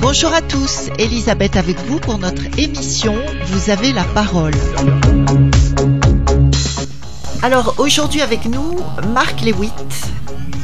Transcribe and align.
Bonjour 0.00 0.32
à 0.32 0.40
tous, 0.40 0.88
Elisabeth 0.98 1.56
avec 1.56 1.78
vous 1.86 1.98
pour 1.98 2.18
notre 2.18 2.42
émission 2.58 3.16
Vous 3.46 3.70
avez 3.70 3.92
la 3.92 4.04
parole. 4.04 4.54
Alors 7.42 7.74
aujourd'hui 7.78 8.20
avec 8.20 8.44
nous, 8.44 8.76
Marc 9.12 9.40
Lewitt, 9.40 9.72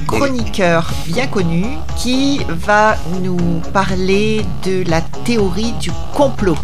chroniqueur 0.06 0.90
bien 1.06 1.26
connu, 1.26 1.64
qui 1.96 2.40
va 2.48 2.96
nous 3.22 3.60
parler 3.72 4.44
de 4.64 4.88
la 4.88 5.00
théorie 5.00 5.72
du 5.80 5.90
complot. 6.14 6.56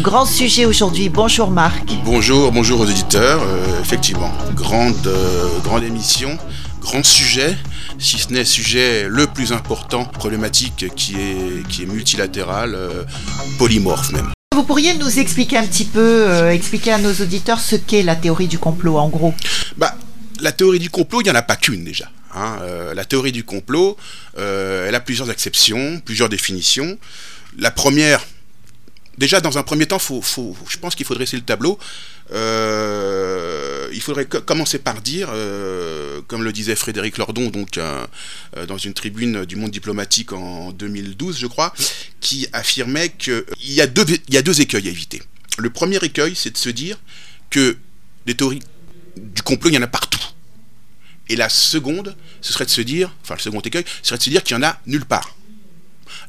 Grand 0.00 0.24
sujet 0.24 0.64
aujourd'hui. 0.64 1.08
Bonjour 1.08 1.50
Marc. 1.50 1.84
Bonjour, 2.04 2.50
bonjour 2.52 2.80
aux 2.80 2.86
éditeurs. 2.86 3.42
Euh, 3.42 3.80
effectivement, 3.82 4.32
grande, 4.54 5.06
euh, 5.06 5.58
grande 5.62 5.82
émission, 5.84 6.38
grand 6.80 7.04
sujet, 7.04 7.54
si 7.98 8.18
ce 8.18 8.32
n'est 8.32 8.46
sujet 8.46 9.06
le 9.08 9.26
plus 9.26 9.52
important, 9.52 10.04
problématique 10.04 10.86
qui 10.96 11.16
est, 11.16 11.68
qui 11.68 11.82
est 11.82 11.86
multilatéral, 11.86 12.74
euh, 12.74 13.04
polymorphe 13.58 14.12
même. 14.12 14.30
Vous 14.54 14.62
pourriez 14.62 14.94
nous 14.94 15.18
expliquer 15.18 15.58
un 15.58 15.66
petit 15.66 15.84
peu, 15.84 16.00
euh, 16.28 16.50
expliquer 16.50 16.92
à 16.92 16.98
nos 16.98 17.12
auditeurs 17.12 17.60
ce 17.60 17.76
qu'est 17.76 18.02
la 18.02 18.16
théorie 18.16 18.48
du 18.48 18.58
complot 18.58 18.96
en 18.96 19.08
gros? 19.08 19.34
Bah, 19.76 19.94
la 20.40 20.52
théorie 20.52 20.78
du 20.78 20.88
complot, 20.88 21.20
il 21.20 21.24
n'y 21.24 21.30
en 21.30 21.34
a 21.34 21.42
pas 21.42 21.56
qu'une 21.56 21.84
déjà. 21.84 22.10
hein. 22.34 22.56
Euh, 22.62 22.94
la 22.94 23.04
théorie 23.04 23.32
du 23.32 23.44
complot, 23.44 23.98
elle 24.38 24.94
a 24.94 25.00
plusieurs 25.00 25.28
acceptions, 25.28 26.00
plusieurs 26.02 26.30
définitions. 26.30 26.96
La 27.58 27.70
première, 27.70 28.24
déjà 29.18 29.40
dans 29.40 29.58
un 29.58 29.62
premier 29.62 29.86
temps, 29.86 29.98
faut, 29.98 30.22
je 30.68 30.78
pense 30.78 30.94
qu'il 30.94 31.06
faut 31.06 31.14
dresser 31.14 31.36
le 31.36 31.42
tableau. 31.42 31.78
Euh, 32.32 33.88
il 33.92 34.00
faudrait 34.00 34.26
co- 34.26 34.40
commencer 34.40 34.78
par 34.78 35.00
dire, 35.02 35.28
euh, 35.32 36.20
comme 36.28 36.42
le 36.42 36.52
disait 36.52 36.76
Frédéric 36.76 37.18
Lordon, 37.18 37.50
euh, 37.78 38.06
dans 38.66 38.78
une 38.78 38.94
tribune 38.94 39.44
du 39.44 39.56
Monde 39.56 39.70
diplomatique 39.70 40.32
en 40.32 40.72
2012, 40.72 41.38
je 41.38 41.46
crois, 41.46 41.74
qui 42.20 42.46
affirmait 42.52 43.10
qu'il 43.10 43.44
y 43.60 43.80
a 43.80 43.86
deux, 43.86 44.04
il 44.28 44.34
y 44.34 44.36
a 44.38 44.42
deux 44.42 44.60
écueils 44.60 44.86
à 44.88 44.90
éviter. 44.90 45.22
Le 45.58 45.70
premier 45.70 45.96
écueil, 46.02 46.34
c'est 46.36 46.50
de 46.50 46.56
se 46.58 46.70
dire 46.70 46.98
que 47.50 47.76
des 48.26 48.34
théories 48.34 48.62
du 49.16 49.42
complot, 49.42 49.70
il 49.70 49.74
y 49.74 49.78
en 49.78 49.82
a 49.82 49.86
partout. 49.88 50.20
Et 51.28 51.36
la 51.36 51.48
seconde, 51.48 52.16
ce 52.40 52.52
serait 52.52 52.64
de 52.64 52.70
se 52.70 52.80
dire, 52.80 53.14
enfin 53.22 53.34
le 53.34 53.40
second 53.40 53.60
écueil, 53.60 53.84
ce 54.02 54.08
serait 54.08 54.18
de 54.18 54.22
se 54.22 54.30
dire 54.30 54.42
qu'il 54.42 54.56
y 54.56 54.58
en 54.58 54.62
a 54.62 54.78
nulle 54.86 55.04
part. 55.04 55.36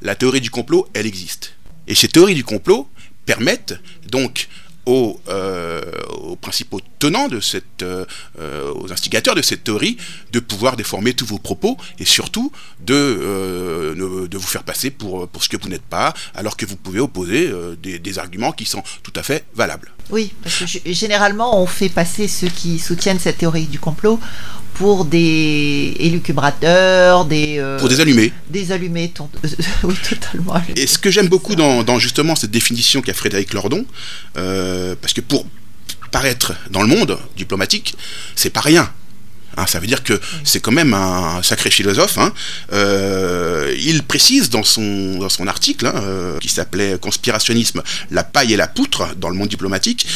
La 0.01 0.15
théorie 0.15 0.41
du 0.41 0.49
complot, 0.51 0.87
elle 0.93 1.05
existe. 1.07 1.53
Et 1.87 1.95
ces 1.95 2.07
théories 2.07 2.35
du 2.35 2.43
complot 2.43 2.89
permettent 3.25 3.75
donc 4.07 4.47
aux, 4.85 5.19
euh, 5.29 5.81
aux 6.21 6.35
principaux 6.35 6.79
tenants 6.99 7.27
de 7.27 7.39
cette, 7.39 7.83
euh, 7.83 8.05
euh, 8.39 8.71
aux 8.75 8.91
instigateurs 8.91 9.35
de 9.35 9.41
cette 9.41 9.63
théorie, 9.63 9.97
de 10.31 10.39
pouvoir 10.39 10.75
déformer 10.75 11.13
tous 11.13 11.25
vos 11.25 11.37
propos 11.39 11.77
et 11.99 12.05
surtout 12.05 12.51
de, 12.85 12.93
euh, 12.93 13.93
ne- 13.95 14.27
de 14.27 14.37
vous 14.37 14.47
faire 14.47 14.63
passer 14.63 14.89
pour, 14.89 15.27
pour 15.27 15.43
ce 15.43 15.49
que 15.49 15.57
vous 15.61 15.69
n'êtes 15.69 15.81
pas, 15.83 16.13
alors 16.35 16.57
que 16.57 16.65
vous 16.65 16.75
pouvez 16.77 16.99
opposer 16.99 17.51
des, 17.81 17.99
des 17.99 18.19
arguments 18.19 18.51
qui 18.51 18.65
sont 18.65 18.83
tout 19.03 19.13
à 19.15 19.23
fait 19.23 19.45
valables. 19.55 19.91
Oui, 20.09 20.33
parce 20.43 20.57
que 20.57 20.91
généralement 20.91 21.61
on 21.61 21.67
fait 21.67 21.89
passer 21.89 22.27
ceux 22.27 22.49
qui 22.49 22.79
soutiennent 22.79 23.19
cette 23.19 23.37
théorie 23.37 23.65
du 23.65 23.79
complot 23.79 24.19
pour 24.73 25.05
des 25.05 25.95
élucubrateurs, 25.99 27.25
des, 27.25 27.61
Pour 27.79 27.89
des 27.89 27.99
allumés, 27.99 28.31
des 28.49 28.71
allumés. 28.71 29.09
ton- 29.13 29.29
oui, 29.83 29.95
totalement. 30.09 30.61
Et 30.75 30.87
ce 30.87 30.97
que 30.97 31.11
j'aime 31.11 31.27
beaucoup 31.27 31.55
dans, 31.55 31.83
dans 31.83 31.99
justement 31.99 32.35
cette 32.35 32.51
définition 32.51 33.01
qu'a 33.01 33.13
Frédéric 33.13 33.53
Lordon, 33.53 33.85
euh, 34.37 34.70
parce 35.01 35.13
que 35.13 35.21
pour 35.21 35.45
paraître 36.11 36.53
dans 36.69 36.81
le 36.81 36.87
monde 36.87 37.17
diplomatique, 37.37 37.95
c'est 38.35 38.49
pas 38.49 38.61
rien. 38.61 38.91
Hein, 39.57 39.67
ça 39.67 39.79
veut 39.79 39.87
dire 39.87 40.03
que 40.03 40.19
c'est 40.43 40.61
quand 40.61 40.71
même 40.71 40.93
un 40.93 41.43
sacré 41.43 41.69
philosophe. 41.69 42.17
hein. 42.17 42.33
Euh, 42.71 43.75
il 43.79 44.03
précise 44.03 44.49
dans 44.49 44.63
son, 44.63 45.19
dans 45.19 45.29
son 45.29 45.47
article, 45.47 45.87
hein, 45.87 45.93
euh, 45.95 46.39
qui 46.39 46.47
s'appelait 46.49 46.97
Conspirationnisme, 46.99 47.83
la 48.11 48.23
paille 48.23 48.53
et 48.53 48.57
la 48.57 48.67
poutre 48.67 49.13
dans 49.17 49.29
le 49.29 49.35
monde 49.35 49.49
diplomatique, 49.49 50.07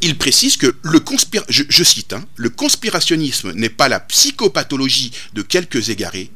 il 0.00 0.16
précise 0.16 0.56
que 0.56 0.76
le 0.82 1.00
conspira 1.00 1.44
je, 1.48 1.64
je 1.68 1.84
cite, 1.84 2.14
le 2.36 2.50
conspirationnisme 2.50 3.52
n'est 3.52 3.68
pas 3.68 3.88
la 3.88 4.00
psychopathologie 4.00 5.12
de 5.32 5.42
quelques 5.42 5.88
égarés, 5.88 6.30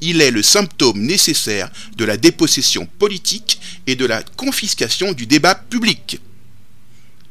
il 0.00 0.20
est 0.20 0.30
le 0.30 0.42
symptôme 0.42 1.00
nécessaire 1.00 1.70
de 1.96 2.04
la 2.04 2.18
dépossession 2.18 2.86
politique 2.98 3.60
et 3.86 3.96
de 3.96 4.04
la 4.04 4.22
confiscation 4.22 5.12
du 5.12 5.26
débat 5.26 5.54
public. 5.54 6.20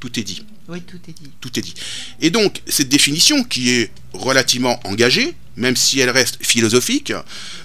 Tout 0.04 0.20
est 0.20 0.24
dit, 0.24 0.46
Oui, 0.68 0.82
tout 0.82 1.00
est 1.08 1.14
dit. 1.14 1.30
tout 1.40 1.58
est 1.58 1.62
dit. 1.62 1.74
Et 2.20 2.30
donc, 2.30 2.62
cette 2.68 2.90
définition 2.90 3.42
qui 3.46 3.70
est 3.70 3.90
relativement 4.12 4.78
engagée, 4.84 5.34
même 5.56 5.78
si 5.78 6.02
elle 6.02 6.10
reste 6.10 6.40
philosophique, 6.46 7.14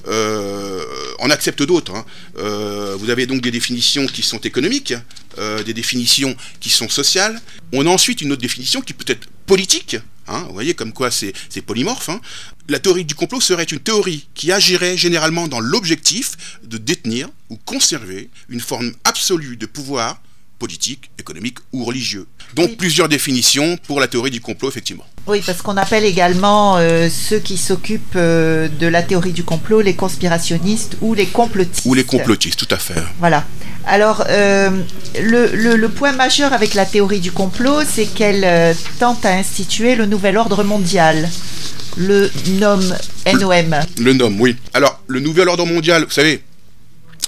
euh, 0.06 0.84
on 1.18 1.30
accepte 1.30 1.64
d'autres. 1.64 1.96
hein. 1.96 2.04
Euh, 2.38 2.94
vous 2.96 3.10
avez 3.10 3.26
donc 3.26 3.40
des 3.40 3.50
définitions 3.50 4.06
qui 4.06 4.22
sont 4.22 4.38
économiques, 4.38 4.94
euh, 5.38 5.64
des 5.64 5.74
définitions 5.74 6.36
qui 6.60 6.70
sont 6.70 6.88
sociales. 6.88 7.40
On 7.72 7.84
a 7.86 7.90
ensuite 7.90 8.20
une 8.20 8.30
autre 8.30 8.42
définition 8.42 8.82
qui 8.82 8.92
peut 8.92 9.10
être 9.10 9.26
politique. 9.46 9.96
hein. 10.28 10.44
vous 10.46 10.52
voyez 10.52 10.74
comme 10.74 10.92
quoi 10.92 11.10
c'est 11.10 11.32
c'est 11.48 11.62
polymorphe. 11.62 12.08
hein. 12.10 12.20
La 12.68 12.78
théorie 12.78 13.04
du 13.04 13.16
complot 13.16 13.40
serait 13.40 13.64
une 13.64 13.80
théorie 13.80 14.28
qui 14.34 14.52
agirait 14.52 14.96
généralement 14.96 15.48
dans 15.48 15.58
l'objectif 15.58 16.36
de 16.62 16.78
détenir 16.78 17.28
ou 17.50 17.56
conserver 17.56 18.30
une 18.48 18.60
forme 18.60 18.92
absolue 19.02 19.56
de 19.56 19.66
pouvoir 19.66 20.22
politique, 20.58 21.10
économique 21.18 21.58
ou 21.72 21.84
religieux. 21.84 22.26
Donc 22.54 22.70
Oui. 22.70 22.76
plusieurs 22.76 23.08
définitions 23.08 23.78
pour 23.86 24.00
la 24.00 24.08
théorie 24.08 24.30
du 24.30 24.40
complot, 24.40 24.68
effectivement. 24.68 25.04
Oui, 25.26 25.42
parce 25.44 25.62
qu'on 25.62 25.76
appelle 25.76 26.04
également 26.04 26.76
euh, 26.78 27.08
ceux 27.10 27.38
qui 27.38 27.56
s'occupent 27.58 28.16
euh, 28.16 28.68
de 28.80 28.86
la 28.86 29.02
théorie 29.02 29.32
du 29.32 29.44
complot 29.44 29.80
les 29.82 29.94
conspirationnistes 29.94 30.96
ou 31.00 31.14
les 31.14 31.26
complotistes. 31.26 31.84
Ou 31.86 31.94
les 31.94 32.04
complotistes, 32.04 32.58
tout 32.58 32.74
à 32.74 32.78
fait. 32.78 32.94
Voilà. 33.20 33.44
Alors, 33.86 34.24
euh, 34.28 34.70
le, 35.20 35.46
le- 35.54 35.76
le 35.76 35.88
point 35.88 36.12
majeur 36.12 36.52
avec 36.52 36.74
la 36.74 36.84
théorie 36.86 37.20
du 37.20 37.30
complot, 37.32 37.80
c'est 37.90 38.06
qu'elle 38.06 38.74
tente 38.98 39.24
à 39.24 39.32
instituer 39.34 39.94
le 39.96 40.06
nouvel 40.06 40.36
ordre 40.36 40.62
mondial, 40.64 41.28
le 41.96 42.30
NOM, 42.58 42.94
NOM. 43.40 43.76
Le 43.98 44.12
nom, 44.12 44.34
oui. 44.38 44.56
Alors, 44.74 45.00
le 45.06 45.20
nouvel 45.20 45.48
ordre 45.48 45.66
mondial, 45.66 46.04
vous 46.04 46.10
savez, 46.10 46.42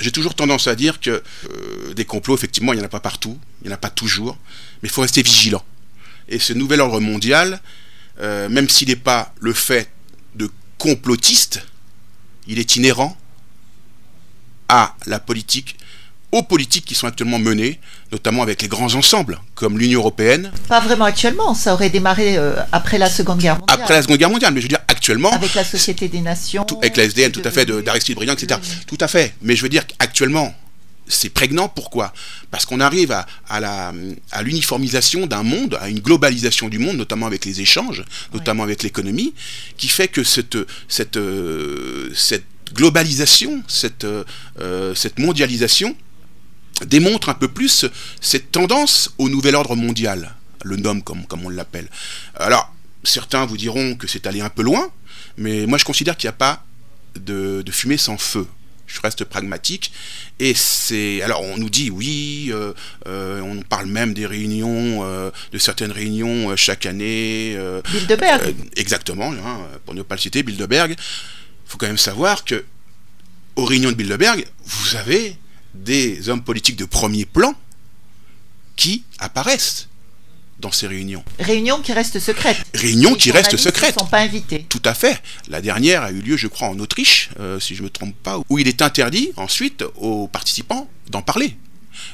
j'ai 0.01 0.11
toujours 0.11 0.35
tendance 0.35 0.67
à 0.67 0.75
dire 0.75 1.01
que 1.01 1.23
euh, 1.51 1.95
des 1.95 2.05
complots, 2.05 2.35
effectivement, 2.35 2.73
il 2.73 2.77
n'y 2.77 2.83
en 2.83 2.87
a 2.87 2.91
pas 2.91 3.01
partout, 3.01 3.39
il 3.63 3.69
n'y 3.69 3.73
en 3.73 3.75
a 3.75 3.79
pas 3.79 3.91
toujours, 3.91 4.39
mais 4.83 4.89
il 4.89 4.93
faut 4.93 5.03
rester 5.03 5.23
vigilant. 5.23 5.65
Et 6.29 6.39
ce 6.39 6.53
nouvel 6.53 6.81
ordre 6.81 7.01
mondial, 7.01 7.61
euh, 8.21 8.49
même 8.49 8.69
s'il 8.69 8.89
n'est 8.89 8.97
pas 8.97 9.35
le 9.41 9.53
fait 9.53 9.91
de 10.35 10.51
complotistes, 10.79 11.67
il 12.47 12.59
est 12.59 12.77
inhérent 12.77 13.17
à 14.69 14.97
la 15.07 15.19
politique, 15.19 15.77
aux 16.33 16.43
politiques 16.43 16.85
qui 16.85 16.95
sont 16.95 17.07
actuellement 17.09 17.39
menées, 17.39 17.81
notamment 18.13 18.43
avec 18.43 18.63
les 18.63 18.69
grands 18.69 18.95
ensembles, 18.95 19.41
comme 19.55 19.79
l'Union 19.79 20.01
européenne, 20.01 20.53
Pas 20.69 20.81
vraiment 20.81 21.07
actuellement, 21.07 21.55
ça 21.55 21.75
aurait 21.75 21.91
démarré 21.91 22.37
euh, 22.37 22.55
après 22.73 22.99
la 22.99 23.11
Seconde 23.11 23.39
Guerre 23.41 23.59
mondiale. 23.59 23.79
après 23.81 23.95
la 23.95 24.03
Seconde 24.03 24.19
Guerre 24.19 24.31
mondiale, 24.31 24.55
mais 24.55 24.61
je 24.61 24.67
veux 24.67 24.69
dire 24.69 24.79
actuellement, 24.89 25.31
Avec 25.33 25.55
la 25.55 25.65
Société 25.65 26.09
des 26.09 26.21
Nations. 26.21 26.65
tout- 26.65 26.79
avec 26.79 26.97
la 26.97 27.05
SDN, 27.05 27.33
tout 27.33 27.43
à 27.45 27.51
fait, 27.51 27.67
d'Aristide 27.67 28.15
Briand, 28.15 28.35
etc. 28.35 28.61
Tout 28.87 28.99
à 29.01 29.09
fait. 29.09 29.35
Mais 29.43 29.57
je 29.57 29.63
veux 29.63 29.69
dire 29.69 29.85
qu'actuellement, 29.87 30.55
c'est 31.09 31.31
prégnant. 31.31 31.69
Pourquoi? 31.69 32.13
Parce 32.53 32.65
qu'on 32.65 32.79
arrive 32.79 33.11
à, 33.11 33.27
à 33.49 33.59
la, 33.59 33.93
à 34.31 34.43
l'uniformisation 34.45 35.27
d'un 35.27 35.43
monde, 35.43 35.77
à 35.81 35.89
une 35.89 35.99
globalisation 35.99 36.69
du 36.69 36.79
monde, 36.79 36.97
notamment 36.97 37.27
avec 37.27 37.45
les 37.45 37.61
échanges, 37.61 38.05
notamment 38.33 38.63
avec 38.63 38.85
l'économie, 38.85 39.35
qui 39.77 39.89
fait 39.89 40.07
que 40.07 40.23
cette, 40.23 40.57
cette, 40.87 41.17
euh, 41.17 42.11
cette 42.15 42.45
globalisation, 42.73 43.63
cette, 43.67 44.05
euh, 44.05 44.23
euh, 44.61 44.95
cette 44.95 45.19
mondialisation 45.19 45.97
démontre 46.87 47.29
un 47.29 47.35
peu 47.35 47.49
plus 47.49 47.87
cette 48.21 48.53
tendance 48.53 49.15
au 49.19 49.29
nouvel 49.29 49.55
ordre 49.55 49.77
mondial, 49.77 50.35
le 50.65 50.77
NOM 50.77 51.03
comme, 51.03 51.27
comme 51.27 51.45
on 51.45 51.49
l'appelle. 51.49 51.89
Alors, 52.37 52.73
certains 53.05 53.47
vous 53.47 53.57
diront 53.57 53.95
que 53.97 54.07
c'est 54.07 54.27
allé 54.27 54.41
un 54.41 54.51
peu 54.51 54.63
loin, 54.63 54.91
mais 55.37 55.67
moi 55.67 55.79
je 55.79 55.85
considère 55.85 56.17
qu'il 56.17 56.29
n'y 56.29 56.35
a 56.35 56.39
pas 56.39 56.65
de, 57.17 57.63
de 57.65 57.73
fumée 57.73 57.97
sans 57.97 58.19
feu. 58.19 58.47
Je 58.87 59.01
reste 59.01 59.25
pragmatique. 59.25 59.93
Et 60.41 60.53
c'est. 60.55 61.23
Alors, 61.23 61.43
on 61.43 61.57
nous 61.57 61.71
dit, 61.71 61.91
oui, 61.91 62.49
euh, 62.51 62.73
euh, 63.07 63.41
on 63.41 63.63
parle 63.63 63.87
même 63.87 64.15
des 64.15 64.27
réunions, 64.27 65.05
euh, 65.05 65.31
de 65.53 65.59
certaines 65.59 65.93
réunions 65.93 66.57
chaque 66.57 66.87
année. 66.87 67.57
Bilderberg. 67.93 68.55
exactement, 68.77 69.33
hein, 69.33 69.61
pour 69.85 69.95
ne 69.95 70.03
pas 70.03 70.17
le 70.17 70.21
citer, 70.21 70.43
Bilderberg. 70.43 70.93
Il 70.99 71.71
faut 71.71 71.79
quand 71.79 71.87
même 71.87 71.99
savoir 71.99 72.45
que, 72.45 72.65
aux 73.55 73.65
réunions 73.65 73.91
de 73.91 73.97
Bilderberg, 73.97 74.45
vous 74.65 74.97
avez 74.97 75.37
des 75.75 76.29
hommes 76.29 76.43
politiques 76.43 76.77
de 76.77 76.85
premier 76.85 77.25
plan 77.25 77.55
qui 78.77 79.05
apparaissent 79.19 79.89
dans 80.59 80.73
ces 80.73 80.87
réunions. 80.87 81.25
Réunion 81.39 81.81
qui 81.81 81.93
reste 81.93 82.19
secrète. 82.19 82.59
Réunions 82.75 83.15
qui 83.15 83.31
restent 83.31 83.57
secrètes. 83.57 83.95
ne 83.97 84.01
sont 84.01 84.07
pas 84.07 84.21
invités. 84.21 84.67
Tout 84.69 84.83
à 84.85 84.95
fait. 84.95 85.21
La 85.49 85.61
dernière 85.61 86.03
a 86.03 86.11
eu 86.11 86.21
lieu, 86.21 86.37
je 86.37 86.47
crois, 86.49 86.69
en 86.69 86.79
Autriche, 86.79 87.31
euh, 87.41 87.59
si 87.59 87.75
je 87.75 87.81
ne 87.81 87.85
me 87.85 87.91
trompe 87.91 88.15
pas, 88.23 88.39
où 88.49 88.59
il 88.59 88.69
est 88.69 88.83
interdit 88.83 89.31
ensuite 89.37 89.85
aux 89.97 90.29
participants 90.29 90.89
d'en 91.09 91.23
parler. 91.23 91.57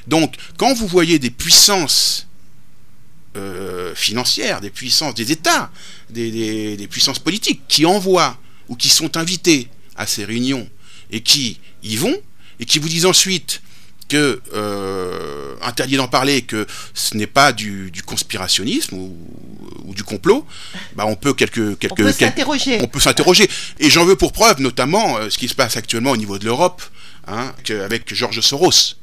Donc, 0.07 0.37
quand 0.57 0.73
vous 0.75 0.87
voyez 0.87 1.19
des 1.19 1.31
puissances 1.31 2.27
euh, 3.37 3.95
financières, 3.95 4.61
des 4.61 4.71
puissances 4.71 5.15
des 5.15 5.33
États, 5.33 5.71
des, 6.11 6.89
puissances 6.91 7.19
politiques 7.19 7.63
qui 7.69 7.85
envoient 7.85 8.39
ou 8.69 8.77
qui 8.77 8.89
sont 8.89 9.17
invités 9.17 9.69
à 9.97 10.07
ces 10.07 10.25
réunions 10.25 10.69
et 11.11 11.21
qui 11.21 11.61
y 11.83 11.97
vont 11.97 12.17
et 12.61 12.65
qui 12.65 12.79
vous 12.79 12.89
disent 12.89 13.07
ensuite 13.07 13.61
que 14.09 14.41
euh, 14.55 15.55
interdit 15.63 15.97
d'en 15.97 16.09
parler, 16.09 16.43
que 16.43 16.67
ce 16.95 17.17
n'est 17.17 17.27
pas 17.27 17.53
du, 17.53 17.91
conspirationnisme 18.05 18.97
ou, 18.97 19.95
du 19.95 20.05
complot, 20.05 20.47
bah 20.95 21.05
on 21.07 21.17
peut 21.17 21.33
quelques, 21.33 21.79
quelques, 21.79 22.01
on 22.01 22.05
peut 22.05 22.13
s'interroger. 22.13 22.79
On 22.83 22.87
peut 22.87 23.01
s'interroger. 23.01 23.49
Et 23.79 23.89
j'en 23.89 24.05
veux 24.05 24.17
pour 24.17 24.33
preuve 24.33 24.61
notamment 24.61 25.17
euh, 25.17 25.31
ce 25.31 25.39
qui 25.39 25.49
se 25.49 25.55
passe 25.55 25.77
actuellement 25.77 26.11
au 26.11 26.17
niveau 26.17 26.39
de 26.39 26.45
l'Europe, 26.45 26.83
hein, 27.27 27.53
avec 27.85 28.13
Georges 28.15 28.41
Soros. 28.41 28.97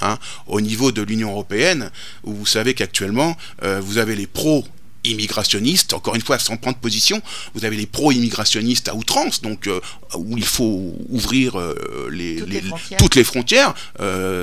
Hein, 0.00 0.18
au 0.48 0.60
niveau 0.60 0.90
de 0.90 1.02
l'Union 1.02 1.30
européenne, 1.30 1.90
où 2.24 2.34
vous 2.34 2.46
savez 2.46 2.74
qu'actuellement, 2.74 3.36
euh, 3.62 3.80
vous 3.80 3.98
avez 3.98 4.16
les 4.16 4.26
pros 4.26 4.64
immigrationnistes, 5.04 5.92
encore 5.92 6.14
une 6.14 6.22
fois 6.22 6.38
sans 6.38 6.56
prendre 6.56 6.76
position, 6.78 7.20
vous 7.54 7.64
avez 7.64 7.76
les 7.76 7.86
pro-immigrationnistes 7.86 8.88
à 8.88 8.94
outrance, 8.94 9.42
donc 9.42 9.66
euh, 9.66 9.80
où 10.16 10.36
il 10.36 10.44
faut 10.44 10.94
ouvrir 11.08 11.58
euh, 11.58 12.08
les, 12.10 12.36
toutes, 12.98 13.14
les 13.14 13.24
frontières, 13.24 13.74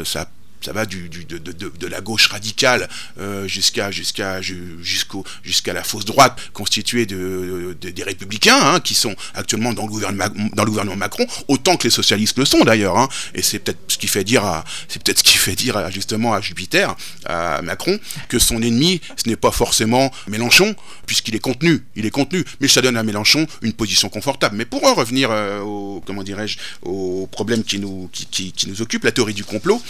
ça 0.06 0.28
ça 0.62 0.74
va 0.74 0.86
du, 0.86 1.10
de, 1.10 1.38
de, 1.38 1.52
de, 1.52 1.88
la 1.88 2.02
gauche 2.02 2.28
radicale 2.28 2.88
euh, 3.20 3.48
jusqu'à 3.48 3.92
jusqu'à 3.92 4.42
jusqu'au 4.42 5.26
jusqu'à 5.44 5.74
la 5.74 5.84
fausse 5.84 6.06
droite 6.06 6.38
constituée 6.54 7.06
de, 7.06 7.76
des 7.80 8.04
républicains 8.04 8.60
hein, 8.62 8.80
qui 8.80 8.94
sont 8.94 9.16
actuellement 9.34 9.74
dans 9.74 9.84
le 9.84 9.90
gouvernement 9.90 10.30
dans 10.54 10.64
le 10.64 10.70
gouvernement 10.70 10.98
Macron 10.98 11.26
autant 11.48 11.78
que 11.78 11.86
les 11.86 11.90
socialistes 11.90 12.38
le 12.38 12.46
sont 12.46 12.64
d'ailleurs 12.64 12.98
hein, 12.98 13.10
et 13.34 13.42
c'est 13.42 13.60
peut-être 13.60 13.80
ce 13.88 13.98
qui 13.98 14.08
fait 14.08 14.24
dire 14.24 14.46
à 14.46 14.64
c'est 14.88 15.02
peut-être 15.04 15.20
ce 15.20 15.24
qui 15.24 15.38
fait 15.38 15.56
dire 15.56 15.90
justement 15.92 16.34
à 16.34 16.42
Jupiter 16.42 16.96
à 17.26 17.62
Macron 17.62 18.00
que 18.30 18.40
son 18.40 18.62
ennemi 18.62 19.02
ce 19.18 19.30
n'est 19.30 19.36
pas 19.36 19.52
forcément 19.52 20.12
Mélenchon 20.28 20.76
puisqu'il 21.06 21.36
est 21.36 21.40
contenu 21.40 21.84
il 21.96 22.06
est 22.06 22.12
contenu. 22.12 22.44
Mais 22.60 22.68
ça 22.68 22.82
donne 22.82 22.98
à 22.98 23.04
Mélenchon 23.04 23.46
une 23.62 23.74
position 23.74 24.10
confortable. 24.10 24.56
Mais 24.58 24.66
pour 24.66 24.84
en 24.86 24.94
revenir 24.94 25.30
euh, 25.32 25.60
au 25.62 26.02
comment 26.06 26.24
dirais-je 26.24 26.58
au 26.82 27.28
problème 27.28 27.64
qui 27.64 27.80
nous 27.80 28.10
qui, 28.12 28.52
qui 28.52 28.70
nous 28.70 28.82
occupe 28.82 29.04
la 29.04 29.12
théorie 29.12 29.34
du 29.34 29.44
complot 29.44 29.82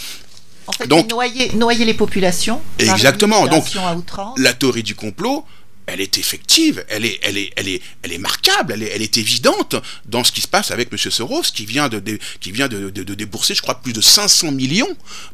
en 0.66 0.72
fait, 0.72 0.86
donc, 0.86 1.10
noyer, 1.10 1.52
noyer, 1.54 1.84
les 1.84 1.94
populations. 1.94 2.60
Exactement. 2.78 3.46
Donc, 3.46 3.64
la 4.36 4.54
théorie 4.54 4.82
du 4.82 4.94
complot, 4.94 5.44
elle 5.86 6.00
est 6.00 6.18
effective, 6.18 6.84
elle 6.88 7.04
est, 7.04 7.18
elle 7.22 7.36
est, 7.36 7.50
elle 7.56 7.68
est, 7.68 7.82
elle 8.02 8.12
est 8.12 8.18
marquable, 8.18 8.72
elle 8.72 8.82
est, 8.82 8.92
elle 8.94 9.02
est 9.02 9.18
évidente 9.18 9.76
dans 10.06 10.22
ce 10.22 10.30
qui 10.30 10.40
se 10.40 10.48
passe 10.48 10.70
avec 10.70 10.92
M. 10.92 10.98
Soros, 10.98 11.42
qui 11.42 11.66
vient 11.66 11.88
de, 11.88 12.00
qui 12.40 12.52
vient 12.52 12.68
de, 12.68 12.90
de, 12.90 13.14
débourser, 13.14 13.54
je 13.54 13.62
crois, 13.62 13.74
plus 13.80 13.92
de 13.92 14.00
500 14.00 14.52
millions 14.52 14.88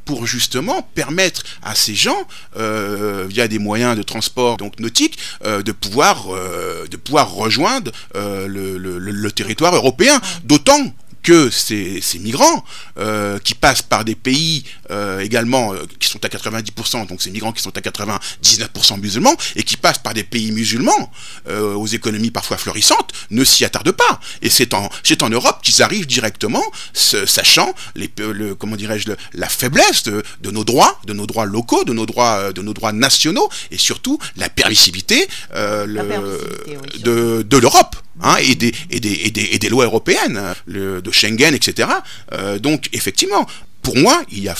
pour 0.04 0.26
justement 0.26 0.82
permettre 0.94 1.42
à 1.62 1.74
ces 1.74 1.94
gens, 1.94 2.26
euh, 2.56 3.26
via 3.28 3.46
des 3.46 3.58
moyens 3.58 3.96
de 3.96 4.02
transport 4.02 4.56
donc 4.56 4.78
nautiques, 4.80 5.18
euh, 5.44 5.62
de 5.62 5.72
pouvoir, 5.72 6.34
euh, 6.34 6.86
de 6.90 6.96
pouvoir 6.96 7.30
rejoindre 7.30 7.92
le, 8.14 8.78
le, 8.78 8.98
le, 8.98 9.32
territoire 9.32 9.74
européen. 9.74 10.20
D'autant 10.44 10.92
que 11.28 11.50
ces, 11.50 12.00
migrants 12.20 12.64
euh, 12.98 13.38
qui 13.38 13.52
passent 13.52 13.82
par 13.82 14.02
des 14.06 14.14
pays 14.14 14.64
euh, 14.90 15.20
également 15.20 15.74
euh, 15.74 15.84
qui 16.00 16.08
sont 16.08 16.24
à 16.24 16.28
90%, 16.28 17.06
donc 17.06 17.20
ces 17.20 17.30
migrants 17.30 17.52
qui 17.52 17.60
sont 17.60 17.76
à 17.76 17.82
99% 17.82 18.98
musulmans, 18.98 19.36
et 19.54 19.62
qui 19.62 19.76
passent 19.76 19.98
par 19.98 20.14
des 20.14 20.24
pays 20.24 20.52
musulmans 20.52 21.12
aux 21.50 21.86
économies 21.86 22.30
parfois 22.30 22.56
florissantes, 22.56 23.12
ne 23.30 23.44
s'y 23.44 23.64
attardent 23.66 23.92
pas. 23.92 24.20
Et 24.40 24.48
c'est 24.48 24.72
en, 24.72 24.88
en 25.20 25.28
Europe 25.28 25.58
qu'ils 25.62 25.82
arrivent 25.82 26.06
directement, 26.06 26.64
sachant 26.94 27.74
les, 27.94 28.10
le, 28.18 28.54
comment 28.54 28.76
dirais-je, 28.76 29.10
la 29.34 29.48
faiblesse 29.50 30.04
de, 30.04 30.22
nos 30.50 30.64
droits, 30.64 30.98
de 31.06 31.12
nos 31.12 31.26
droits 31.26 31.44
locaux, 31.44 31.84
de 31.84 31.92
nos 31.92 32.06
droits, 32.06 32.52
de 32.54 32.62
nos 32.62 32.72
droits 32.72 32.92
nationaux, 32.92 33.50
et 33.70 33.78
surtout 33.78 34.18
la 34.36 34.48
permissivité, 34.48 35.28
de, 35.54 37.42
de 37.42 37.56
l'Europe. 37.58 37.96
Hein, 38.20 38.36
et, 38.42 38.54
des, 38.54 38.72
et, 38.90 39.00
des, 39.00 39.12
et, 39.24 39.30
des, 39.30 39.48
et, 39.52 39.58
des, 39.58 39.68
lois 39.68 39.84
européennes, 39.84 40.40
le, 40.66 41.00
de 41.00 41.10
Schengen, 41.12 41.54
etc. 41.54 41.88
Euh, 42.32 42.58
donc 42.58 42.88
effectivement, 42.92 43.46
pour 43.82 43.96
moi, 43.96 44.22
il 44.30 44.40
y 44.40 44.48
a 44.48 44.56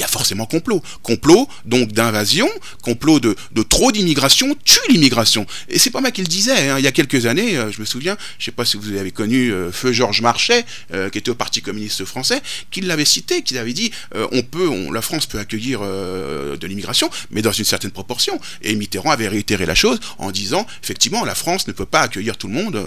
il 0.00 0.02
y 0.02 0.04
a 0.04 0.08
forcément 0.08 0.46
complot. 0.46 0.82
Complot, 1.02 1.46
donc 1.66 1.92
d'invasion, 1.92 2.48
complot 2.82 3.20
de, 3.20 3.36
de 3.52 3.62
trop 3.62 3.92
d'immigration 3.92 4.56
tue 4.64 4.78
l'immigration. 4.88 5.46
Et 5.68 5.78
c'est 5.78 5.90
pas 5.90 6.00
moi 6.00 6.10
qui 6.10 6.22
le 6.22 6.26
disais, 6.26 6.70
hein. 6.70 6.78
il 6.78 6.84
y 6.84 6.86
a 6.86 6.92
quelques 6.92 7.26
années, 7.26 7.58
euh, 7.58 7.70
je 7.70 7.80
me 7.80 7.84
souviens, 7.84 8.16
je 8.38 8.46
sais 8.46 8.50
pas 8.50 8.64
si 8.64 8.78
vous 8.78 8.96
avez 8.96 9.10
connu 9.10 9.52
euh, 9.52 9.70
Feu 9.70 9.92
Georges 9.92 10.22
Marchais, 10.22 10.64
euh, 10.94 11.10
qui 11.10 11.18
était 11.18 11.30
au 11.30 11.34
Parti 11.34 11.60
communiste 11.60 12.06
français, 12.06 12.40
qui 12.70 12.80
l'avait 12.80 13.04
cité, 13.04 13.42
qui 13.42 13.58
avait 13.58 13.74
dit 13.74 13.90
on 14.32 14.42
peut, 14.42 14.68
on, 14.68 14.90
la 14.90 15.02
France 15.02 15.26
peut 15.26 15.38
accueillir 15.38 15.80
de 15.80 16.66
l'immigration, 16.66 17.10
mais 17.30 17.42
dans 17.42 17.52
une 17.52 17.64
certaine 17.64 17.90
proportion. 17.90 18.40
Et 18.62 18.74
Mitterrand 18.74 19.10
avait 19.10 19.28
réitéré 19.28 19.66
la 19.66 19.74
chose 19.74 20.00
en 20.18 20.30
disant 20.30 20.66
effectivement 20.82 21.24
la 21.24 21.34
France 21.34 21.66
ne 21.66 21.72
peut 21.72 21.86
pas 21.86 22.00
accueillir 22.00 22.36
tout 22.38 22.48
le 22.48 22.54
monde, 22.54 22.82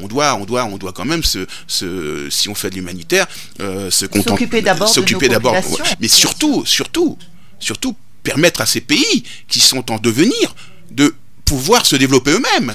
on 0.00 0.08
doit, 0.08 0.36
on 0.36 0.44
doit, 0.44 0.64
on 0.64 0.78
doit 0.78 0.92
quand 0.92 1.04
même 1.04 1.22
se, 1.22 1.46
se 1.66 2.28
si 2.30 2.48
on 2.48 2.54
fait 2.54 2.70
de 2.70 2.76
l'humanitaire, 2.76 3.26
se 3.58 4.06
contenter, 4.06 4.30
s'occuper 4.30 4.62
d'abord, 4.62 4.88
s'occuper 4.88 5.28
d'abord, 5.28 5.56
mais 6.00 6.08
surtout, 6.30 6.64
surtout, 6.66 7.18
surtout 7.58 7.96
permettre 8.22 8.60
à 8.60 8.66
ces 8.66 8.80
pays 8.80 9.24
qui 9.48 9.60
sont 9.60 9.90
en 9.90 9.98
devenir 9.98 10.54
de 10.90 11.14
pouvoir 11.44 11.84
se 11.84 11.96
développer 11.96 12.30
eux-mêmes. 12.32 12.74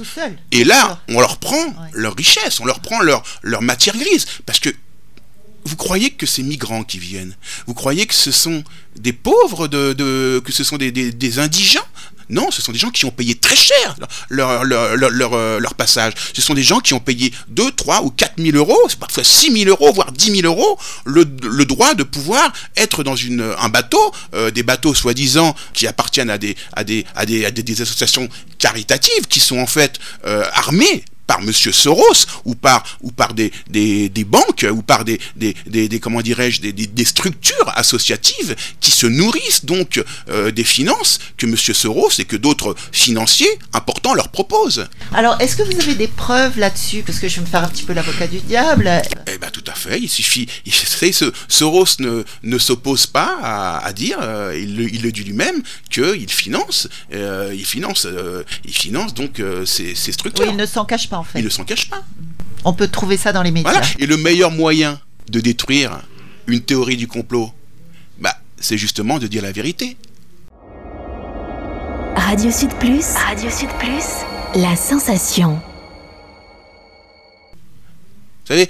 Et 0.52 0.64
là, 0.64 1.02
on 1.10 1.20
leur 1.20 1.38
prend 1.38 1.74
leur 1.94 2.16
richesse, 2.16 2.60
on 2.60 2.66
leur 2.66 2.82
prend 2.82 3.02
leur, 3.02 3.24
leur 3.42 3.62
matière 3.62 3.96
grise. 3.96 4.26
Parce 4.46 4.60
que 4.60 4.70
vous 5.64 5.76
croyez 5.78 6.12
que 6.12 6.26
ces 6.26 6.44
migrants 6.44 6.84
qui 6.84 7.00
viennent, 7.00 7.36
vous 7.68 7.74
croyez 7.74 8.06
que 8.06 8.14
ce 8.14 8.32
sont 8.32 8.64
des 8.98 9.14
pauvres, 9.14 9.68
de, 9.68 10.42
que 10.44 10.52
ce 10.52 10.64
sont 10.64 10.78
des, 10.78 10.92
des 10.92 11.40
indigents 11.40 11.88
non, 12.30 12.52
ce 12.52 12.62
sont 12.62 12.72
des 12.72 12.80
gens 12.80 12.90
qui 12.90 13.06
ont 13.06 13.12
payé 13.12 13.36
très 13.36 13.56
cher 13.56 13.96
leur, 14.30 14.64
leur, 14.64 14.96
leur, 14.96 15.34
euh, 15.34 15.60
leur, 15.60 15.76
passage. 15.76 16.14
Ce 16.34 16.42
sont 16.42 16.54
des 16.54 16.64
gens 16.64 16.80
qui 16.80 16.94
ont 16.94 17.00
payé 17.00 17.34
2, 17.50 17.72
3 17.72 18.04
ou 18.04 18.10
4 18.10 18.34
000 18.38 18.58
euros, 18.58 18.78
parfois 19.00 19.24
6 19.24 19.52
000 19.52 19.70
euros, 19.70 19.92
voire 19.94 20.12
10 20.12 20.42
000 20.42 20.48
euros, 20.54 20.80
le, 21.06 21.26
le 21.44 21.66
droit 21.66 21.94
de 21.94 22.04
pouvoir 22.04 22.52
être 22.78 23.04
dans 23.04 23.16
une, 23.16 23.54
un 23.60 23.70
bateau, 23.70 24.12
euh, 24.34 24.52
des 24.52 24.64
bateaux 24.64 24.94
soi-disant 24.94 25.56
qui 25.74 25.88
appartiennent 25.88 26.30
à 26.30 26.38
des, 26.38 26.56
à, 26.74 26.84
des, 26.84 27.06
à, 27.16 27.26
des, 27.26 27.46
à 27.46 27.52
des, 27.52 27.82
associations 27.82 28.30
caritatives 28.58 29.28
qui 29.28 29.40
sont 29.40 29.58
en 29.58 29.68
fait 29.68 30.00
euh, 30.26 30.46
armées 30.54 31.04
par 31.28 31.42
Monsieur 31.42 31.72
Soros 31.72 32.26
ou 32.46 32.56
par 32.56 32.84
ou 33.02 33.12
par 33.12 33.34
des, 33.34 33.52
des, 33.70 34.10
des 34.10 34.24
banques 34.24 34.66
ou 34.72 34.82
par 34.82 35.06
des, 35.06 35.20
des, 35.36 35.56
des 35.66 36.00
comment 36.00 36.22
dirais-je 36.22 36.62
des, 36.62 36.74
des, 36.74 37.06
structures 37.06 37.72
associatives 37.76 38.56
qui 38.80 38.92
se 38.92 39.06
nourrissent 39.08 39.66
donc 39.66 40.04
euh, 40.30 40.52
des 40.52 40.64
finances 40.64 41.20
que 41.38 41.46
Monsieur 41.46 41.74
Soros 41.74 42.10
et 42.20 42.26
que 42.26 42.36
d'autres 42.36 42.76
financiers 42.92 43.50
importants 43.74 44.14
leur 44.14 44.30
proposent. 44.30 44.88
Alors 45.14 45.40
est-ce 45.40 45.56
que 45.56 45.64
vous 45.64 45.80
avez 45.82 45.96
des 45.96 46.08
preuves 46.08 46.58
là-dessus? 46.60 47.04
Parce 47.06 47.20
que 47.20 47.28
je 47.28 47.36
vais 47.36 47.42
me 47.42 47.48
faire 47.48 47.64
un 47.64 47.68
petit 47.70 47.84
peu 47.84 47.94
l'avocat 47.94 48.28
du 48.28 48.40
diable. 48.40 48.92
Eh 49.28 49.38
ben 49.38 49.50
tout 49.52 49.64
à 49.68 49.74
fait. 49.74 50.00
Il 50.00 50.10
suffit. 50.10 50.48
Il, 50.66 50.74
ce, 50.74 51.32
Soros 51.48 52.00
ne, 52.00 52.24
ne 52.44 52.58
s'oppose 52.58 53.08
pas 53.08 53.38
à, 53.42 53.86
à 53.86 53.94
dire 53.94 54.18
euh, 54.22 54.58
il, 54.60 54.76
le, 54.76 54.94
il, 54.94 55.02
le, 55.02 55.12
dit 55.12 55.24
lui-même 55.24 55.62
qu'il 55.90 56.30
finance 56.32 56.88
euh, 57.14 57.54
il 57.56 57.66
finance 57.66 58.08
il 58.66 58.74
finance 58.74 59.14
donc 59.14 59.42
ces, 59.66 59.96
ces 59.96 60.12
structures. 60.12 60.46
Oui, 60.46 60.52
il 60.52 60.58
ne 60.58 60.66
s'en 60.66 60.86
cache 60.86 61.08
pas 61.08 61.15
il 61.36 61.44
ne 61.44 61.50
s'en 61.50 61.64
cache 61.64 61.90
pas. 61.90 62.04
On 62.64 62.74
peut 62.74 62.88
trouver 62.88 63.18
ça 63.18 63.32
dans 63.32 63.44
les 63.44 63.52
médias. 63.52 63.94
Et 64.00 64.06
le 64.06 64.18
meilleur 64.18 64.52
moyen 64.52 65.00
de 65.30 65.40
détruire 65.40 66.02
une 66.48 66.62
théorie 66.62 66.98
du 66.98 67.08
complot, 67.08 67.52
bah, 68.20 68.38
c'est 68.60 68.78
justement 68.78 69.20
de 69.20 69.28
dire 69.28 69.44
la 69.44 69.52
vérité. 69.52 69.98
Radio 72.16 72.50
Sud 72.52 72.74
Plus. 72.80 73.06
Radio 73.14 73.50
Sud 73.50 73.70
Plus. 73.78 74.26
La 74.56 74.76
sensation. 74.76 75.62
Vous 78.46 78.48
savez, 78.48 78.70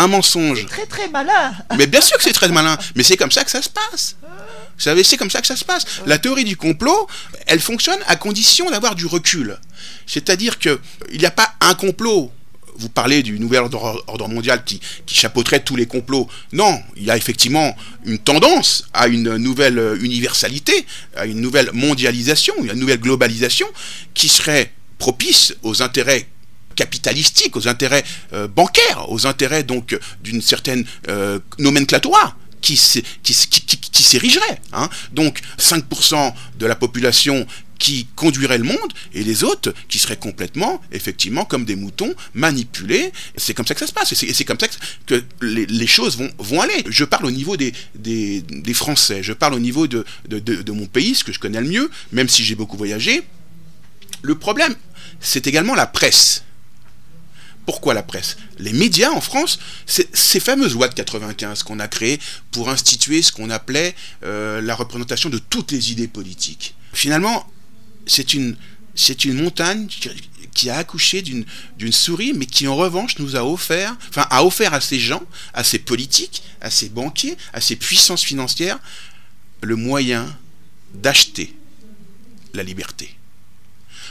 un 0.00 0.08
mensonge. 0.08 0.66
Très 0.66 0.86
très 0.86 1.08
malin. 1.08 1.52
Mais 1.76 1.86
bien 1.86 2.00
sûr 2.00 2.16
que 2.16 2.22
c'est 2.22 2.32
très 2.32 2.48
malin. 2.48 2.76
Mais 2.96 3.02
c'est 3.02 3.16
comme 3.16 3.30
ça 3.30 3.44
que 3.44 3.50
ça 3.50 3.62
se 3.62 3.68
passe. 3.68 4.16
Vous 4.22 4.84
savez, 4.84 5.04
c'est 5.04 5.18
comme 5.18 5.30
ça 5.30 5.40
que 5.40 5.46
ça 5.46 5.56
se 5.56 5.64
passe. 5.64 5.84
La 6.06 6.18
théorie 6.18 6.44
du 6.44 6.56
complot, 6.56 7.06
elle 7.46 7.60
fonctionne 7.60 7.98
à 8.06 8.16
condition 8.16 8.70
d'avoir 8.70 8.94
du 8.94 9.04
recul. 9.04 9.58
C'est-à-dire 10.06 10.58
qu'il 10.58 10.78
n'y 11.18 11.26
a 11.26 11.30
pas 11.30 11.52
un 11.60 11.74
complot. 11.74 12.32
Vous 12.76 12.88
parlez 12.88 13.22
du 13.22 13.38
nouvel 13.38 13.60
ordre, 13.60 14.28
mondial 14.28 14.64
qui, 14.64 14.80
qui 15.04 15.14
chapeauterait 15.14 15.60
tous 15.60 15.76
les 15.76 15.84
complots. 15.84 16.28
Non, 16.52 16.82
il 16.96 17.04
y 17.04 17.10
a 17.10 17.16
effectivement 17.18 17.76
une 18.06 18.18
tendance 18.18 18.84
à 18.94 19.06
une 19.06 19.36
nouvelle 19.36 19.98
universalité, 20.00 20.86
à 21.14 21.26
une 21.26 21.42
nouvelle 21.42 21.70
mondialisation, 21.74 22.54
une 22.62 22.72
nouvelle 22.72 23.00
globalisation 23.00 23.66
qui 24.14 24.30
serait 24.30 24.72
propice 24.98 25.54
aux 25.62 25.82
intérêts 25.82 26.26
capitalistiques, 26.80 27.56
aux 27.56 27.68
intérêts 27.68 28.04
euh, 28.32 28.48
bancaires, 28.48 29.04
aux 29.08 29.26
intérêts 29.26 29.64
donc 29.64 29.98
d'une 30.24 30.40
certaine 30.40 30.86
euh, 31.08 31.38
nomenclatoire 31.58 32.38
qui, 32.62 32.74
qui, 33.22 33.34
qui, 33.34 33.76
qui 33.76 34.02
s'érigerait. 34.02 34.58
Hein. 34.72 34.88
Donc 35.12 35.40
5% 35.58 36.32
de 36.58 36.66
la 36.66 36.74
population 36.74 37.46
qui 37.78 38.06
conduiraient 38.14 38.56
le 38.56 38.64
monde 38.64 38.92
et 39.12 39.22
les 39.22 39.44
autres 39.44 39.74
qui 39.88 39.98
seraient 39.98 40.16
complètement, 40.16 40.80
effectivement, 40.90 41.44
comme 41.44 41.66
des 41.66 41.76
moutons, 41.76 42.14
manipulés. 42.32 43.12
C'est 43.36 43.52
comme 43.52 43.66
ça 43.66 43.74
que 43.74 43.80
ça 43.80 43.86
se 43.86 43.92
passe 43.92 44.12
et 44.12 44.32
c'est 44.32 44.44
comme 44.44 44.60
ça 44.60 44.68
que 45.06 45.22
les, 45.42 45.86
choses 45.86 46.18
vont, 46.38 46.60
aller. 46.62 46.82
Je 46.88 47.04
parle 47.04 47.26
au 47.26 47.30
niveau 47.30 47.58
des, 47.58 47.74
Français, 48.72 49.22
je 49.22 49.34
parle 49.34 49.52
au 49.52 49.58
niveau 49.58 49.86
de 49.86 50.72
mon 50.72 50.86
pays, 50.86 51.14
ce 51.14 51.24
que 51.24 51.32
je 51.32 51.38
connais 51.38 51.60
le 51.60 51.68
mieux, 51.68 51.90
même 52.12 52.28
si 52.28 52.42
j'ai 52.42 52.54
beaucoup 52.54 52.78
voyagé. 52.78 53.22
Le 54.22 54.34
problème, 54.34 54.74
c'est 55.20 55.46
également 55.46 55.74
la 55.74 55.86
presse. 55.86 56.44
Pourquoi 57.66 57.94
la 57.94 58.02
presse? 58.02 58.36
Les 58.58 58.72
médias 58.72 59.10
en 59.10 59.20
France, 59.20 59.58
ces 59.86 60.40
fameuses 60.40 60.74
lois 60.74 60.88
de 60.88 60.94
95 60.94 61.62
qu'on 61.62 61.78
a 61.78 61.88
créées 61.88 62.18
pour 62.50 62.68
instituer 62.68 63.22
ce 63.22 63.32
qu'on 63.32 63.50
appelait 63.50 63.94
euh, 64.24 64.60
la 64.60 64.74
représentation 64.74 65.30
de 65.30 65.38
toutes 65.38 65.72
les 65.72 65.92
idées 65.92 66.08
politiques. 66.08 66.74
Finalement, 66.92 67.46
c'est 68.06 68.34
une, 68.34 68.56
c'est 68.94 69.24
une 69.24 69.42
montagne 69.42 69.86
qui 70.54 70.68
a 70.68 70.76
accouché 70.76 71.22
d'une 71.22 71.92
souris, 71.92 72.32
mais 72.32 72.46
qui 72.46 72.66
en 72.66 72.76
revanche 72.76 73.18
nous 73.18 73.36
a 73.36 73.44
offert, 73.44 73.96
enfin 74.08 74.26
a 74.30 74.44
offert 74.44 74.74
à 74.74 74.80
ces 74.80 74.98
gens, 74.98 75.22
à 75.54 75.62
ces 75.62 75.78
politiques, 75.78 76.42
à 76.60 76.70
ces 76.70 76.88
banquiers, 76.88 77.36
à 77.52 77.60
ces 77.60 77.76
puissances 77.76 78.24
financières, 78.24 78.78
le 79.62 79.76
moyen 79.76 80.26
d'acheter 80.94 81.54
la 82.52 82.62
liberté. 82.62 83.16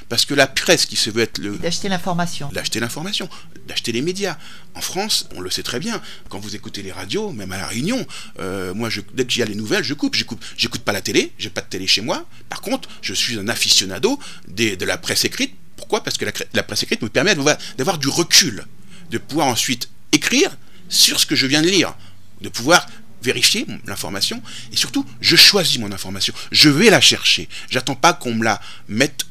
Parce 0.10 0.26
que 0.26 0.34
la 0.34 0.48
presse 0.48 0.88
qui 0.88 0.96
se 0.96 1.12
veut 1.12 1.22
être 1.22 1.38
le... 1.38 1.58
D'acheter 1.58 1.88
l'information. 1.88 2.50
D'acheter 2.52 2.80
l'information, 2.80 3.30
d'acheter 3.68 3.92
les 3.92 4.02
médias. 4.02 4.38
En 4.74 4.82
France, 4.82 5.30
on 5.36 5.40
le 5.40 5.52
sait 5.52 5.62
très 5.62 5.80
bien, 5.80 6.02
quand 6.30 6.40
vous 6.40 6.56
écoutez 6.56 6.82
les 6.82 6.92
radios, 6.92 7.32
même 7.32 7.52
à 7.52 7.58
la 7.58 7.68
Réunion, 7.68 8.06
euh, 8.40 8.74
moi, 8.74 8.90
je, 8.90 9.02
dès 9.14 9.26
qu'il 9.26 9.40
y 9.40 9.44
a 9.44 9.46
les 9.46 9.56
nouvelles, 9.56 9.84
je 9.84 9.94
coupe. 9.94 10.16
J'écoute, 10.16 10.42
j'écoute 10.58 10.82
pas 10.82 10.94
la 10.94 11.02
télé, 11.02 11.32
j'ai 11.38 11.52
pas 11.52 11.62
de 11.62 11.68
télé 11.68 11.86
chez 11.86 12.02
moi. 12.02 12.26
Par 12.50 12.62
contre, 12.62 12.90
je 13.04 13.14
suis 13.14 13.38
un 13.38 13.48
aficionado 13.48 14.20
des, 14.48 14.76
de 14.76 14.86
la 14.86 14.98
presse 14.98 15.26
écrite. 15.26 15.54
Pourquoi? 15.78 16.04
Parce 16.04 16.18
que 16.18 16.26
la, 16.54 16.64
presse 16.64 16.84
écrite 16.84 17.04
me 17.04 17.10
permet 17.10 17.36
d'avoir 17.78 18.00
du 18.00 18.08
recul, 18.08 18.66
de 19.12 19.18
pouvoir 19.20 19.48
ensuite 19.48 19.90
écrire 20.12 20.50
sur 20.90 21.20
ce 21.20 21.28
que 21.28 21.36
je 21.36 21.46
viens 21.46 21.62
de 21.62 21.70
lire, 21.70 21.96
de 22.42 22.50
pouvoir 22.50 22.88
vérifier 23.22 23.68
l'information 23.86 24.42
et 24.72 24.78
surtout 24.78 25.06
je 25.20 25.36
choisis 25.36 25.78
mon 25.78 25.92
information 25.92 26.34
je 26.54 26.70
vais 26.70 26.90
la 26.90 27.02
chercher 27.02 27.50
j'attends 27.70 27.96
pas 27.96 28.14
qu'on 28.14 28.34
me 28.34 28.46
la 28.46 28.62
mette 28.88 29.26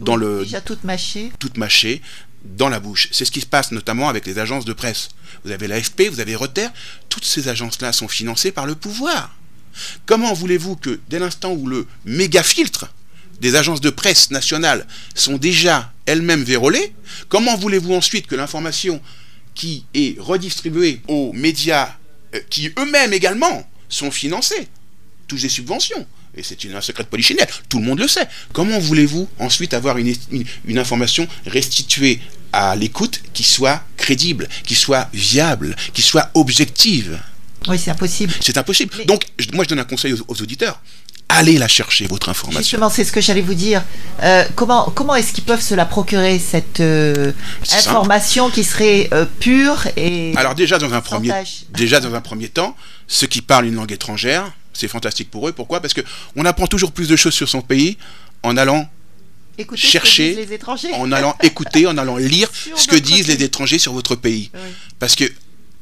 dans 0.00 0.16
le. 0.16 0.42
Déjà 0.42 0.60
toute 0.60 0.84
mâchée. 0.84 1.32
Toute 1.38 1.56
mâchée 1.56 2.02
dans 2.44 2.68
la 2.68 2.80
bouche. 2.80 3.08
C'est 3.12 3.24
ce 3.24 3.30
qui 3.30 3.40
se 3.40 3.46
passe 3.46 3.70
notamment 3.70 4.08
avec 4.08 4.26
les 4.26 4.38
agences 4.38 4.64
de 4.64 4.72
presse. 4.72 5.10
Vous 5.44 5.50
avez 5.50 5.68
l'AFP, 5.68 6.08
vous 6.10 6.20
avez 6.20 6.34
Reuters, 6.34 6.72
toutes 7.08 7.24
ces 7.24 7.48
agences-là 7.48 7.92
sont 7.92 8.08
financées 8.08 8.52
par 8.52 8.66
le 8.66 8.74
pouvoir. 8.74 9.36
Comment 10.06 10.32
voulez-vous 10.32 10.76
que 10.76 11.00
dès 11.08 11.18
l'instant 11.18 11.52
où 11.52 11.66
le 11.66 11.86
méga 12.04 12.42
filtre 12.42 12.92
des 13.40 13.54
agences 13.54 13.80
de 13.80 13.90
presse 13.90 14.30
nationales 14.30 14.86
sont 15.14 15.38
déjà 15.38 15.92
elles-mêmes 16.06 16.42
vérolées, 16.42 16.92
comment 17.28 17.56
voulez-vous 17.56 17.94
ensuite 17.94 18.26
que 18.26 18.34
l'information 18.34 19.00
qui 19.54 19.84
est 19.94 20.18
redistribuée 20.20 21.00
aux 21.08 21.32
médias 21.32 21.96
euh, 22.34 22.40
qui 22.50 22.72
eux-mêmes 22.78 23.12
également 23.12 23.68
sont 23.88 24.10
financés, 24.10 24.68
touchent 25.26 25.42
des 25.42 25.48
subventions, 25.48 26.06
et 26.36 26.42
c'est 26.42 26.56
un 26.74 26.80
secret 26.80 27.02
de 27.02 27.08
polichinelle, 27.08 27.48
tout 27.68 27.78
le 27.78 27.84
monde 27.84 27.98
le 27.98 28.08
sait. 28.08 28.26
Comment 28.52 28.78
voulez-vous 28.78 29.28
ensuite 29.38 29.74
avoir 29.74 29.98
une, 29.98 30.14
une, 30.64 30.78
information 30.78 31.26
restituée 31.46 32.20
à 32.52 32.76
l'écoute 32.76 33.20
qui 33.32 33.42
soit 33.42 33.82
crédible, 33.96 34.48
qui 34.64 34.74
soit 34.74 35.08
viable, 35.12 35.74
qui 35.92 36.02
soit 36.02 36.30
objective? 36.34 37.20
Oui, 37.68 37.78
c'est 37.78 37.90
impossible. 37.90 38.32
C'est 38.40 38.56
impossible. 38.56 39.04
Donc, 39.06 39.24
moi, 39.52 39.64
je 39.64 39.68
donne 39.68 39.80
un 39.80 39.84
conseil 39.84 40.14
aux, 40.14 40.42
auditeurs. 40.42 40.80
Allez 41.28 41.58
la 41.58 41.68
chercher, 41.68 42.06
votre 42.06 42.28
information. 42.28 42.60
Justement, 42.60 42.90
c'est 42.90 43.04
ce 43.04 43.12
que 43.12 43.20
j'allais 43.20 43.40
vous 43.40 43.54
dire. 43.54 43.84
Euh, 44.22 44.44
comment 44.56 44.90
comment 44.92 45.14
est-ce 45.14 45.32
qu'ils 45.32 45.44
peuvent 45.44 45.62
se 45.62 45.74
la 45.74 45.84
procurer, 45.84 46.40
cette 46.40 46.80
euh, 46.80 47.30
information 47.72 48.50
qui 48.50 48.64
serait 48.64 49.08
euh, 49.12 49.26
pure 49.38 49.86
et... 49.96 50.32
Alors 50.36 50.56
déjà 50.56 50.78
dans, 50.78 50.92
un 50.92 51.00
premier, 51.00 51.32
déjà, 51.72 52.00
dans 52.00 52.14
un 52.14 52.20
premier 52.20 52.48
temps, 52.48 52.76
ceux 53.06 53.28
qui 53.28 53.42
parlent 53.42 53.66
une 53.66 53.76
langue 53.76 53.92
étrangère, 53.92 54.50
c'est 54.80 54.88
fantastique 54.88 55.30
pour 55.30 55.48
eux. 55.48 55.52
Pourquoi? 55.52 55.80
Parce 55.80 55.94
que 55.94 56.00
on 56.36 56.44
apprend 56.44 56.66
toujours 56.66 56.92
plus 56.92 57.08
de 57.08 57.16
choses 57.16 57.34
sur 57.34 57.48
son 57.48 57.62
pays 57.62 57.96
en 58.42 58.56
allant 58.56 58.88
chercher, 59.74 60.48
en 60.94 61.12
allant 61.12 61.36
écouter, 61.42 61.86
en 61.86 61.98
allant 61.98 62.16
lire 62.16 62.50
ce 62.76 62.88
que 62.88 62.96
disent 62.96 63.28
les 63.28 63.42
étrangers 63.42 63.78
sur 63.78 63.92
votre 63.92 64.16
pays. 64.16 64.50
Parce 64.98 65.14
que 65.14 65.24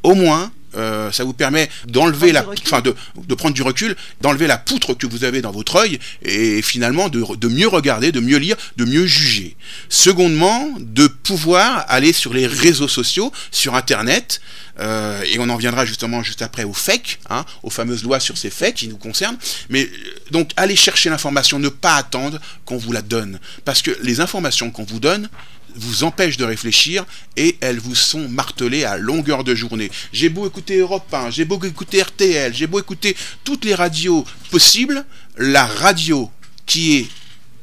au 0.02 0.14
moins, 0.14 0.50
euh, 0.76 1.10
ça 1.12 1.24
vous 1.24 1.32
permet 1.32 1.68
d'enlever 1.86 2.32
la, 2.32 2.44
enfin 2.62 2.80
de, 2.80 2.94
de, 3.26 3.34
prendre 3.34 3.54
du 3.54 3.62
recul, 3.62 3.96
d'enlever 4.20 4.46
la 4.46 4.58
poutre 4.58 4.94
que 4.94 5.06
vous 5.06 5.24
avez 5.24 5.40
dans 5.40 5.50
votre 5.50 5.76
œil 5.76 5.98
et 6.22 6.62
finalement 6.62 7.08
de, 7.08 7.24
de, 7.36 7.48
mieux 7.48 7.68
regarder, 7.68 8.12
de 8.12 8.20
mieux 8.20 8.36
lire, 8.38 8.56
de 8.76 8.84
mieux 8.84 9.06
juger. 9.06 9.56
Secondement, 9.88 10.70
de 10.78 11.06
pouvoir 11.06 11.84
aller 11.88 12.12
sur 12.12 12.34
les 12.34 12.46
réseaux 12.46 12.88
sociaux, 12.88 13.32
sur 13.50 13.74
Internet, 13.74 14.40
euh, 14.80 15.22
et 15.22 15.38
on 15.38 15.48
en 15.48 15.56
viendra 15.56 15.84
justement 15.84 16.22
juste 16.22 16.42
après 16.42 16.64
aux 16.64 16.72
fake, 16.72 17.18
hein, 17.30 17.44
aux 17.62 17.70
fameuses 17.70 18.04
lois 18.04 18.20
sur 18.20 18.38
ces 18.38 18.50
fakes 18.50 18.74
qui 18.74 18.88
nous 18.88 18.96
concernent. 18.96 19.38
Mais 19.70 19.84
euh, 19.84 19.88
donc 20.30 20.50
aller 20.56 20.76
chercher 20.76 21.10
l'information, 21.10 21.58
ne 21.58 21.68
pas 21.68 21.96
attendre 21.96 22.38
qu'on 22.64 22.76
vous 22.76 22.92
la 22.92 23.02
donne, 23.02 23.40
parce 23.64 23.82
que 23.82 23.96
les 24.02 24.20
informations 24.20 24.70
qu'on 24.70 24.84
vous 24.84 25.00
donne 25.00 25.28
vous 25.74 26.04
empêchent 26.04 26.36
de 26.36 26.44
réfléchir 26.44 27.04
et 27.36 27.56
elles 27.60 27.78
vous 27.78 27.94
sont 27.94 28.28
martelées 28.28 28.84
à 28.84 28.96
longueur 28.96 29.44
de 29.44 29.54
journée. 29.54 29.90
J'ai 30.12 30.28
beau 30.28 30.46
écouter 30.46 30.78
Europe 30.78 31.12
1, 31.12 31.30
j'ai 31.30 31.44
beau 31.44 31.62
écouter 31.62 32.02
RTL, 32.02 32.54
j'ai 32.54 32.66
beau 32.66 32.80
écouter 32.80 33.16
toutes 33.44 33.64
les 33.64 33.74
radios 33.74 34.24
possibles, 34.50 35.04
la 35.36 35.66
radio 35.66 36.30
qui 36.66 36.96
est 36.96 37.08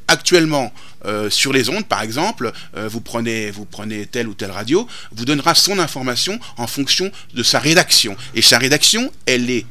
actuellement 0.07 0.73
euh, 1.05 1.29
sur 1.29 1.53
les 1.53 1.69
ondes, 1.69 1.85
par 1.85 2.01
exemple, 2.01 2.51
euh, 2.75 2.87
vous, 2.87 3.01
prenez, 3.01 3.51
vous 3.51 3.65
prenez 3.65 4.05
telle 4.05 4.27
ou 4.27 4.33
telle 4.33 4.51
radio, 4.51 4.87
vous 5.11 5.25
donnera 5.25 5.53
son 5.53 5.77
information 5.79 6.39
en 6.57 6.67
fonction 6.67 7.11
de 7.33 7.43
sa 7.43 7.59
rédaction. 7.59 8.15
Et 8.33 8.41
sa 8.41 8.57
rédaction, 8.57 9.11
elle 9.25 9.49
est, 9.49 9.65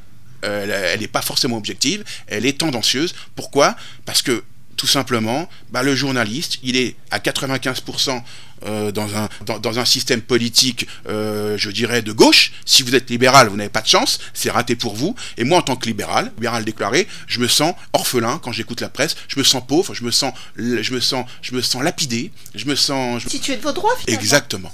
euh, 0.45 0.93
elle 0.93 1.01
n'est 1.01 1.09
pas 1.09 1.23
forcément 1.23 1.57
objective, 1.57 2.05
elle 2.29 2.47
est 2.47 2.59
tendancieuse. 2.59 3.15
Pourquoi? 3.35 3.77
Parce 4.05 4.23
que 4.23 4.45
tout 4.77 4.87
simplement, 4.87 5.49
bah, 5.71 5.83
le 5.83 5.95
journaliste, 5.95 6.59
il 6.63 6.77
est 6.77 6.97
à 7.11 7.19
95% 7.19 8.23
euh, 8.67 8.93
dans, 8.93 9.15
un, 9.17 9.29
dans, 9.59 9.79
un 9.79 9.85
système 9.85 10.23
politique, 10.23 10.87
euh, 11.07 11.59
je 11.59 11.71
dirais, 11.71 12.01
de 12.01 12.13
gauche. 12.13 12.53
Si 12.65 12.83
vous 12.83 12.95
êtes 12.95 13.11
libéral, 13.11 13.49
vous 13.49 13.57
n'avez 13.57 13.69
pas 13.69 13.83
de 13.83 13.87
chance, 13.87 14.21
c'est 14.33 14.51
raté 14.51 14.75
pour 14.75 14.95
vous. 14.95 15.15
Et 15.37 15.45
moi, 15.45 15.59
en 15.59 15.63
tant 15.63 15.77
que 15.77 15.87
libéral, 15.87 16.33
libéral 16.37 16.65
déclaré, 16.65 17.07
je 17.27 17.41
me 17.41 17.49
sens 17.49 17.75
orphelin 17.93 18.41
quand 18.43 18.53
j'écoute 18.53 18.81
la 18.81 18.89
presse, 18.89 19.17
je 19.29 19.39
me 19.39 19.45
sens 19.45 19.63
pauvre, 19.67 19.93
je 19.93 20.03
me 20.03 20.11
sens, 20.11 20.33
je 20.57 20.95
me 20.95 21.01
sens, 21.01 21.27
je 21.43 21.55
me 21.55 21.61
sens 21.61 21.83
lapidé, 21.83 22.31
je 22.55 22.65
me 22.65 22.75
sens... 22.75 23.23
Si 23.29 23.41
tu 23.41 23.53
es 23.53 23.57
de 23.57 23.63
vos 23.63 23.73
droits, 23.73 23.95
finalement. 23.99 24.23
Exactement. 24.23 24.73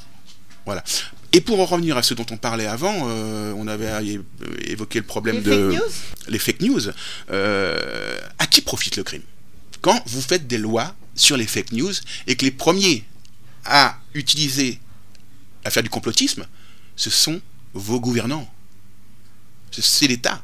Voilà. 0.67 0.85
Et 1.33 1.41
pour 1.41 1.59
en 1.61 1.65
revenir 1.65 1.97
à 1.97 2.03
ce 2.05 2.15
dont 2.15 2.27
on 2.31 2.37
parlait 2.37 2.67
avant, 2.67 3.09
euh, 3.09 3.53
on 3.57 3.67
avait 3.67 3.91
évoqué 4.67 5.01
le 5.01 5.07
problème 5.07 5.37
les 5.37 5.43
de 5.43 5.71
fake 5.71 5.81
news. 5.81 5.93
les 6.29 6.39
fake 6.39 6.61
news. 6.61 6.89
à 8.39 8.47
qui 8.47 8.61
profite 8.61 8.97
le 8.97 9.03
crime? 9.03 9.23
Quand 9.81 10.03
vous 10.07 10.23
faites 10.23 10.47
des 10.47 10.59
lois 10.59 10.95
sur 11.15 11.37
les 11.37 11.47
fake 11.47 11.73
news 11.73 11.93
et 12.27 12.37
que 12.37 12.45
les 12.45 12.51
premiers 12.51 13.05
à 13.65 13.99
utiliser, 14.15 14.81
à 15.65 15.71
faire 15.71 15.83
du 15.83 15.91
complotisme, 15.91 16.47
ce 16.97 17.11
sont 17.11 17.41
vos 17.75 18.01
gouvernants. 18.01 18.53
C'est 19.71 20.07
l'État. 20.07 20.43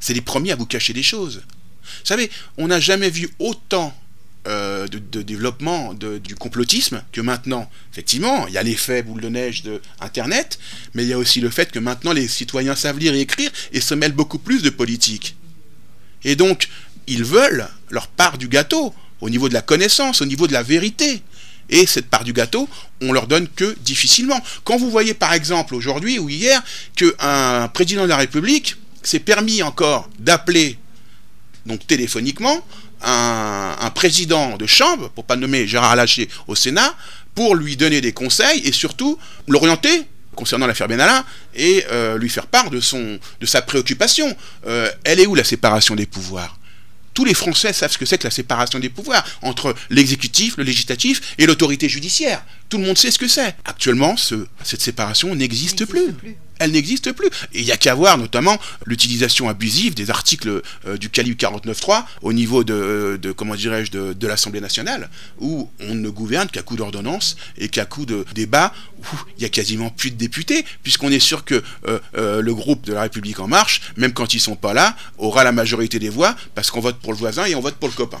C'est 0.00 0.14
les 0.14 0.20
premiers 0.20 0.52
à 0.52 0.56
vous 0.56 0.66
cacher 0.66 0.92
des 0.92 1.02
choses. 1.02 1.42
Vous 1.82 2.06
savez, 2.06 2.30
on 2.56 2.68
n'a 2.68 2.80
jamais 2.80 3.10
vu 3.10 3.30
autant 3.38 3.94
euh, 4.46 4.86
de, 4.88 5.22
développement 5.22 5.94
du 5.94 6.34
complotisme 6.34 7.02
que 7.12 7.20
maintenant. 7.20 7.70
Effectivement, 7.92 8.46
il 8.46 8.52
y 8.52 8.58
a 8.58 8.62
l'effet 8.62 9.02
boule 9.02 9.22
de 9.22 9.30
neige 9.30 9.62
de 9.62 9.80
Internet, 10.00 10.58
mais 10.92 11.02
il 11.04 11.08
y 11.08 11.12
a 11.14 11.18
aussi 11.18 11.40
le 11.40 11.48
fait 11.48 11.72
que 11.72 11.78
maintenant 11.78 12.12
les 12.12 12.28
citoyens 12.28 12.76
savent 12.76 12.98
lire 12.98 13.14
et 13.14 13.20
écrire 13.20 13.50
et 13.72 13.80
se 13.80 13.94
mêlent 13.94 14.12
beaucoup 14.12 14.38
plus 14.38 14.62
de 14.62 14.70
politique. 14.70 15.36
Et 16.24 16.36
donc, 16.36 16.68
ils 17.06 17.24
veulent 17.24 17.68
leur 17.94 18.08
part 18.08 18.36
du 18.36 18.48
gâteau, 18.48 18.92
au 19.20 19.30
niveau 19.30 19.48
de 19.48 19.54
la 19.54 19.62
connaissance, 19.62 20.20
au 20.20 20.26
niveau 20.26 20.46
de 20.46 20.52
la 20.52 20.62
vérité. 20.62 21.22
Et 21.70 21.86
cette 21.86 22.10
part 22.10 22.24
du 22.24 22.34
gâteau, 22.34 22.68
on 23.00 23.12
leur 23.12 23.26
donne 23.26 23.48
que 23.48 23.74
difficilement. 23.80 24.38
Quand 24.64 24.76
vous 24.76 24.90
voyez 24.90 25.14
par 25.14 25.32
exemple 25.32 25.74
aujourd'hui 25.74 26.18
ou 26.18 26.28
hier 26.28 26.62
qu'un 26.94 27.68
président 27.68 28.02
de 28.02 28.08
la 28.08 28.18
République 28.18 28.76
s'est 29.02 29.20
permis 29.20 29.62
encore 29.62 30.10
d'appeler, 30.18 30.78
donc 31.64 31.86
téléphoniquement, 31.86 32.62
un, 33.06 33.90
président 33.94 34.56
de 34.56 34.66
chambre, 34.66 35.10
pour 35.10 35.24
pas 35.24 35.36
nommer 35.36 35.66
Gérard 35.66 35.96
Lâché 35.96 36.28
au 36.46 36.54
Sénat, 36.54 36.94
pour 37.34 37.54
lui 37.54 37.76
donner 37.76 38.00
des 38.00 38.12
conseils 38.12 38.60
et 38.64 38.72
surtout 38.72 39.18
l'orienter 39.48 40.04
concernant 40.34 40.66
l'affaire 40.66 40.88
Benalla 40.88 41.24
et 41.54 41.84
euh, 41.92 42.18
lui 42.18 42.28
faire 42.28 42.46
part 42.46 42.70
de, 42.70 42.80
son, 42.80 43.18
de 43.40 43.46
sa 43.46 43.62
préoccupation. 43.62 44.34
Euh, 44.66 44.90
elle 45.04 45.20
est 45.20 45.26
où 45.26 45.34
la 45.34 45.44
séparation 45.44 45.94
des 45.94 46.06
pouvoirs? 46.06 46.58
Tous 47.14 47.24
les 47.24 47.34
Français 47.34 47.72
savent 47.72 47.92
ce 47.92 47.98
que 47.98 48.04
c'est 48.04 48.18
que 48.18 48.24
la 48.24 48.30
séparation 48.30 48.78
des 48.78 48.88
pouvoirs 48.88 49.24
entre 49.42 49.74
l'exécutif, 49.88 50.56
le 50.56 50.64
législatif 50.64 51.34
et 51.38 51.46
l'autorité 51.46 51.88
judiciaire. 51.88 52.44
Tout 52.68 52.78
le 52.78 52.84
monde 52.84 52.98
sait 52.98 53.10
ce 53.10 53.18
que 53.18 53.28
c'est. 53.28 53.54
Actuellement, 53.64 54.16
ce, 54.16 54.46
cette 54.64 54.82
séparation 54.82 55.34
n'existe 55.34 55.86
plus. 55.86 56.14
Elle 56.58 56.72
n'existe 56.72 57.12
plus. 57.12 57.26
Et 57.52 57.60
il 57.60 57.64
n'y 57.64 57.72
a 57.72 57.76
qu'à 57.76 57.94
voir 57.94 58.18
notamment 58.18 58.58
l'utilisation 58.86 59.48
abusive 59.48 59.94
des 59.94 60.10
articles 60.10 60.62
euh, 60.86 60.96
du 60.96 61.10
calibre 61.10 61.36
49.3 61.38 62.04
au 62.22 62.32
niveau 62.32 62.64
de, 62.64 63.18
de 63.20 63.32
comment 63.32 63.54
dirais-je, 63.54 63.90
de, 63.90 64.12
de 64.12 64.26
l'Assemblée 64.26 64.60
nationale, 64.60 65.10
où 65.40 65.70
on 65.80 65.94
ne 65.94 66.08
gouverne 66.08 66.48
qu'à 66.48 66.62
coup 66.62 66.76
d'ordonnance 66.76 67.36
et 67.58 67.68
qu'à 67.68 67.84
coup 67.84 68.06
de 68.06 68.24
débat 68.34 68.72
où 68.98 69.16
il 69.36 69.42
y 69.42 69.46
a 69.46 69.48
quasiment 69.48 69.90
plus 69.90 70.10
de 70.10 70.16
députés, 70.16 70.64
puisqu'on 70.82 71.10
est 71.10 71.20
sûr 71.20 71.44
que 71.44 71.62
euh, 71.86 71.98
euh, 72.16 72.40
le 72.40 72.54
groupe 72.54 72.84
de 72.86 72.92
la 72.92 73.02
République 73.02 73.40
en 73.40 73.48
marche, 73.48 73.80
même 73.96 74.12
quand 74.12 74.34
ils 74.34 74.40
sont 74.40 74.56
pas 74.56 74.74
là, 74.74 74.96
aura 75.18 75.44
la 75.44 75.52
majorité 75.52 75.98
des 75.98 76.08
voix, 76.08 76.34
parce 76.54 76.70
qu'on 76.70 76.80
vote 76.80 76.96
pour 76.96 77.12
le 77.12 77.18
voisin 77.18 77.44
et 77.46 77.54
on 77.54 77.60
vote 77.60 77.74
pour 77.74 77.88
le 77.88 77.94
copain. 77.94 78.20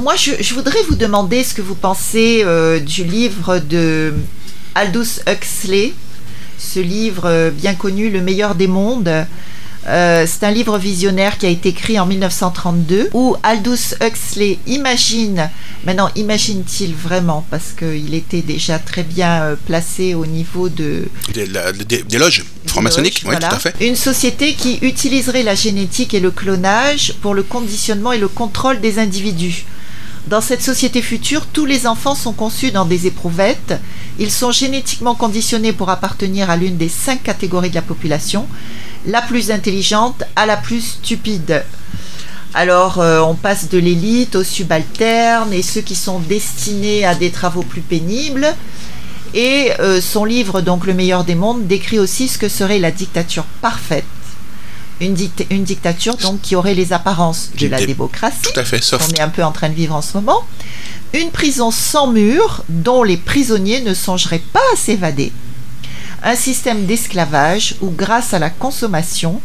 Moi, 0.00 0.16
je, 0.16 0.32
je 0.40 0.54
voudrais 0.54 0.82
vous 0.88 0.96
demander 0.96 1.44
ce 1.44 1.54
que 1.54 1.62
vous 1.62 1.74
pensez 1.74 2.42
euh, 2.44 2.78
du 2.80 3.04
livre 3.04 3.58
de 3.58 4.12
Aldous 4.74 5.20
Huxley, 5.28 5.92
ce 6.58 6.80
livre 6.80 7.22
euh, 7.26 7.50
bien 7.50 7.74
connu, 7.74 8.10
Le 8.10 8.20
meilleur 8.20 8.54
des 8.54 8.66
mondes. 8.66 9.26
Euh, 9.88 10.26
c'est 10.28 10.44
un 10.44 10.50
livre 10.50 10.76
visionnaire 10.76 11.38
qui 11.38 11.46
a 11.46 11.48
été 11.48 11.70
écrit 11.70 11.98
en 11.98 12.04
1932 12.04 13.08
où 13.14 13.34
Aldous 13.42 13.94
Huxley 14.02 14.58
imagine, 14.66 15.48
maintenant 15.86 16.10
imagine-t-il 16.16 16.94
vraiment, 16.94 17.46
parce 17.50 17.72
qu'il 17.78 18.12
était 18.14 18.42
déjà 18.42 18.78
très 18.78 19.02
bien 19.02 19.56
placé 19.66 20.12
au 20.14 20.26
niveau 20.26 20.68
de, 20.68 21.04
Des, 21.32 21.46
la- 21.46 21.72
des- 21.72 22.02
des 22.02 22.18
loges 22.18 22.44
franc-maçonniques, 22.66 23.22
oui, 23.24 23.30
voilà. 23.30 23.48
tout 23.48 23.54
à 23.54 23.58
fait. 23.58 23.74
Une 23.80 23.96
société 23.96 24.52
qui 24.52 24.78
utiliserait 24.82 25.42
la 25.42 25.54
génétique 25.54 26.12
et 26.12 26.20
le 26.20 26.30
clonage 26.30 27.14
pour 27.22 27.32
le 27.32 27.42
conditionnement 27.42 28.12
et 28.12 28.18
le 28.18 28.28
contrôle 28.28 28.82
des 28.82 28.98
individus. 28.98 29.64
Dans 30.26 30.40
cette 30.40 30.62
société 30.62 31.02
future, 31.02 31.46
tous 31.46 31.66
les 31.66 31.86
enfants 31.86 32.14
sont 32.14 32.32
conçus 32.32 32.70
dans 32.70 32.84
des 32.84 33.06
éprouvettes. 33.06 33.80
Ils 34.18 34.30
sont 34.30 34.52
génétiquement 34.52 35.14
conditionnés 35.14 35.72
pour 35.72 35.88
appartenir 35.88 36.50
à 36.50 36.56
l'une 36.56 36.76
des 36.76 36.90
cinq 36.90 37.22
catégories 37.22 37.70
de 37.70 37.74
la 37.74 37.82
population, 37.82 38.46
la 39.06 39.22
plus 39.22 39.50
intelligente 39.50 40.22
à 40.36 40.46
la 40.46 40.56
plus 40.56 40.82
stupide. 40.82 41.64
Alors, 42.52 43.00
euh, 43.00 43.20
on 43.20 43.34
passe 43.34 43.68
de 43.68 43.78
l'élite 43.78 44.36
aux 44.36 44.44
subalternes 44.44 45.52
et 45.52 45.62
ceux 45.62 45.80
qui 45.80 45.94
sont 45.94 46.18
destinés 46.18 47.04
à 47.04 47.14
des 47.14 47.30
travaux 47.30 47.62
plus 47.62 47.80
pénibles. 47.80 48.54
Et 49.32 49.70
euh, 49.78 50.00
son 50.00 50.24
livre, 50.24 50.60
donc 50.60 50.86
Le 50.86 50.94
meilleur 50.94 51.24
des 51.24 51.36
mondes, 51.36 51.66
décrit 51.66 51.98
aussi 51.98 52.28
ce 52.28 52.38
que 52.38 52.48
serait 52.48 52.80
la 52.80 52.90
dictature 52.90 53.44
parfaite. 53.62 54.04
Une, 55.00 55.16
une 55.50 55.64
dictature 55.64 56.16
donc 56.18 56.42
qui 56.42 56.56
aurait 56.56 56.74
les 56.74 56.92
apparences 56.92 57.50
de 57.58 57.66
la 57.68 57.78
dé- 57.78 57.86
démocratie, 57.86 58.36
Tout 58.52 58.60
à 58.60 58.64
fait, 58.64 58.82
sauf 58.82 59.06
qu'on 59.06 59.12
est 59.14 59.20
un 59.20 59.28
peu 59.30 59.42
en 59.42 59.52
train 59.52 59.68
de 59.70 59.74
vivre 59.74 59.94
en 59.94 60.02
ce 60.02 60.16
moment. 60.16 60.44
Une 61.14 61.30
prison 61.30 61.70
sans 61.70 62.06
mur 62.08 62.64
dont 62.68 63.02
les 63.02 63.16
prisonniers 63.16 63.80
ne 63.80 63.94
songeraient 63.94 64.42
pas 64.52 64.60
à 64.72 64.76
s'évader. 64.76 65.32
Un 66.22 66.36
système 66.36 66.84
d'esclavage 66.84 67.76
où, 67.80 67.90
grâce 67.90 68.34
à 68.34 68.38
la 68.38 68.50
consommation 68.50 69.40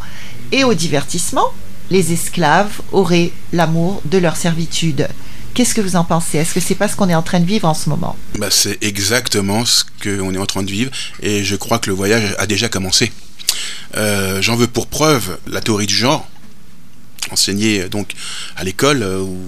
et 0.51 0.63
au 0.65 0.73
divertissement, 0.73 1.47
les 1.89 2.11
esclaves 2.11 2.81
auraient 2.91 3.31
l'amour 3.53 4.01
de 4.05 4.17
leur 4.17 4.35
servitude. 4.35 5.07
Qu'est-ce 5.53 5.73
que 5.73 5.79
vous 5.79 5.95
en 5.95 6.03
pensez? 6.03 6.37
Est-ce 6.39 6.53
que 6.53 6.59
c'est 6.59 6.75
pas 6.75 6.89
ce 6.89 6.97
qu'on 6.97 7.07
est 7.07 7.15
en 7.15 7.21
train 7.21 7.39
de 7.39 7.45
vivre 7.45 7.67
en 7.67 7.73
ce 7.73 7.87
moment? 7.89 8.17
Bah, 8.37 8.47
c'est 8.51 8.77
exactement 8.83 9.63
ce 9.63 9.85
qu'on 10.03 10.33
est 10.33 10.37
en 10.37 10.45
train 10.45 10.63
de 10.63 10.71
vivre 10.71 10.91
et 11.21 11.45
je 11.45 11.55
crois 11.55 11.79
que 11.79 11.89
le 11.89 11.95
voyage 11.95 12.35
a 12.37 12.45
déjà 12.45 12.67
commencé. 12.67 13.13
Euh, 13.95 14.41
J'en 14.41 14.55
veux 14.55 14.67
pour 14.67 14.87
preuve 14.87 15.37
la 15.47 15.61
théorie 15.61 15.87
du 15.87 15.95
genre, 15.95 16.27
enseignée 17.31 17.81
euh, 17.81 17.89
donc 17.89 18.13
à 18.55 18.63
l'école 18.63 19.03
euh, 19.03 19.19
ou 19.19 19.39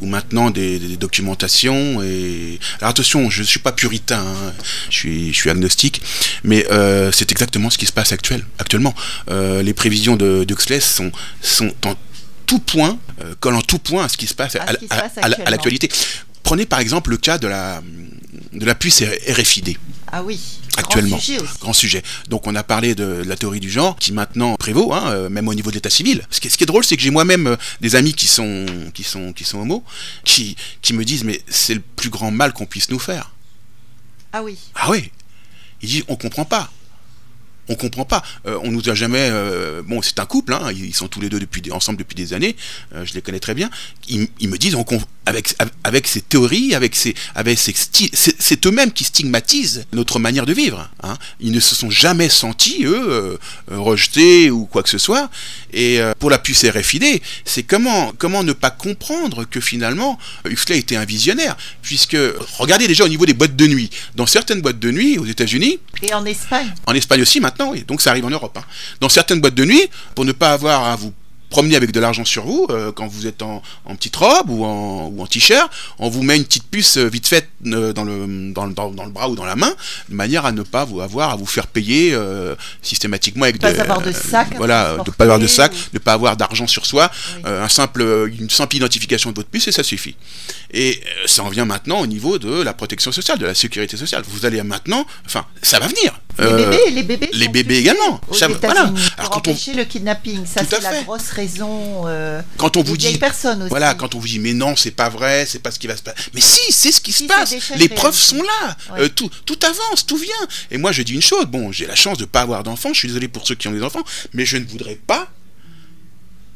ou 0.00 0.06
maintenant 0.06 0.50
des, 0.50 0.78
des 0.78 0.96
documentations 0.96 2.00
et 2.02 2.58
alors 2.78 2.90
attention 2.90 3.30
je 3.30 3.42
suis 3.42 3.58
pas 3.58 3.72
puritain 3.72 4.20
hein, 4.20 4.52
je 4.90 4.96
suis 4.96 5.32
je 5.32 5.36
suis 5.36 5.50
agnostique 5.50 6.00
mais 6.44 6.64
euh, 6.70 7.10
c'est 7.12 7.32
exactement 7.32 7.68
ce 7.70 7.78
qui 7.78 7.86
se 7.86 7.92
passe 7.92 8.12
actuel 8.12 8.44
actuellement. 8.58 8.94
Euh, 9.30 9.62
les 9.62 9.74
prévisions 9.74 10.16
de 10.16 10.44
d'Huxley 10.44 10.80
sont 10.80 11.10
sont 11.42 11.72
en 11.84 11.94
tout 12.46 12.60
point 12.60 12.98
euh, 13.24 13.34
collent 13.40 13.56
en 13.56 13.62
tout 13.62 13.78
point 13.78 14.04
à 14.04 14.08
ce 14.08 14.16
qui 14.16 14.26
se 14.26 14.34
passe 14.34 14.56
À 14.56 15.50
l'actualité. 15.50 15.90
Prenez 16.44 16.64
par 16.64 16.78
exemple 16.78 17.10
le 17.10 17.16
cas 17.16 17.38
de 17.38 17.48
la 17.48 17.82
de 18.52 18.64
la 18.64 18.74
puce 18.74 19.02
RFID 19.28 19.76
Ah 20.10 20.22
oui. 20.22 20.40
Actuellement. 20.76 21.10
Grand 21.16 21.20
sujet 21.20 21.40
aussi. 21.40 21.58
Grand 21.60 21.72
sujet. 21.72 22.02
Donc 22.28 22.46
on 22.46 22.54
a 22.54 22.62
parlé 22.62 22.94
de 22.94 23.04
la 23.26 23.36
théorie 23.36 23.60
du 23.60 23.70
genre 23.70 23.96
qui 23.96 24.12
maintenant 24.12 24.54
prévaut, 24.56 24.92
hein, 24.94 25.10
euh, 25.10 25.28
même 25.28 25.48
au 25.48 25.54
niveau 25.54 25.70
de 25.70 25.74
l'état 25.76 25.90
civil. 25.90 26.26
Ce 26.30 26.40
qui, 26.40 26.46
est- 26.48 26.50
ce 26.50 26.56
qui 26.56 26.64
est 26.64 26.66
drôle, 26.66 26.84
c'est 26.84 26.96
que 26.96 27.02
j'ai 27.02 27.10
moi-même 27.10 27.46
euh, 27.46 27.56
des 27.80 27.94
amis 27.96 28.14
qui 28.14 28.26
sont 28.26 28.66
qui 28.94 29.04
sont 29.04 29.32
qui 29.32 29.44
sont 29.44 29.58
homos, 29.58 29.84
qui 30.24 30.56
qui 30.82 30.92
me 30.94 31.04
disent 31.04 31.24
mais 31.24 31.42
c'est 31.48 31.74
le 31.74 31.80
plus 31.96 32.10
grand 32.10 32.30
mal 32.30 32.52
qu'on 32.52 32.66
puisse 32.66 32.90
nous 32.90 32.98
faire. 32.98 33.32
Ah 34.32 34.42
oui. 34.42 34.56
Ah 34.74 34.90
oui. 34.90 35.10
Ils 35.82 35.88
disent 35.88 36.04
on 36.08 36.16
comprend 36.16 36.44
pas. 36.44 36.70
On 37.70 37.74
comprend 37.74 38.06
pas. 38.06 38.22
Euh, 38.46 38.58
on 38.62 38.70
nous 38.70 38.88
a 38.88 38.94
jamais. 38.94 39.28
euh, 39.30 39.82
bon, 39.84 40.00
c'est 40.00 40.18
un 40.20 40.24
couple. 40.24 40.54
Hein, 40.54 40.72
ils 40.74 40.94
sont 40.94 41.06
tous 41.06 41.20
les 41.20 41.28
deux 41.28 41.38
depuis 41.38 41.60
des- 41.60 41.70
ensemble 41.70 41.98
depuis 41.98 42.14
des 42.14 42.32
années. 42.32 42.56
euh, 42.94 43.04
je 43.04 43.12
les 43.12 43.20
connais 43.20 43.40
très 43.40 43.52
bien. 43.54 43.68
Ils, 44.08 44.28
ils 44.40 44.48
me 44.48 44.56
disent 44.56 44.74
on 44.74 44.84
com- 44.84 45.02
avec 45.28 45.54
avec 45.84 46.06
ces 46.06 46.22
théories, 46.22 46.74
avec 46.74 46.96
ces 46.96 47.14
avec 47.34 47.58
ces 47.58 47.74
c'est 48.14 48.66
eux-mêmes 48.66 48.92
qui 48.92 49.04
stigmatisent 49.04 49.84
notre 49.92 50.18
manière 50.18 50.46
de 50.46 50.54
vivre. 50.54 50.88
Hein. 51.02 51.16
Ils 51.40 51.52
ne 51.52 51.60
se 51.60 51.74
sont 51.74 51.90
jamais 51.90 52.28
sentis 52.30 52.84
eux 52.84 53.10
euh, 53.10 53.36
euh, 53.70 53.78
rejetés 53.78 54.50
ou 54.50 54.64
quoi 54.64 54.82
que 54.82 54.88
ce 54.88 54.98
soit. 54.98 55.30
Et 55.72 56.00
euh, 56.00 56.12
pour 56.18 56.30
la 56.30 56.38
puce 56.38 56.64
RFID, 56.64 57.20
c'est 57.44 57.62
comment 57.62 58.12
comment 58.16 58.42
ne 58.42 58.54
pas 58.54 58.70
comprendre 58.70 59.44
que 59.44 59.60
finalement 59.60 60.18
Huxley 60.46 60.78
était 60.78 60.96
un 60.96 61.04
visionnaire, 61.04 61.56
puisque 61.82 62.16
regardez 62.58 62.88
déjà 62.88 63.04
au 63.04 63.08
niveau 63.08 63.26
des 63.26 63.34
boîtes 63.34 63.56
de 63.56 63.66
nuit. 63.66 63.90
Dans 64.14 64.26
certaines 64.26 64.62
boîtes 64.62 64.78
de 64.78 64.90
nuit 64.90 65.18
aux 65.18 65.26
États-Unis, 65.26 65.78
Et 66.02 66.14
en 66.14 66.24
Espagne. 66.24 66.72
en 66.86 66.94
Espagne 66.94 67.20
aussi 67.22 67.40
maintenant, 67.40 67.70
oui. 67.72 67.84
Donc 67.86 68.00
ça 68.00 68.10
arrive 68.10 68.24
en 68.24 68.30
Europe. 68.30 68.56
hein. 68.58 68.64
Dans 69.00 69.10
certaines 69.10 69.40
boîtes 69.40 69.54
de 69.54 69.64
nuit, 69.66 69.88
pour 70.14 70.24
ne 70.24 70.32
pas 70.32 70.52
avoir 70.52 70.84
à 70.84 70.96
vous 70.96 71.12
promener 71.50 71.76
avec 71.76 71.92
de 71.92 72.00
l'argent 72.00 72.24
sur 72.24 72.44
vous, 72.44 72.66
euh, 72.70 72.92
quand 72.92 73.06
vous 73.06 73.26
êtes 73.26 73.42
en, 73.42 73.62
en 73.84 73.96
petite 73.96 74.16
robe 74.16 74.50
ou 74.50 74.64
en, 74.64 75.06
ou 75.06 75.22
en 75.22 75.26
t-shirt, 75.26 75.70
on 75.98 76.08
vous 76.10 76.22
met 76.22 76.36
une 76.36 76.44
petite 76.44 76.68
puce 76.70 76.98
euh, 76.98 77.06
vite 77.08 77.26
faite 77.26 77.48
euh, 77.66 77.92
dans, 77.92 78.04
le, 78.04 78.52
dans, 78.52 78.66
le- 78.66 78.74
dans, 78.74 78.90
dans 78.90 79.04
le 79.04 79.10
bras 79.10 79.28
ou 79.30 79.34
dans 79.34 79.44
la 79.46 79.56
main, 79.56 79.72
de 80.08 80.14
manière 80.14 80.44
à 80.46 80.52
ne 80.52 80.62
pas 80.62 80.84
vous 80.84 81.00
avoir 81.00 81.30
à 81.30 81.36
vous 81.36 81.46
faire 81.46 81.66
payer 81.66 82.14
systématiquement 82.82 83.44
avec 83.44 83.60
Pas 83.60 83.72
de, 83.72 83.80
avoir 83.80 84.00
de 84.00 84.12
sac 84.12 84.48
voilà, 84.56 84.96
de 85.04 85.10
pas 85.10 85.24
avoir 85.24 85.38
de 85.38 85.46
sac, 85.46 85.72
ou- 85.72 85.94
de 85.94 85.98
pas 85.98 86.12
avoir 86.12 86.36
d'argent 86.36 86.66
sur 86.66 86.86
soi, 86.86 87.10
Oui. 87.36 87.42
un 87.46 87.68
simple, 87.68 88.02
une 88.38 88.50
simple 88.50 88.76
identification 88.76 89.30
de 89.30 89.36
votre 89.36 89.48
puce 89.48 89.68
et 89.68 89.72
ça 89.72 89.82
suffit. 89.82 90.16
Et 90.72 91.00
ça 91.26 91.42
en 91.44 91.48
vient 91.48 91.64
maintenant 91.64 92.00
au 92.00 92.06
niveau 92.06 92.38
de 92.38 92.62
la 92.62 92.74
protection 92.74 93.10
sociale, 93.12 93.38
de 93.38 93.46
la 93.46 93.54
sécurité 93.54 93.96
sociale. 93.96 94.22
Vous 94.28 94.44
allez 94.44 94.62
maintenant, 94.62 95.06
enfin, 95.26 95.46
ça 95.62 95.78
va 95.78 95.86
venir. 95.86 96.20
Les 96.38 96.46
bébés, 96.46 96.90
les 96.92 97.02
bébés. 97.02 97.30
les 97.32 97.48
bébés 97.48 97.76
également. 97.78 98.20
Aux 98.28 98.34
Ça- 98.34 98.46
voilà. 98.46 98.84
pour 98.86 98.98
Alors, 99.18 99.32
on- 99.32 99.36
empêcher 99.38 99.74
le 99.74 99.84
kidnapping. 99.84 100.46
Ça, 100.46 100.60
c'est 100.68 100.80
la 100.82 101.02
grosse 101.02 101.30
euh, 102.06 102.42
quand 102.56 102.76
on 102.76 102.82
vous 102.82 102.96
dit 102.96 103.06
aussi. 103.08 103.68
voilà 103.68 103.94
quand 103.94 104.14
on 104.14 104.18
vous 104.18 104.26
dit 104.26 104.38
mais 104.38 104.54
non 104.54 104.74
c'est 104.76 104.90
pas 104.90 105.08
vrai 105.08 105.46
c'est 105.46 105.58
pas 105.60 105.70
ce 105.70 105.78
qui 105.78 105.86
va 105.86 105.96
se 105.96 106.02
passer 106.02 106.16
mais 106.34 106.40
si 106.40 106.72
c'est 106.72 106.92
ce 106.92 107.00
qui 107.00 107.12
Si, 107.12 107.24
se 107.24 107.28
passe. 107.28 107.54
les 107.76 107.88
preuves 107.88 108.14
sont 108.16 108.42
là. 108.42 108.76
Ouais. 108.92 109.02
Euh, 109.02 109.08
tout 109.08 109.30
tout 109.44 109.58
avance 109.62 110.06
tout 110.06 110.16
vient. 110.16 110.32
Et 110.70 110.78
moi 110.78 110.92
je 110.92 111.02
dis 111.02 111.12
une 111.14 111.22
chose. 111.22 111.46
Bon 111.46 111.72
j'ai 111.72 111.86
la 111.86 111.94
chance 111.94 112.18
de 112.18 112.24
pas 112.24 112.40
avoir 112.40 112.62
d'enfants. 112.64 112.92
Je 112.92 112.98
suis 113.00 113.08
désolé 113.08 113.28
pour 113.28 113.46
ceux 113.46 113.54
qui 113.54 113.68
ont 113.68 113.72
des 113.72 113.82
enfants. 113.82 114.02
Mais 114.34 114.44
je 114.46 114.56
ne 114.56 114.64
voudrais 114.66 114.96
pas 114.96 115.30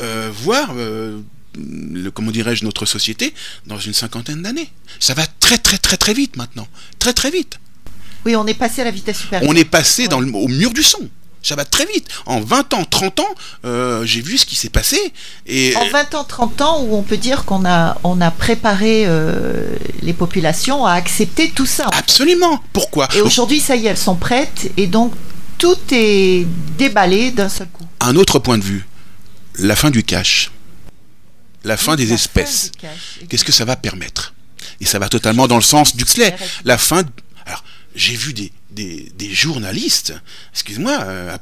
euh, 0.01 0.31
voir 0.33 0.75
le, 0.75 1.23
comment 2.13 2.31
dirais-je 2.31 2.65
notre 2.65 2.87
société 2.87 3.35
dans 3.67 3.79
une 3.79 3.95
cinquantaine 3.95 4.43
d'années. 4.43 4.71
Ça 5.01 5.15
va 5.15 5.27
très 5.27 5.59
très 5.59 5.79
très 5.79 5.97
très 5.97 6.15
vite 6.15 6.37
maintenant. 6.37 6.67
Très 6.99 7.13
très 7.13 7.31
vite. 7.31 7.59
Oui, 8.25 8.37
on 8.37 8.47
est 8.47 8.55
passé 8.55 8.81
à 8.83 8.85
la 8.85 8.91
vitesse 8.91 9.19
supérieure. 9.19 9.49
on 9.51 9.55
est 9.57 9.65
passé 9.65 10.03
Ouais. 10.03 10.09
dans 10.09 10.21
le, 10.21 10.31
au 10.35 10.49
mur 10.49 10.73
du 10.73 10.83
son 10.83 11.09
ça 11.43 11.57
va 11.57 11.65
très 11.65 11.87
vite 11.87 12.07
en 12.27 12.41
20 12.41 12.75
ans 12.75 12.85
30 12.85 13.21
ans 13.21 13.35
euh, 13.65 14.05
j'ai 14.05 14.21
vu 14.21 14.39
ce 14.39 14.47
qui 14.47 14.55
s'est 14.57 14.69
passé 14.69 14.99
et 15.47 15.75
En 15.77 15.89
20 15.89 16.15
ans, 16.15 16.25
30 16.25 16.61
ans, 16.61 16.81
où 16.83 16.95
on 16.97 17.03
peut 17.03 17.17
dire 17.17 17.45
qu'on 17.45 17.65
a, 17.65 17.97
on 18.05 18.21
a 18.21 18.31
préparé 18.31 19.05
euh, 19.07 19.77
les 20.03 20.13
populations 20.13 20.87
à 20.87 20.93
accepter 20.93 21.51
tout 21.51 21.67
ça. 21.67 21.87
absolument 21.93 22.63
pourquoi? 22.73 23.09
Et 23.15 23.21
aujourd'hui, 23.21 23.61
ça 23.61 23.77
y 23.77 23.87
est, 23.87 23.91
elles 23.91 23.97
sont 23.97 24.15
prêtes. 24.17 24.71
Et 24.77 24.87
donc, 24.87 25.13
tout 25.59 25.77
est 25.91 26.47
déballé 26.79 27.31
d'un 27.31 27.49
seul 27.49 27.69
coup. 27.69 27.85
un 28.01 28.17
autre 28.17 28.39
point 28.39 28.59
de 28.59 28.65
vue, 28.65 28.87
la 29.59 29.77
fin 29.77 29.91
du 29.91 30.03
cash, 30.05 30.51
la 31.65 31.77
fin 31.77 31.97
des 31.97 32.07
La 32.07 32.15
espèces. 32.15 32.71
du. 32.81 33.27
Qu'est-ce 33.29 33.45
que 33.45 33.53
ça 33.53 33.65
va 33.65 33.77
permettre? 33.77 34.35
Et 34.81 34.85
ça 34.87 34.99
va 34.99 35.09
totalement 35.09 35.47
dans 35.49 35.57
le 35.57 35.63
sens 35.63 35.97
d'Huxley. 35.97 36.35
La 36.65 36.79
fin. 36.79 37.03
J'ai 37.95 38.15
vu 38.15 38.33
des, 38.33 38.53
des, 38.71 39.35
journalistes, 39.35 40.15
excuse-moi, 40.53 40.99
euh, 41.03 41.37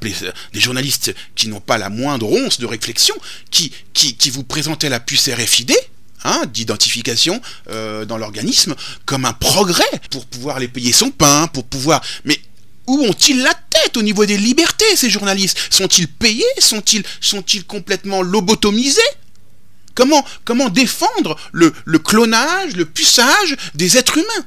des 0.52 0.60
journalistes 0.60 1.14
qui 1.34 1.48
n'ont 1.48 1.60
pas 1.60 1.78
la 1.78 1.90
moindre 1.90 2.30
once 2.30 2.58
de 2.58 2.66
réflexion, 2.66 3.14
qui, 3.50 3.72
qui, 3.92 4.16
qui 4.16 4.30
vous 4.30 4.42
présentaient 4.44 4.88
la 4.88 5.00
puce 5.00 5.28
RFID. 5.28 5.74
Hein, 6.22 6.42
d'identification 6.52 7.40
euh, 7.70 8.04
dans 8.04 8.18
l'organisme 8.18 8.74
comme 9.06 9.24
un 9.24 9.32
progrès 9.32 9.88
pour 10.10 10.26
pouvoir 10.26 10.58
les 10.58 10.68
payer 10.68 10.92
son 10.92 11.10
pain, 11.10 11.46
pour 11.46 11.64
pouvoir. 11.64 12.02
Mais 12.26 12.38
où 12.86 13.02
ont-ils 13.06 13.40
la 13.40 13.54
tête 13.54 13.96
au 13.96 14.02
niveau 14.02 14.26
des 14.26 14.36
libertés, 14.36 14.96
ces 14.96 15.08
journalistes? 15.08 15.56
Sont-ils 15.70 16.08
payés? 16.08 16.44
Sont-ils 16.58 17.04
sont-ils 17.22 17.64
complètement 17.64 18.20
lobotomisés? 18.20 19.00
Comment, 19.94 20.22
comment 20.44 20.68
défendre 20.68 21.38
le, 21.52 21.72
le 21.86 21.98
clonage, 21.98 22.76
le 22.76 22.84
puçage 22.84 23.56
des 23.74 23.96
êtres 23.96 24.18
humains? 24.18 24.46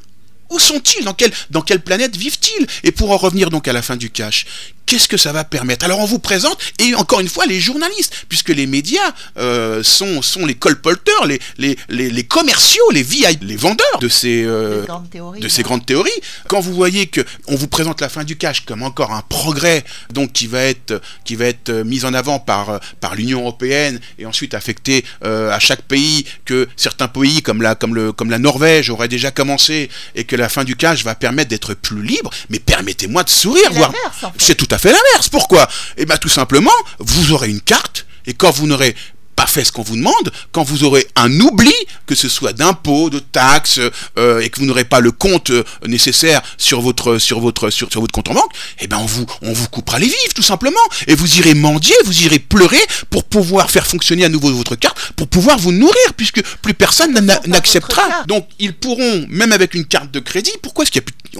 Où 0.53 0.59
sont-ils? 0.59 1.03
Dans 1.49 1.61
quelle, 1.61 1.81
planète 1.81 2.15
vivent-ils? 2.15 2.67
Et 2.83 2.91
pour 2.91 3.11
en 3.11 3.17
revenir 3.17 3.49
donc 3.49 3.67
à 3.67 3.73
la 3.73 3.81
fin 3.81 3.95
du 3.95 4.11
cash, 4.11 4.45
qu'est-ce 4.85 5.07
que 5.07 5.17
ça 5.17 5.31
va 5.31 5.43
permettre? 5.43 5.85
Alors 5.85 5.99
on 5.99 6.05
vous 6.05 6.19
présente, 6.19 6.57
et 6.79 6.95
encore 6.95 7.19
une 7.19 7.29
fois, 7.29 7.45
les 7.45 7.59
journalistes, 7.59 8.25
puisque 8.29 8.49
les 8.49 8.67
médias 8.67 9.13
euh, 9.37 9.83
sont, 9.83 10.21
sont 10.21 10.45
les 10.45 10.55
colporteurs, 10.55 11.25
les, 11.25 11.39
les, 11.57 11.77
les, 11.89 12.09
les 12.09 12.23
commerciaux, 12.23 12.83
les 12.91 13.03
VIP, 13.03 13.43
les 13.43 13.55
vendeurs 13.55 13.99
de 14.01 14.07
ces, 14.07 14.43
euh, 14.43 14.85
théories, 15.11 15.39
de 15.39 15.47
ces 15.47 15.61
hein. 15.61 15.63
grandes 15.63 15.85
théories. 15.85 16.11
Quand 16.47 16.59
vous 16.59 16.73
voyez 16.73 17.07
que 17.07 17.21
on 17.47 17.55
vous 17.55 17.67
présente 17.67 18.01
la 18.01 18.09
fin 18.09 18.23
du 18.23 18.35
cash 18.35 18.65
comme 18.65 18.83
encore 18.83 19.11
un 19.13 19.21
progrès, 19.21 19.83
donc 20.11 20.33
qui 20.33 20.47
va 20.47 20.63
être 20.63 21.01
qui 21.25 21.35
va 21.35 21.45
être 21.45 21.71
mis 21.71 22.05
en 22.05 22.13
avant 22.13 22.39
par 22.39 22.79
par 22.99 23.15
l'Union 23.15 23.39
européenne 23.41 23.99
et 24.19 24.25
ensuite 24.25 24.53
affecté 24.53 25.05
euh, 25.23 25.51
à 25.51 25.59
chaque 25.59 25.83
pays, 25.83 26.25
que 26.45 26.67
certains 26.75 27.07
pays 27.07 27.41
comme 27.41 27.61
la 27.61 27.75
comme 27.75 27.95
le 27.95 28.11
comme 28.11 28.29
la 28.29 28.39
Norvège 28.39 28.89
auraient 28.89 29.07
déjà 29.07 29.31
commencé 29.31 29.89
et 30.15 30.23
que 30.23 30.35
la 30.35 30.49
fin 30.49 30.63
du 30.63 30.75
cash 30.75 31.03
va 31.03 31.15
permettre 31.15 31.49
d'être 31.49 31.73
plus 31.73 32.03
libre. 32.03 32.29
Mais 32.49 32.59
permettez-moi 32.59 33.23
de 33.23 33.29
sourire, 33.29 33.71
voir. 33.73 33.93
en 34.23 34.31
fait. 34.31 34.37
C'est 34.37 34.55
tout 34.55 34.72
à 34.73 34.77
fait 34.77 34.91
l'inverse. 34.91 35.29
Pourquoi? 35.29 35.67
Eh 35.97 36.05
bien, 36.05 36.17
tout 36.17 36.29
simplement, 36.29 36.71
vous 36.99 37.31
aurez 37.31 37.49
une 37.49 37.61
carte 37.61 38.05
et 38.25 38.33
quand 38.33 38.51
vous 38.51 38.67
n'aurez 38.67 38.95
pas 39.35 39.47
fait 39.47 39.65
ce 39.65 39.71
qu'on 39.71 39.81
vous 39.81 39.95
demande, 39.95 40.31
quand 40.51 40.61
vous 40.63 40.83
aurez 40.83 41.07
un 41.15 41.39
oubli, 41.39 41.73
que 42.05 42.13
ce 42.13 42.29
soit 42.29 42.53
d'impôts, 42.53 43.09
de 43.09 43.17
taxes, 43.17 43.79
euh, 44.19 44.39
et 44.41 44.49
que 44.51 44.59
vous 44.59 44.67
n'aurez 44.67 44.85
pas 44.85 44.99
le 44.99 45.11
compte 45.11 45.49
euh, 45.49 45.63
nécessaire 45.87 46.39
sur 46.59 46.81
votre 46.81 47.17
sur 47.17 47.39
votre 47.39 47.71
sur, 47.71 47.91
sur 47.91 47.99
votre 47.99 48.11
compte 48.11 48.29
en 48.29 48.35
banque, 48.35 48.51
eh 48.79 48.85
ben 48.85 48.97
on 48.99 49.07
vous 49.07 49.25
on 49.41 49.51
vous 49.51 49.67
coupera 49.69 49.97
les 49.97 50.05
vives 50.05 50.33
tout 50.35 50.43
simplement, 50.43 50.79
et 51.07 51.15
vous 51.15 51.39
irez 51.39 51.55
mendier, 51.55 51.95
vous 52.05 52.21
irez 52.21 52.37
pleurer 52.37 52.77
pour 53.09 53.23
pouvoir 53.23 53.71
faire 53.71 53.87
fonctionner 53.87 54.23
à 54.23 54.29
nouveau 54.29 54.53
votre 54.53 54.75
carte, 54.75 54.99
pour 55.15 55.27
pouvoir 55.27 55.57
vous 55.57 55.71
nourrir, 55.71 56.13
puisque 56.15 56.43
plus 56.61 56.75
personne 56.75 57.13
n'acceptera. 57.47 58.03
Donc 58.27 58.47
ils 58.59 58.73
pourront, 58.75 59.25
même 59.29 59.51
avec 59.51 59.73
une 59.73 59.85
carte 59.85 60.11
de 60.11 60.19
crédit, 60.19 60.53
pourquoi 60.61 60.83
est-ce 60.83 60.91
qu'il 60.91 61.01
y 61.01 61.05
a 61.05 61.07
plus 61.07 61.15
de- 61.33 61.39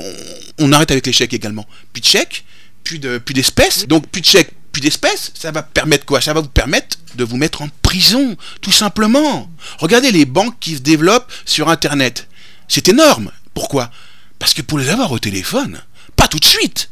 on, 0.60 0.66
on 0.68 0.74
arrête 0.74 0.90
avec 0.90 1.06
les 1.06 1.14
chèques 1.14 1.34
également, 1.36 1.68
plus 1.94 2.02
de 2.02 2.08
chèques, 2.08 2.44
plus 2.84 3.00
de 3.00 3.18
plus 3.18 3.34
d'espèces, 3.34 3.88
donc 3.88 4.08
plus 4.08 4.22
de 4.22 4.26
chèques, 4.26 4.52
plus 4.72 4.82
d'espèces, 4.82 5.32
ça 5.36 5.52
va 5.52 5.64
permettre 5.64 6.06
quoi? 6.06 6.22
Ça 6.22 6.34
va 6.34 6.42
vous 6.42 6.48
permettre 6.48 6.98
de 7.16 7.24
vous 7.24 7.38
mettre 7.38 7.62
en 7.62 7.70
prison, 7.82 8.36
tout 8.62 8.72
simplement. 8.72 9.50
Regardez 9.80 10.12
les 10.12 10.26
banques 10.26 10.58
qui 10.60 10.76
se 10.76 10.80
développent 10.82 11.32
sur 11.46 11.70
Internet. 11.70 12.28
C'est 12.68 12.88
énorme. 12.90 13.32
Pourquoi? 13.54 13.92
Parce 14.40 14.54
que 14.54 14.62
pour 14.64 14.80
les 14.80 14.90
avoir 14.90 15.12
au 15.12 15.20
téléphone, 15.20 15.82
pas 16.16 16.28
tout 16.28 16.40
de 16.40 16.46
suite. 16.46 16.90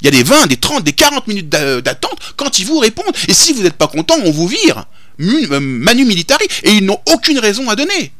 Il 0.00 0.04
y 0.04 0.08
a 0.08 0.10
des 0.12 0.22
20, 0.22 0.46
des 0.46 0.56
30, 0.56 0.84
des 0.84 0.92
40 0.92 1.26
minutes 1.28 1.48
d'a- 1.48 1.80
d'attente 1.80 2.18
quand 2.36 2.58
ils 2.58 2.66
vous 2.66 2.78
répondent. 2.78 3.14
Et 3.28 3.34
si 3.34 3.52
vous 3.52 3.62
n'êtes 3.62 3.74
pas 3.76 3.88
content, 3.88 4.14
on 4.24 4.30
vous 4.30 4.46
vire. 4.48 4.86
Euh, 5.20 5.58
Manu 5.60 6.04
militari. 6.04 6.46
Et 6.62 6.72
ils 6.72 6.84
n'ont 6.84 7.00
aucune 7.12 7.38
raison 7.38 7.68
à 7.68 7.74
donner. 7.76 8.12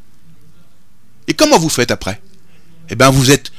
Et 1.29 1.35
comment 1.35 1.59
vous 1.59 1.68
faites 1.68 1.90
après? 1.90 2.20
Eh 2.90 2.94
bien, 2.96 3.11
vous 3.11 3.31
êtes 3.31 3.53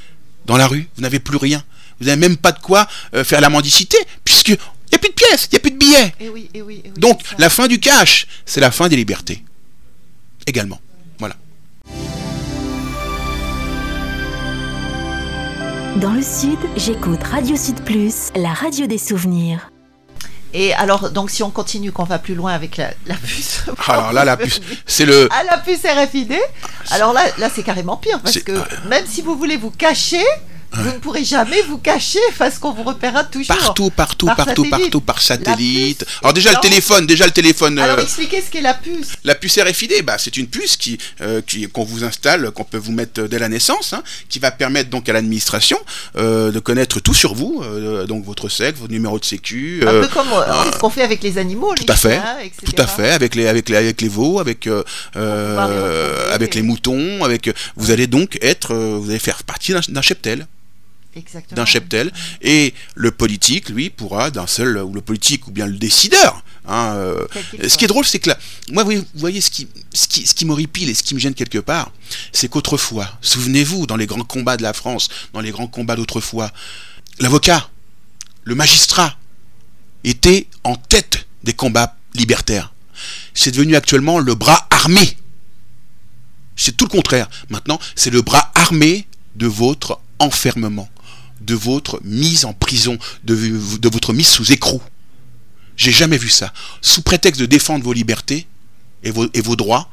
dans 0.45 0.57
la 0.57 0.67
rue, 0.67 0.89
vous 0.95 1.01
n'avez 1.01 1.19
plus 1.19 1.37
rien. 1.37 1.63
Vous 1.99 2.07
n'avez 2.07 2.19
même 2.19 2.38
pas 2.38 2.51
de 2.51 2.59
quoi 2.59 2.88
euh, 3.13 3.23
faire 3.23 3.41
la 3.41 3.49
mendicité, 3.49 3.97
puisque 4.23 4.49
il 4.49 4.57
n'y 4.91 4.95
a 4.95 4.99
plus 4.99 5.09
de 5.09 5.13
pièces, 5.13 5.47
il 5.51 5.55
n'y 5.55 5.57
a 5.57 5.59
plus 5.59 5.71
de 5.71 5.77
billets. 5.77 6.13
Eh 6.19 6.29
oui, 6.29 6.49
eh 6.53 6.62
oui, 6.62 6.81
eh 6.83 6.89
oui, 6.89 6.93
Donc, 6.97 7.21
la 7.38 7.49
fin 7.49 7.67
du 7.67 7.79
cash, 7.79 8.25
c'est 8.45 8.62
la 8.62 8.71
fin 8.71 8.88
des 8.88 8.95
libertés. 8.95 9.43
Également. 10.47 10.79
Voilà. 11.19 11.35
Dans 15.97 16.13
le 16.13 16.21
Sud, 16.21 16.59
j'écoute 16.77 17.21
Radio 17.23 17.55
Sud 17.55 17.83
Plus, 17.83 18.29
la 18.35 18.53
radio 18.53 18.88
des 18.88 18.97
souvenirs. 18.97 19.69
Et 20.53 20.73
alors, 20.73 21.12
donc, 21.12 21.29
si 21.29 21.43
on 21.43 21.51
continue, 21.51 21.91
qu'on 21.91 22.05
va 22.05 22.17
plus 22.17 22.33
loin 22.33 22.53
avec 22.53 22.77
la, 22.77 22.91
la 23.05 23.15
puce. 23.15 23.63
Alors 23.88 24.13
là, 24.13 24.25
la 24.25 24.38
puce, 24.38 24.62
c'est 24.85 25.05
le. 25.05 25.27
À 25.31 25.43
la 25.43 25.57
puce 25.57 25.83
RFID. 25.83 26.33
Alors 26.91 27.13
là, 27.13 27.21
là 27.38 27.49
c'est 27.53 27.63
carrément 27.63 27.97
pire 27.97 28.19
parce 28.21 28.39
que 28.39 28.57
ah. 28.57 28.88
même 28.88 29.05
si 29.05 29.21
vous 29.21 29.38
voulez 29.38 29.57
vous 29.57 29.69
cacher, 29.69 30.23
vous 30.71 30.84
ne 30.86 30.99
pourrez 30.99 31.23
jamais 31.23 31.62
vous 31.63 31.77
cacher 31.79 32.19
parce 32.38 32.60
qu'on 32.60 32.71
vous 32.71 32.84
repérera 32.84 33.23
toujours. 33.23 33.55
Partout, 33.58 33.89
partout, 33.89 34.25
Par 34.27 34.36
partout, 34.36 34.63
satellite. 34.65 34.69
partout, 34.71 35.01
par 35.01 35.21
satellite. 35.21 36.05
Alors 36.21 36.34
déjà 36.34 36.51
le 36.51 36.60
téléphone, 36.62 37.08
déjà 37.08 37.25
le 37.25 37.32
téléphone. 37.32 37.79
Alors 37.79 37.97
euh, 37.99 38.03
expliquez 38.03 38.41
ce 38.41 38.49
qu'est 38.51 38.62
la 38.62 38.73
puce. 38.75 39.10
La 39.23 39.36
puce 39.36 39.58
RFID, 39.60 40.03
bah, 40.03 40.17
c'est 40.19 40.38
une 40.38 40.47
puce 40.47 40.77
qui, 40.77 40.97
euh, 41.21 41.41
qui- 41.45 41.67
qu'on 41.67 41.84
vous 41.84 42.03
installe, 42.03 42.51
qu'on 42.51 42.63
peut 42.63 42.77
vous 42.77 42.91
mettre 42.91 43.23
dès 43.23 43.39
la 43.39 43.49
naissance, 43.49 43.93
hein, 43.93 44.03
qui 44.29 44.39
va 44.39 44.51
permettre 44.51 44.89
donc 44.89 45.10
à 45.10 45.13
l'administration 45.13 45.77
euh, 46.17 46.51
de 46.51 46.60
connaître 46.60 46.99
tout 46.99 47.13
sur 47.13 47.34
vous, 47.34 47.62
euh, 47.63 48.05
donc 48.05 48.23
votre 48.25 48.47
sexe, 48.49 48.79
votre 48.79 48.91
numéro 48.91 49.17
de 49.19 49.25
sécu. 49.25 49.84
Un 49.88 50.01
peu 50.01 50.08
comme 50.08 50.27
ce 50.73 50.77
qu'on 50.77 50.89
fait 50.89 51.01
avec 51.03 51.23
les 51.23 51.38
animaux, 51.38 51.73
tout 51.75 51.84
les 51.86 51.91
à 51.91 51.95
fait, 51.95 52.12
chiens, 52.21 52.39
etc. 52.43 52.62
tout 52.65 52.82
à 52.82 52.88
fait, 52.88 53.10
avec 53.12 53.36
les 53.36 53.47
avec 53.47 53.69
les 53.69 53.75
avec 53.75 54.01
les 54.01 54.08
veaux, 54.10 54.39
avec 54.39 54.65
les 54.65 54.82
avec 56.32 56.55
les 56.55 56.62
moutons, 56.62 57.23
avec 57.23 57.51
vous 57.75 57.91
allez 57.91 58.08
donc 58.08 58.38
être, 58.41 58.73
vous 58.75 59.10
allez 59.10 59.19
faire 59.19 59.43
partie 59.43 59.73
d'un, 59.89 60.01
cheptel. 60.01 60.47
D'un 61.52 61.65
cheptel, 61.65 62.12
et 62.41 62.74
le 62.95 63.12
politique, 63.12 63.69
lui, 63.69 63.89
pourra 63.89 64.32
d'un 64.32 64.48
seul 64.48 64.78
ou 64.78 64.93
le 64.93 65.02
politique 65.02 65.48
ou 65.48 65.52
bien 65.52 65.65
le 65.65 65.78
décideur. 65.78 66.43
Hein, 66.67 66.93
euh, 66.95 67.26
ce 67.67 67.78
qui 67.78 67.86
est 67.86 67.88
drôle, 67.88 68.06
c'est 68.06 68.19
que 68.19 68.30
là, 68.30 68.38
moi, 68.72 68.84
vous 68.84 68.91
vous 68.91 69.06
voyez, 69.15 69.41
ce 69.41 69.50
qui, 69.50 69.67
ce 69.93 70.08
qui, 70.08 70.28
ce 70.28 70.36
qui 70.36 70.45
m'horripile 70.45 70.89
et 70.89 70.93
ce 70.93 71.02
qui 71.02 71.15
me 71.15 71.19
gêne 71.19 71.34
quelque 71.34 71.58
part, 71.58 71.91
c'est 72.32 72.48
qu'autrefois, 72.48 73.10
souvenez-vous, 73.22 73.88
dans 73.88 73.98
les 73.98 74.06
grands 74.06 74.24
combats 74.24 74.58
de 74.58 74.63
la 74.63 74.74
France, 74.74 75.10
dans 75.34 75.41
les 75.41 75.52
grands 75.52 75.67
combats 75.67 75.95
d'autrefois, 75.95 76.52
l'avocat, 77.19 77.69
le 78.43 78.56
magistrat, 78.56 79.17
était 80.04 80.48
en 80.63 80.76
tête 80.76 81.28
des 81.43 81.54
combats 81.54 81.95
libertaires. 82.13 82.74
C'est 83.34 83.52
devenu 83.52 83.76
actuellement 83.76 84.19
le 84.19 84.36
bras 84.36 84.67
armé. 84.69 85.17
C'est 86.56 86.76
tout 86.76 86.86
le 86.86 86.89
contraire. 86.89 87.30
Maintenant, 87.50 87.80
c'est 87.95 88.10
le 88.10 88.22
bras 88.22 88.52
armé 88.54 89.08
de 89.36 89.48
votre 89.48 90.00
enfermement, 90.19 90.89
de 91.41 91.56
votre 91.56 91.99
mise 92.04 92.45
en 92.45 92.54
prison, 92.54 92.97
de, 93.23 93.89
votre 93.89 94.13
mise 94.13 94.28
sous 94.28 94.52
écrou. 94.52 94.82
J'ai 95.78 95.91
jamais 95.91 96.17
vu 96.17 96.30
ça. 96.30 96.54
Sous 96.82 97.02
prétexte 97.02 97.39
de 97.39 97.45
défendre 97.45 97.84
vos 97.84 97.93
libertés 97.93 98.47
et 99.04 99.12
vos, 99.12 99.56
droits, 99.56 99.89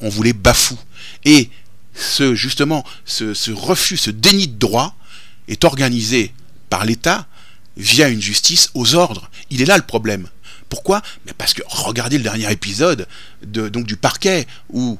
on 0.00 0.08
vous 0.08 0.22
les 0.22 0.32
bafoue. 0.32 0.78
Et 1.24 1.50
ce, 1.94 2.34
justement, 2.34 2.84
ce, 3.04 3.50
refus, 3.50 3.96
ce 3.96 4.10
déni 4.10 4.48
de 4.48 4.58
droit 4.58 4.96
est 5.46 5.64
organisé 5.64 6.32
par 6.70 6.84
l'État 6.84 7.26
via 7.76 8.08
une 8.08 8.20
justice 8.20 8.70
aux 8.74 8.94
ordres. 8.94 9.30
Il 9.50 9.62
est 9.62 9.66
là 9.66 9.76
le 9.76 9.84
problème. 9.84 10.28
Pourquoi? 10.68 11.02
Parce 11.38 11.54
que 11.54 11.62
regardez 11.66 12.18
le 12.18 12.24
dernier 12.24 12.50
épisode 12.50 13.06
de, 13.42 13.68
donc 13.68 13.86
du 13.86 13.96
parquet 13.96 14.46
où 14.70 14.98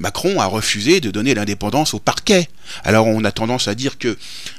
Macron 0.00 0.40
a 0.40 0.46
refusé 0.46 1.00
de 1.00 1.10
donner 1.10 1.34
l'indépendance 1.34 1.94
au 1.94 2.00
parquet. 2.00 2.48
Alors 2.84 3.06
on 3.06 3.22
a 3.24 3.30
tendance 3.30 3.68
à 3.68 3.74
dire 3.74 3.98
que 3.98 4.16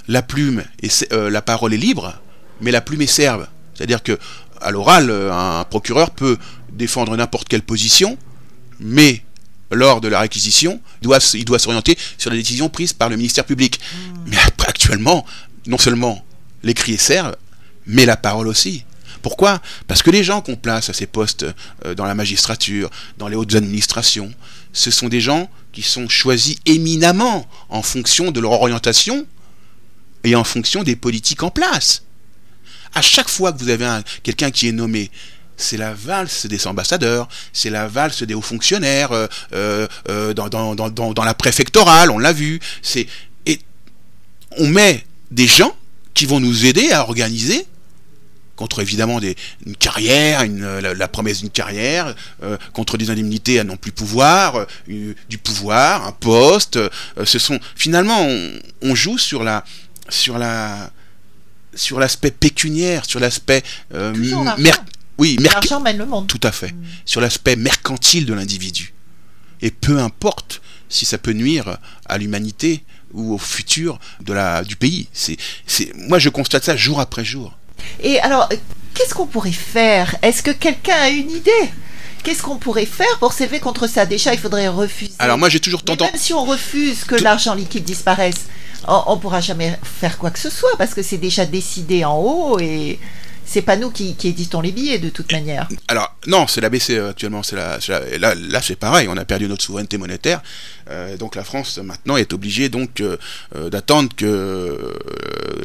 la 0.08 0.22
plume 0.22 0.64
et 0.82 0.90
la 1.12 1.42
parole 1.42 1.74
est 1.74 1.78
libre, 1.78 2.14
mais 2.62 2.72
la 2.72 2.80
plume 2.80 3.02
est 3.02 3.08
serve. 3.08 3.48
C'est-à-dire 3.74 4.04
que 4.04 4.18
à 4.62 4.72
l'oral, 4.72 5.10
euh, 5.10 5.34
un 5.34 5.64
procureur 5.64 6.12
peut 6.12 6.38
défendre 6.72 7.18
n'importe 7.18 7.48
quelle 7.48 7.64
position, 7.64 8.18
mais 8.80 9.24
lors 9.72 10.02
de 10.02 10.08
la 10.08 10.20
réquisition, 10.20 10.80
il 11.02 11.06
doit, 11.06 11.20
il 11.34 11.46
doit 11.46 11.60
s'orienter 11.60 11.98
sur 12.18 12.30
les 12.30 12.38
décisions 12.38 12.70
prises 12.70 12.94
par 12.94 13.10
le 13.10 13.16
ministère 13.16 13.46
public. 13.46 13.80
Mais 14.28 14.38
après, 14.46 14.70
actuellement, 14.70 15.26
non 15.66 15.78
seulement 15.78 16.24
l'écrit 16.64 16.94
est 16.94 16.98
serve, 16.98 17.36
mais 17.88 18.06
la 18.06 18.18
parole 18.18 18.48
aussi. 18.48 18.86
Pourquoi? 19.22 19.62
Parce 19.88 20.02
que 20.02 20.12
les 20.12 20.24
gens 20.24 20.42
qu'on 20.42 20.56
place 20.56 20.90
à 20.90 20.94
ces 20.94 21.06
postes 21.06 21.46
euh, 21.86 21.96
dans 21.96 22.06
la 22.06 22.16
magistrature, 22.16 22.90
dans 23.18 23.28
les 23.28 23.36
hautes 23.36 23.56
administrations, 23.56 24.32
ce 24.74 24.92
sont 24.92 25.10
des 25.10 25.22
gens 25.22 25.50
qui 25.74 25.82
sont 25.82 26.10
choisis 26.10 26.58
éminemment 26.66 27.48
en 27.70 27.82
fonction 27.82 28.32
de 28.32 28.40
leur 28.40 28.52
orientation 28.52 29.26
et 30.24 30.36
en 30.36 30.44
fonction 30.44 30.84
des 30.84 30.96
politiques 30.96 31.44
en 31.44 31.50
place. 31.50 32.04
À 32.94 33.02
chaque 33.02 33.30
fois 33.30 33.54
que 33.54 33.60
vous 33.60 33.70
avez 33.70 33.86
un- 33.86 34.04
quelqu'un 34.24 34.52
qui 34.52 34.68
est 34.68 34.72
nommé, 34.74 35.10
c'est 35.58 35.78
la 35.78 35.94
valse 35.94 36.46
des 36.48 36.68
ambassadeurs, 36.68 37.28
c'est 37.54 37.70
la 37.70 37.88
valse 37.88 38.24
des 38.24 38.34
hauts 38.34 38.42
fonctionnaires, 38.42 39.12
euh, 39.12 39.28
euh, 39.54 39.88
euh, 40.10 40.34
dans, 40.34 41.24
la 41.24 41.34
préfectorale, 41.34 42.10
on 42.12 42.18
l'a 42.18 42.34
vu. 42.34 42.60
Et 43.46 43.60
on 44.58 44.68
met 44.68 45.06
des 45.30 45.48
gens 45.48 45.76
qui 46.14 46.26
vont 46.26 46.40
nous 46.40 46.66
aider 46.66 46.92
à 46.92 47.04
organiser 47.04 47.66
contre 48.62 48.80
évidemment 48.82 49.20
des, 49.20 49.36
une 49.66 49.76
carrière, 49.76 50.44
une- 50.44 50.80
la, 50.80 50.94
la 50.94 51.08
promesse 51.08 51.40
d'une 51.40 51.50
carrière, 51.50 52.14
euh, 52.44 52.58
contre 52.74 52.96
des 52.96 53.10
indemnités 53.10 53.60
à 53.60 53.64
non 53.64 53.76
plus 53.76 53.92
pouvoir, 53.92 54.68
euh, 54.88 55.16
du 55.30 55.38
pouvoir, 55.40 56.06
un 56.06 56.12
poste. 56.12 56.76
euh, 56.78 56.90
ce 57.26 57.40
sont 57.40 57.60
finalement 57.76 58.22
on, 58.22 58.52
on 58.84 58.94
joue 58.94 59.18
sur 59.18 59.44
la 59.44 59.64
sur 60.10 60.38
la 60.38 60.92
sur 61.74 62.00
l'aspect 62.00 62.30
pécuniaire, 62.32 63.06
sur 63.06 63.20
l'aspect 63.20 63.64
euh, 63.96 64.14
oui, 64.16 64.30
le 65.98 66.06
monde. 66.06 66.28
tout 66.28 66.40
à 66.44 66.52
fait, 66.52 66.76
sur 67.06 67.20
l'aspect 67.20 67.56
mercantile 67.56 68.28
de 68.28 68.34
l'individu. 68.36 68.94
Et 69.64 69.72
peu 69.72 69.98
importe 70.00 70.62
si 70.88 71.06
ça 71.06 71.18
peut 71.18 71.34
nuire 71.34 71.78
à 72.06 72.18
l'humanité 72.20 72.84
ou 73.14 73.34
au 73.34 73.38
futur 73.38 74.00
de 74.22 74.34
la, 74.34 74.64
du 74.64 74.76
pays. 74.76 75.08
C'est, 75.14 75.38
moi, 75.96 76.18
je 76.20 76.30
constate 76.30 76.64
ça 76.64 76.76
jour 76.78 77.00
après 77.00 77.26
jour. 77.26 77.58
Et 78.02 78.20
alors, 78.20 78.50
qu'est-ce 78.94 79.14
qu'on 79.14 79.28
pourrait 79.28 79.52
faire? 79.52 80.16
Est-ce 80.22 80.42
que 80.44 80.52
quelqu'un 80.52 80.96
a 80.96 81.10
une 81.10 81.32
idée? 81.32 81.70
Qu'est-ce 82.24 82.44
qu'on 82.44 82.58
pourrait 82.58 82.86
faire 82.86 83.18
pour 83.20 83.34
s'élever 83.34 83.60
contre 83.60 83.88
ça 83.88 84.06
Déjà, 84.06 84.34
il 84.34 84.40
faudrait 84.40 84.68
refuser. 84.68 85.14
Alors 85.20 85.38
moi, 85.38 85.50
j'ai 85.50 85.60
toujours 85.60 85.84
tendance... 85.84 86.12
même 86.12 86.22
si 86.22 86.34
on 86.34 86.46
refuse 86.46 87.04
que 87.04 87.16
l'argent 87.16 87.56
liquide 87.56 87.84
disparaisse, 87.84 88.46
on 88.88 89.16
ne 89.16 89.20
pourra 89.20 89.42
jamais 89.42 89.78
faire 89.84 90.18
quoi 90.18 90.32
que 90.32 90.40
ce 90.40 90.50
soit 90.50 90.76
parce 90.78 90.94
que 90.94 91.02
c'est 91.02 91.18
déjà 91.18 91.46
décidé 91.46 92.04
en 92.04 92.18
haut 92.18 92.60
et 92.60 93.00
c'est 93.46 93.62
pas 93.62 93.76
nous 93.76 93.92
qui, 93.92 94.16
qui 94.16 94.30
éditons 94.30 94.62
les 94.62 94.72
billets 94.72 95.00
de 95.00 95.10
toute 95.10 95.32
manière. 95.32 95.68
Alors, 95.88 96.16
non, 96.28 96.48
c'est 96.48 96.62
la 96.62 96.70
BCE 96.70 97.10
actuellement. 97.10 97.44
C'est 97.44 97.56
là, 97.56 97.80
là 98.36 98.62
c'est 98.62 98.78
pareil. 98.78 99.08
On 99.10 99.18
a 99.18 99.26
perdu 99.26 99.48
notre 99.48 99.64
souveraineté 99.64 99.98
monétaire. 99.98 100.42
Euh, 100.92 101.18
donc 101.18 101.36
la 101.36 101.44
France 101.44 101.78
maintenant 101.78 102.18
est 102.18 102.34
obligée 102.34 102.70
donc 102.70 103.02
euh, 103.02 103.18
euh, 103.56 103.70
d'attendre 103.70 104.10
que 104.16 104.78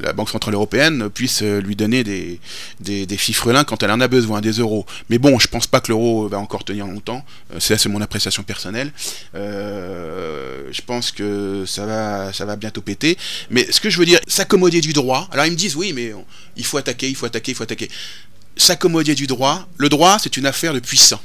la 0.02 0.12
Banque 0.12 0.30
centrale 0.30 0.54
européenne 0.54 1.10
puisse 1.10 1.42
lui 1.42 1.76
donner 1.76 2.04
des, 2.04 2.40
des, 2.80 3.06
des 3.06 3.16
fifrelins 3.16 3.64
quand 3.64 3.82
elle 3.82 3.90
en 3.90 4.00
a 4.00 4.08
besoin, 4.08 4.40
des 4.40 4.52
euros. 4.52 4.86
Mais 5.10 5.18
bon, 5.18 5.38
je 5.38 5.48
pense 5.48 5.66
pas 5.66 5.80
que 5.80 5.88
l'euro 5.88 6.28
va 6.28 6.38
encore 6.38 6.64
tenir 6.64 6.86
longtemps. 6.86 7.24
C'est 7.58 7.86
mon 7.86 8.00
appréciation 8.00 8.42
personnelle. 8.42 8.92
Je 9.34 10.80
pense 10.82 11.10
que 11.10 11.64
ça 11.66 11.86
va, 11.86 12.32
ça 12.32 12.44
va 12.44 12.56
bientôt 12.56 12.82
péter. 12.82 13.16
Mais 13.50 13.70
ce 13.70 13.80
que 13.80 13.90
je 13.90 13.98
veux 13.98 14.06
dire, 14.06 14.20
s'accommoder 14.26 14.80
du 14.80 14.92
droit. 14.92 15.28
Alors 15.32 15.46
ils 15.46 15.52
me 15.52 15.56
disent 15.56 15.76
oui, 15.76 15.92
mais 15.92 16.12
il 16.56 16.64
faut 16.64 16.76
attaquer, 16.76 17.08
il 17.08 17.16
faut 17.16 17.26
attaquer, 17.26 17.52
il 17.52 17.54
faut 17.54 17.64
attaquer 17.64 17.88
s'accommoder 18.56 19.14
du 19.14 19.26
droit. 19.26 19.68
Le 19.76 19.88
droit, 19.88 20.18
c'est 20.18 20.36
une 20.36 20.46
affaire 20.46 20.72
de 20.72 20.80
puissant. 20.80 21.20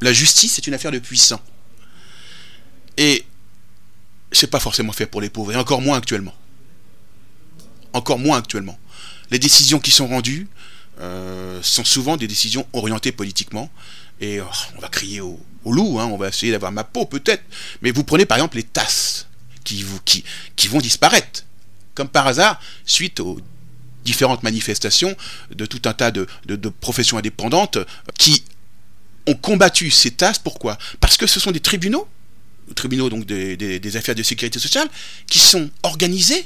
La 0.00 0.12
justice, 0.12 0.54
c'est 0.54 0.66
une 0.66 0.74
affaire 0.74 0.92
de 0.92 0.98
puissant. 0.98 1.40
Et 2.98 3.24
c'est 4.32 4.50
pas 4.50 4.60
forcément 4.60 4.92
fait 4.92 5.06
pour 5.06 5.22
les 5.22 5.30
pauvres, 5.30 5.52
et 5.52 5.56
encore 5.56 5.80
moins 5.80 5.96
actuellement. 5.96 6.34
Encore 7.94 8.18
moins 8.18 8.36
actuellement. 8.36 8.78
Les 9.30 9.38
décisions 9.38 9.78
qui 9.78 9.90
sont 9.90 10.06
rendues 10.06 10.48
euh, 11.00 11.60
sont 11.62 11.84
souvent 11.84 12.16
des 12.16 12.26
décisions 12.26 12.66
orientées 12.72 13.12
politiquement. 13.12 13.70
Et 14.20 14.40
oh, 14.40 14.46
on 14.76 14.80
va 14.80 14.88
crier 14.88 15.20
au, 15.20 15.40
loup, 15.64 16.00
hein, 16.00 16.06
on 16.06 16.16
va 16.16 16.28
essayer 16.28 16.50
d'avoir 16.50 16.72
ma 16.72 16.84
peau 16.84 17.06
peut-être. 17.06 17.44
Mais 17.82 17.92
vous 17.92 18.02
prenez 18.04 18.26
par 18.26 18.36
exemple 18.36 18.56
les 18.56 18.64
tasses 18.64 19.28
qui, 19.64 19.84
vont 20.68 20.80
disparaître. 20.80 21.44
Comme 21.94 22.08
par 22.08 22.26
hasard, 22.26 22.60
suite 22.84 23.20
aux 23.20 23.40
différentes 24.04 24.42
manifestations 24.42 25.14
de 25.54 25.66
tout 25.66 25.82
un 25.84 25.92
tas 25.92 26.10
de, 26.10 26.26
professions 26.80 27.18
indépendantes 27.18 27.78
qui 28.18 28.42
ont 29.26 29.34
combattu 29.34 29.90
ces 29.90 30.10
tasses. 30.10 30.38
Pourquoi? 30.38 30.78
Parce 31.00 31.16
que 31.16 31.26
ce 31.26 31.38
sont 31.38 31.52
des 31.52 31.60
tribunaux, 31.60 32.08
tribunaux 32.74 33.08
donc 33.10 33.24
des, 33.26 33.96
affaires 33.96 34.14
de 34.14 34.22
sécurité 34.22 34.58
sociale, 34.58 34.88
qui 35.28 35.38
sont 35.38 35.70
organisés 35.82 36.44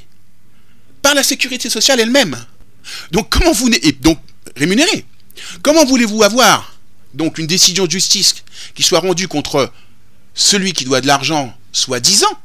par 1.01 1.13
la 1.15 1.23
sécurité 1.23 1.69
sociale 1.69 1.99
elle-même. 1.99 2.37
Donc 3.11 3.29
comment 3.29 3.51
vous 3.51 3.69
et 3.81 3.91
donc 3.93 4.19
rémunérés 4.55 5.05
Comment 5.61 5.85
voulez-vous 5.85 6.23
avoir 6.23 6.77
donc 7.13 7.37
une 7.37 7.47
décision 7.47 7.85
de 7.85 7.91
justice 7.91 8.35
qui 8.75 8.83
soit 8.83 8.99
rendue 8.99 9.27
contre 9.27 9.71
celui 10.33 10.73
qui 10.73 10.85
doit 10.85 11.01
de 11.01 11.07
l'argent 11.07 11.55
soi-disant? 11.71 12.39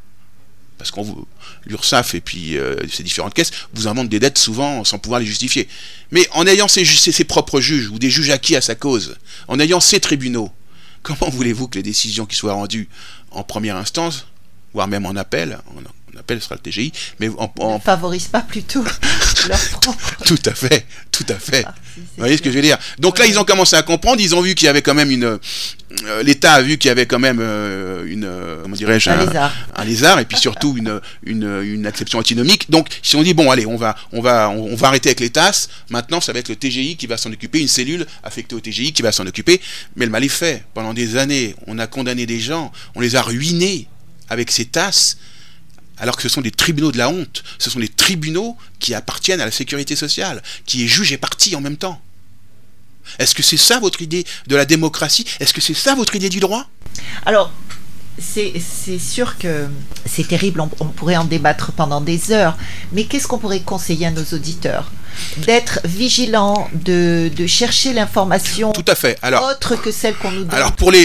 Parce 0.79 0.91
qu'on 0.91 1.27
l'URSSAF 1.67 2.15
et 2.15 2.21
puis 2.21 2.57
euh, 2.57 2.77
ces 2.91 3.03
différentes 3.03 3.35
caisses 3.35 3.51
vous 3.75 3.89
inventent 3.89 4.09
des 4.09 4.21
dettes 4.21 4.39
souvent 4.39 4.85
sans 4.85 4.99
pouvoir 4.99 5.21
les 5.21 5.27
justifier. 5.27 5.69
Mais 6.13 6.27
en 6.33 6.47
ayant 6.47 6.69
ses- 6.69 6.85
ses 6.85 7.25
propres 7.25 7.61
juges 7.61 7.89
ou 7.89 7.99
des 7.99 8.11
juges 8.11 8.31
acquis 8.31 8.57
à 8.57 8.61
sa 8.61 8.75
cause, 8.75 9.17
en 9.49 9.59
ayant 9.59 9.81
ses 9.81 10.01
tribunaux, 10.01 10.51
comment 11.03 11.29
voulez-vous 11.31 11.69
que 11.69 11.77
les 11.77 11.83
décisions 11.83 12.27
qui 12.27 12.37
soient 12.37 12.53
rendues 12.55 12.89
en 13.31 13.43
première 13.43 13.77
instance, 13.77 14.27
voire 14.73 14.89
même 14.89 15.07
en 15.07 15.17
appel, 15.17 15.59
appelle 16.19 16.41
sera 16.41 16.55
le 16.57 16.61
TGI, 16.61 16.93
mais 17.21 17.29
en, 17.39 17.53
en- 17.61 17.75
Ne 17.77 17.81
favorise 17.81 18.27
pas 18.29 18.41
plutôt 18.41 18.83
leur 19.49 19.59
propre 19.71 20.25
tout 20.25 20.39
à 20.45 20.55
fait, 20.55 20.87
tout 21.13 21.27
à 21.29 21.35
fait. 21.37 21.65
c'est 21.95 22.01
Vous 22.01 22.03
voyez 22.19 22.37
ce 22.37 22.43
que 22.43 22.51
je 22.51 22.57
veux 22.57 22.63
dire? 22.63 22.79
Donc 22.99 23.19
là, 23.19 23.27
ils 23.27 23.39
ont 23.39 23.45
commencé 23.45 23.77
à 23.77 23.83
comprendre. 23.83 24.21
Ils 24.21 24.35
ont 24.35 24.41
vu 24.43 24.55
qu'il 24.55 24.67
y 24.67 24.69
avait 24.69 24.83
quand 24.83 24.95
même 24.95 25.11
une. 25.11 25.25
euh, 26.05 26.23
L'État 26.23 26.53
a 26.55 26.63
vu 26.63 26.77
qu'il 26.77 26.89
y 26.89 26.93
avait 26.93 27.07
quand 27.07 27.19
même 27.19 27.39
euh, 27.41 28.05
une. 28.07 28.25
euh, 28.25 28.63
comment 28.63 28.77
dirais-je 28.77 29.09
Un 29.11 29.25
lézard. 29.25 29.53
un 29.77 29.85
lézard, 29.85 30.19
et 30.21 30.25
puis 30.25 30.37
surtout 30.39 30.75
une, 30.77 31.01
une, 31.25 31.61
une 31.63 31.87
acception 31.87 32.19
antinomique. 32.19 32.71
Donc, 32.71 32.89
si 33.03 33.17
on 33.17 33.23
dit 33.23 33.33
bon, 33.35 33.51
allez, 33.51 33.65
on 33.67 33.77
va, 33.77 33.97
on 34.13 34.21
va, 34.21 34.51
on, 34.51 34.73
on 34.73 34.75
va 34.77 34.89
arrêter 34.89 35.09
avec 35.09 35.21
les 35.21 35.31
tasses. 35.31 35.69
Maintenant, 35.91 36.21
ça 36.21 36.33
va 36.33 36.41
être 36.41 36.49
le 36.51 36.57
TGI 36.57 36.97
qui 36.97 37.07
va 37.07 37.17
s'en 37.17 37.33
occuper, 37.33 37.61
une 37.61 37.69
cellule 37.69 38.07
affectée 38.23 38.55
au 38.55 38.61
TGI 38.61 38.93
qui 38.93 39.03
va 39.03 39.13
s'en 39.13 39.27
occuper. 39.27 39.61
Mais 39.97 40.05
le 40.05 40.11
mal 40.11 40.25
est 40.25 40.29
fait. 40.29 40.65
Pendant 40.75 40.93
des 40.95 41.17
années, 41.17 41.55
on 41.67 41.79
a 41.79 41.87
condamné 41.87 42.27
des 42.27 42.39
gens, 42.41 42.71
on 42.95 43.01
les 43.01 43.17
a 43.17 43.23
ruinés 43.23 43.87
avec 44.29 44.51
ces 44.51 44.67
tasses. 44.67 45.17
Alors 46.01 46.17
que 46.17 46.23
ce 46.23 46.29
sont 46.29 46.41
des 46.41 46.51
tribunaux 46.51 46.93
de 46.93 46.99
la 46.99 47.09
honte, 47.09 47.43
ce 47.59 47.71
sont 47.71 47.81
des 47.81 47.89
tribunaux 47.89 48.57
qui 48.79 48.95
appartiennent 48.95 49.41
à 49.41 49.45
la 49.45 49.51
sécurité 49.51 49.97
sociale, 49.97 50.43
qui 50.67 50.85
est 50.85 50.89
juge 50.89 51.13
et 51.13 51.19
parti 51.19 51.57
en 51.57 51.61
même 51.61 51.77
temps. 51.77 52.01
Est-ce 53.19 53.35
que 53.35 53.43
c'est 53.43 53.57
ça 53.57 53.81
votre 53.81 54.03
idée 54.03 54.25
de 54.47 54.57
la 54.57 54.65
démocratie? 54.65 55.25
Est-ce 55.41 55.55
que 55.55 55.61
c'est 55.61 55.75
ça 55.75 55.95
votre 55.95 56.15
idée 56.15 56.29
du 56.29 56.41
droit? 56.41 56.67
Alors, 57.27 57.53
c'est 58.21 58.53
sûr 58.99 59.39
que 59.39 59.67
c'est 60.05 60.27
terrible, 60.27 60.61
on, 60.61 60.71
on 60.81 60.87
pourrait 60.87 61.17
en 61.17 61.25
débattre 61.25 61.73
pendant 61.73 62.01
des 62.01 62.33
heures, 62.33 62.57
mais 62.93 63.05
qu'est-ce 63.05 63.27
qu'on 63.29 63.39
pourrait 63.39 63.61
conseiller 63.61 64.07
à 64.07 64.11
nos 64.11 64.25
auditeurs? 64.25 64.91
D'être 65.39 65.81
vigilant, 65.85 66.69
de, 66.75 67.31
de 67.35 67.47
chercher 67.47 67.93
l'information 67.93 68.73
Tout 68.73 68.85
à 68.87 68.95
fait. 68.95 69.19
Alors, 69.23 69.45
autre 69.51 69.77
que 69.77 69.91
celle 69.91 70.15
qu'on 70.17 70.31
nous 70.33 70.45
donne 70.45 70.55
Alors, 70.55 70.73
pour 70.73 70.91
les- 70.93 71.05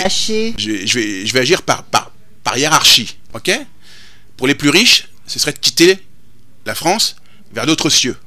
je, 0.58 0.72
vais- 0.72 0.88
je 0.88 1.00
vais, 1.00 1.26
je 1.26 1.34
vais 1.34 1.40
agir 1.40 1.62
par, 1.64 1.84
par, 1.84 2.12
par 2.44 2.58
hiérarchie, 2.58 3.18
ok? 3.34 3.52
Pour 4.44 4.50
les 4.50 4.56
plus 4.56 4.68
riches, 4.72 5.08
ce 5.26 5.40
serait 5.40 5.54
de 5.54 5.58
quitter 5.58 5.98
la 6.66 6.76
France 6.76 7.16
vers 7.54 7.66
d'autres 7.66 7.90
cieux. 7.90 8.18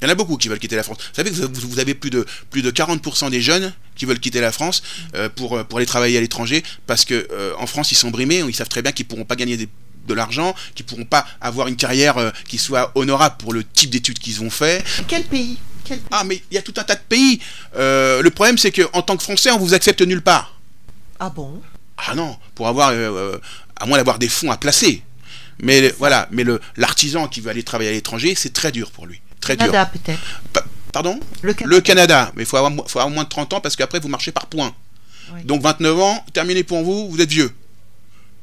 Il 0.00 0.06
y 0.06 0.08
en 0.08 0.10
a 0.10 0.14
beaucoup 0.14 0.38
qui 0.38 0.48
veulent 0.48 0.58
quitter 0.58 0.74
la 0.74 0.82
France. 0.82 0.96
Vous 0.96 1.14
savez 1.14 1.30
que 1.30 1.36
vous, 1.36 1.78
avez 1.78 1.92
plus 1.92 2.08
de, 2.08 2.24
plus 2.48 2.62
de 2.62 2.70
40% 2.70 3.28
des 3.28 3.42
jeunes 3.42 3.70
qui 3.94 4.06
veulent 4.06 4.20
quitter 4.20 4.40
la 4.40 4.52
France 4.52 4.82
euh, 5.14 5.28
pour, 5.28 5.58
euh, 5.58 5.64
pour 5.64 5.76
aller 5.76 5.84
travailler 5.84 6.16
à 6.16 6.22
l'étranger 6.22 6.62
parce 6.86 7.04
que 7.04 7.28
euh, 7.30 7.52
en 7.58 7.66
France 7.66 7.92
ils 7.92 7.96
sont 7.96 8.08
brimés, 8.08 8.38
ils 8.48 8.54
savent 8.54 8.70
très 8.70 8.80
bien 8.80 8.90
qu'ils 8.92 9.04
pourront 9.04 9.26
pas 9.26 9.36
gagner 9.36 9.58
des- 9.58 9.68
de 10.08 10.14
l'argent, 10.14 10.54
qu'ils 10.74 10.86
pourront 10.86 11.04
pas 11.04 11.26
avoir 11.42 11.68
une 11.68 11.76
carrière 11.76 12.16
euh, 12.16 12.30
qui 12.48 12.56
soit 12.56 12.90
honorable 12.94 13.36
pour 13.38 13.52
le 13.52 13.62
type 13.62 13.90
d'études 13.90 14.18
qu'ils 14.18 14.40
ont 14.42 14.48
fait. 14.48 14.82
Quel 15.08 15.24
pays? 15.24 15.58
Quel 15.84 15.98
pays 15.98 16.08
Ah 16.10 16.24
mais 16.24 16.42
il 16.50 16.54
y 16.54 16.58
a 16.58 16.62
tout 16.62 16.72
un 16.78 16.84
tas 16.84 16.94
de 16.94 17.02
pays. 17.06 17.38
Le 17.74 18.28
problème 18.30 18.56
c'est 18.56 18.72
que 18.72 18.88
en 18.94 19.02
tant 19.02 19.18
que 19.18 19.22
Français 19.22 19.50
on 19.50 19.58
vous 19.58 19.74
accepte 19.74 20.00
nulle 20.00 20.22
part. 20.22 20.58
Ah 21.18 21.28
bon? 21.28 21.60
Ah 21.98 22.14
non, 22.14 22.38
pour 22.54 22.66
avoir, 22.66 22.94
à 23.76 23.84
moins 23.84 23.98
d'avoir 23.98 24.18
des 24.18 24.30
fonds 24.30 24.50
à 24.50 24.56
placer. 24.56 25.02
Mais 25.62 25.94
voilà, 25.98 26.26
mais 26.30 26.44
le 26.44 26.60
l'artisan 26.76 27.28
qui 27.28 27.40
veut 27.40 27.50
aller 27.50 27.62
travailler 27.62 27.90
à 27.90 27.92
l'étranger, 27.92 28.34
c'est 28.36 28.52
très 28.52 28.72
dur 28.72 28.90
pour 28.90 29.06
lui, 29.06 29.20
très 29.40 29.56
dur. 29.56 29.66
Canada 29.66 29.86
peut-être. 29.92 30.20
Pa- 30.52 30.64
pardon? 30.92 31.20
Le 31.42 31.52
Canada. 31.54 31.76
Le 31.76 31.80
Canada, 31.80 32.32
mais 32.36 32.42
il 32.42 32.46
faut 32.46 32.56
avoir, 32.56 32.72
faut 32.88 32.98
avoir 32.98 33.10
moins 33.10 33.24
de 33.24 33.28
30 33.28 33.52
ans 33.54 33.60
parce 33.60 33.76
qu'après 33.76 34.00
vous 34.00 34.08
marchez 34.08 34.32
par 34.32 34.46
points. 34.46 34.74
Oui. 35.34 35.44
Donc 35.44 35.62
29 35.62 36.00
ans, 36.00 36.24
terminé 36.32 36.64
pour 36.64 36.82
vous, 36.82 37.08
vous 37.10 37.20
êtes 37.20 37.30
vieux. 37.30 37.52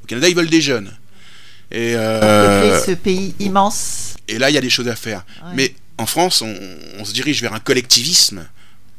Au 0.04 0.06
Canada, 0.08 0.30
ils 0.30 0.36
veulent 0.36 0.50
des 0.50 0.62
jeunes. 0.62 0.96
Et, 1.72 1.96
euh, 1.96 2.82
ce 2.86 2.92
pays 2.92 3.36
immense. 3.40 4.14
et 4.30 4.38
là, 4.40 4.50
il 4.50 4.54
y 4.54 4.58
a 4.58 4.62
des 4.62 4.70
choses 4.70 4.88
à 4.88 4.96
faire. 4.96 5.26
Ouais. 5.44 5.52
Mais 5.56 5.76
en 5.98 6.06
France, 6.06 6.42
on, 6.42 6.56
on 7.00 7.04
se 7.04 7.12
dirige 7.12 7.42
vers 7.42 7.54
un 7.54 7.60
collectivisme. 7.60 8.46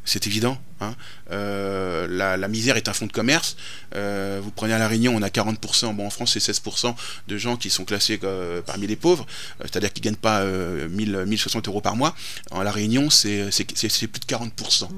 C'est 0.09 0.27
évident. 0.27 0.57
hein. 0.81 0.95
Euh, 1.33 2.07
la, 2.09 2.39
la 2.39 2.49
misère 2.49 2.79
est 2.79 2.89
un 2.89 2.95
fonds 2.95 3.05
de 3.07 3.13
commerce. 3.13 3.57
Euh, 3.95 4.41
vous 4.43 4.51
prenez 4.51 4.73
à 4.73 4.79
La 4.79 4.89
Réunion, 4.89 5.15
on 5.15 5.21
a 5.21 5.29
40%. 5.29 5.95
Bon, 5.95 6.07
en 6.07 6.11
France, 6.11 6.37
c'est 6.39 6.53
16% 6.53 6.95
de 7.29 7.37
gens 7.37 7.57
qui 7.57 7.69
sont 7.69 7.85
classés 7.85 8.19
euh, 8.25 8.63
parmi 8.65 8.87
les 8.87 8.97
pauvres. 8.97 9.27
Euh, 9.61 9.65
C'est-à-dire 9.71 9.93
qu'ils 9.93 10.03
ne 10.05 10.11
gagnent 10.13 10.17
pas 10.17 10.41
euh, 10.41 10.89
1000, 10.89 11.25
1060 11.27 11.69
euros 11.69 11.83
par 11.83 11.95
mois. 11.95 12.15
En 12.51 12.63
La 12.63 12.71
Réunion, 12.71 13.11
c'est 13.11 13.51
plus 13.51 14.21
de 14.21 14.27
40%. 14.27 14.89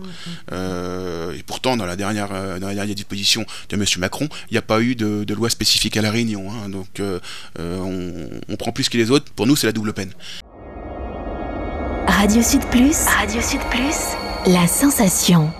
Euh, 0.53 1.33
et 1.35 1.43
pourtant, 1.43 1.77
dans 1.77 1.87
la 1.87 1.97
dernière, 1.97 2.29
euh, 2.33 2.61
dans 2.61 2.69
la 2.69 2.75
dernière 2.75 2.95
disposition 2.95 3.45
de 3.69 3.75
M. 3.77 3.85
Macron, 3.99 4.29
il 4.51 4.55
n'y 4.55 4.59
a 4.59 4.63
pas 4.63 4.81
eu 4.81 4.95
de, 4.95 5.25
de 5.25 5.35
loi 5.35 5.51
spécifique 5.51 5.97
à 5.97 6.03
La 6.03 6.13
Réunion. 6.13 6.53
hein. 6.53 6.69
Donc, 6.69 7.01
euh, 7.01 7.19
euh, 7.59 7.79
on, 7.79 8.53
on 8.53 8.57
prend 8.57 8.71
plus 8.71 8.89
que 8.89 8.97
les 8.97 9.11
autres. 9.11 9.33
Pour 9.33 9.49
nous, 9.49 9.57
c'est 9.57 9.67
la 9.67 9.73
double 9.73 9.93
peine. 9.93 10.13
Radio 12.07 12.43
Sud 12.43 12.65
Plus. 12.71 12.97
Radio 13.07 13.41
Sud 13.41 13.61
Plus. 13.71 13.97
La 14.47 14.67
sensation. 14.67 15.53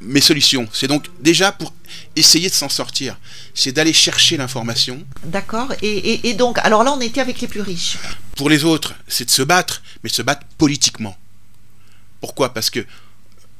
mes 0.00 0.20
solutions, 0.20 0.68
c'est 0.72 0.86
donc 0.86 1.06
déjà 1.20 1.50
pour 1.50 1.72
essayer 2.14 2.48
de 2.48 2.54
s'en 2.54 2.68
sortir, 2.68 3.18
c'est 3.52 3.72
d'aller 3.72 3.92
chercher 3.92 4.36
l'information. 4.36 5.04
D'accord. 5.24 5.72
Et, 5.82 5.88
et- 5.88 6.28
et 6.28 6.34
donc, 6.34 6.58
alors 6.58 6.84
là, 6.84 6.92
on 6.92 7.00
était 7.00 7.20
avec 7.20 7.40
les 7.40 7.48
plus 7.48 7.60
riches. 7.62 7.98
Pour 8.36 8.48
les 8.48 8.64
autres, 8.64 8.94
c'est 9.08 9.24
de 9.24 9.30
se 9.30 9.42
battre, 9.42 9.82
mais 10.02 10.10
de 10.10 10.14
se 10.14 10.22
battre 10.22 10.46
politiquement. 10.56 11.16
Pourquoi? 12.20 12.54
Parce 12.54 12.70
que 12.70 12.86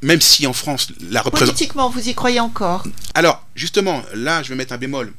même 0.01 0.21
si 0.21 0.47
en 0.47 0.53
France, 0.53 0.89
la 1.01 1.23
représentation... 1.23 1.55
Politiquement, 1.55 1.91
vous 1.91 2.09
y 2.09 2.15
croyez 2.15 2.39
encore? 2.41 2.85
Alors, 3.15 3.45
justement, 3.57 4.03
là, 4.15 4.43
je 4.45 4.51
vais 4.51 4.55
mettre 4.55 4.73
un 4.73 4.79
bémol. 4.79 5.13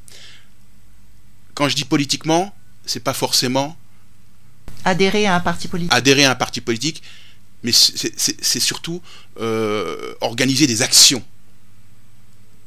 Quand 1.53 1.67
je 1.67 1.75
dis 1.75 1.83
politiquement, 1.85 2.53
c'est 2.85 3.03
pas 3.03 3.13
forcément 3.13 3.75
Adhérer 4.85 5.27
à 5.27 5.35
un 5.35 5.41
parti 5.41 5.67
politique. 5.67 5.93
adhérer 5.93 6.23
à 6.23 6.31
un 6.31 6.35
parti 6.35 6.61
politique, 6.61 7.03
mais 7.63 7.71
c'est- 7.71 8.59
surtout 8.59 9.01
euh, 9.39 10.13
organiser 10.21 10.67
des 10.67 10.81
actions. 10.81 11.23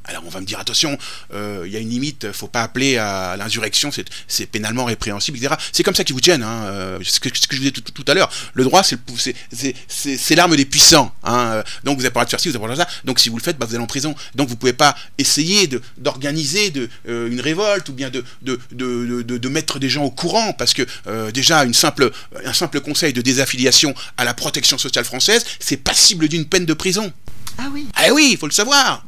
Alors 0.05 0.23
on 0.27 0.31
va 0.31 0.41
me 0.41 0.47
dire 0.47 0.59
attention, 0.59 0.99
euh, 1.33 1.63
il 1.65 1.73
y 1.73 1.77
a 1.77 1.79
une 1.79 1.89
limite, 1.91 2.33
faut 2.33 2.49
pas 2.49 2.63
appeler 2.63 2.97
à 2.99 3.37
l'insurrection, 3.37 3.91
c'est- 3.93 4.47
pénalement 4.47 4.85
répréhensible, 4.85 5.39
etc. 5.39 5.55
C'est 5.73 5.83
comme 5.85 5.95
ça 5.95 6.03
qu'ils 6.05 6.15
vous 6.15 6.21
tiennent. 6.21 6.43
Hein, 6.43 6.65
euh, 6.65 6.99
ce, 7.05 7.21
que, 7.21 7.29
ce 7.33 7.47
que 7.47 7.55
je 7.55 7.61
vous 7.61 7.71
disais 7.71 7.71
tout, 7.71 7.83
tout 7.93 8.05
à 8.11 8.15
l'heure. 8.15 8.29
Le 8.55 8.65
droit, 8.65 8.83
c'est 8.83 10.35
l'arme 10.35 10.57
des 10.57 10.65
puissants. 10.65 11.15
Hein, 11.23 11.39
euh, 11.39 11.63
donc 11.85 11.99
vous 11.99 12.05
avez 12.05 12.11
pas 12.13 12.21
le 12.21 12.25
droit 12.25 12.25
de 12.27 12.31
faire 12.31 12.41
ci, 12.41 12.49
vous 12.49 12.57
avez 12.57 12.63
pas 12.63 12.69
le 12.69 12.75
droit 12.75 12.85
de 12.85 12.91
faire 12.91 12.97
ça. 13.01 13.05
Donc 13.05 13.21
si 13.21 13.29
vous 13.29 13.37
le 13.37 13.43
faites, 13.43 13.59
bah, 13.59 13.67
vous 13.67 13.75
allez 13.75 13.85
en 13.85 13.87
prison. 13.87 14.15
Donc 14.35 14.49
vous 14.49 14.57
pouvez 14.57 14.73
pas 14.73 14.97
essayer 15.19 15.69
d'organiser 15.99 16.73
euh, 17.09 17.31
une 17.31 17.41
révolte 17.41 17.89
ou 17.89 17.93
bien 17.93 18.11
de, 18.11 18.25
de, 18.43 18.59
de, 18.73 19.23
de- 19.23 19.49
mettre 19.49 19.79
des 19.79 19.89
gens 19.91 20.05
au 20.05 20.11
courant 20.11 20.53
parce 20.55 20.73
que 20.73 20.87
déjà 21.31 21.63
une 21.65 21.75
simple, 21.75 22.11
un 22.45 22.53
simple 22.55 22.81
conseil 22.81 23.13
de 23.13 23.21
désaffiliation 23.21 23.95
à 24.17 24.25
la 24.25 24.33
protection 24.33 24.79
sociale 24.79 25.05
française, 25.05 25.45
c'est 25.61 25.77
passible 25.77 26.27
d'une 26.29 26.47
peine 26.47 26.65
de 26.65 26.73
prison. 26.75 27.13
Ah 27.59 27.67
oui. 27.71 27.87
Ah 27.95 28.09
oui, 28.15 28.31
il 28.33 28.39
faut 28.39 28.47
le 28.47 28.53
savoir. 28.53 29.05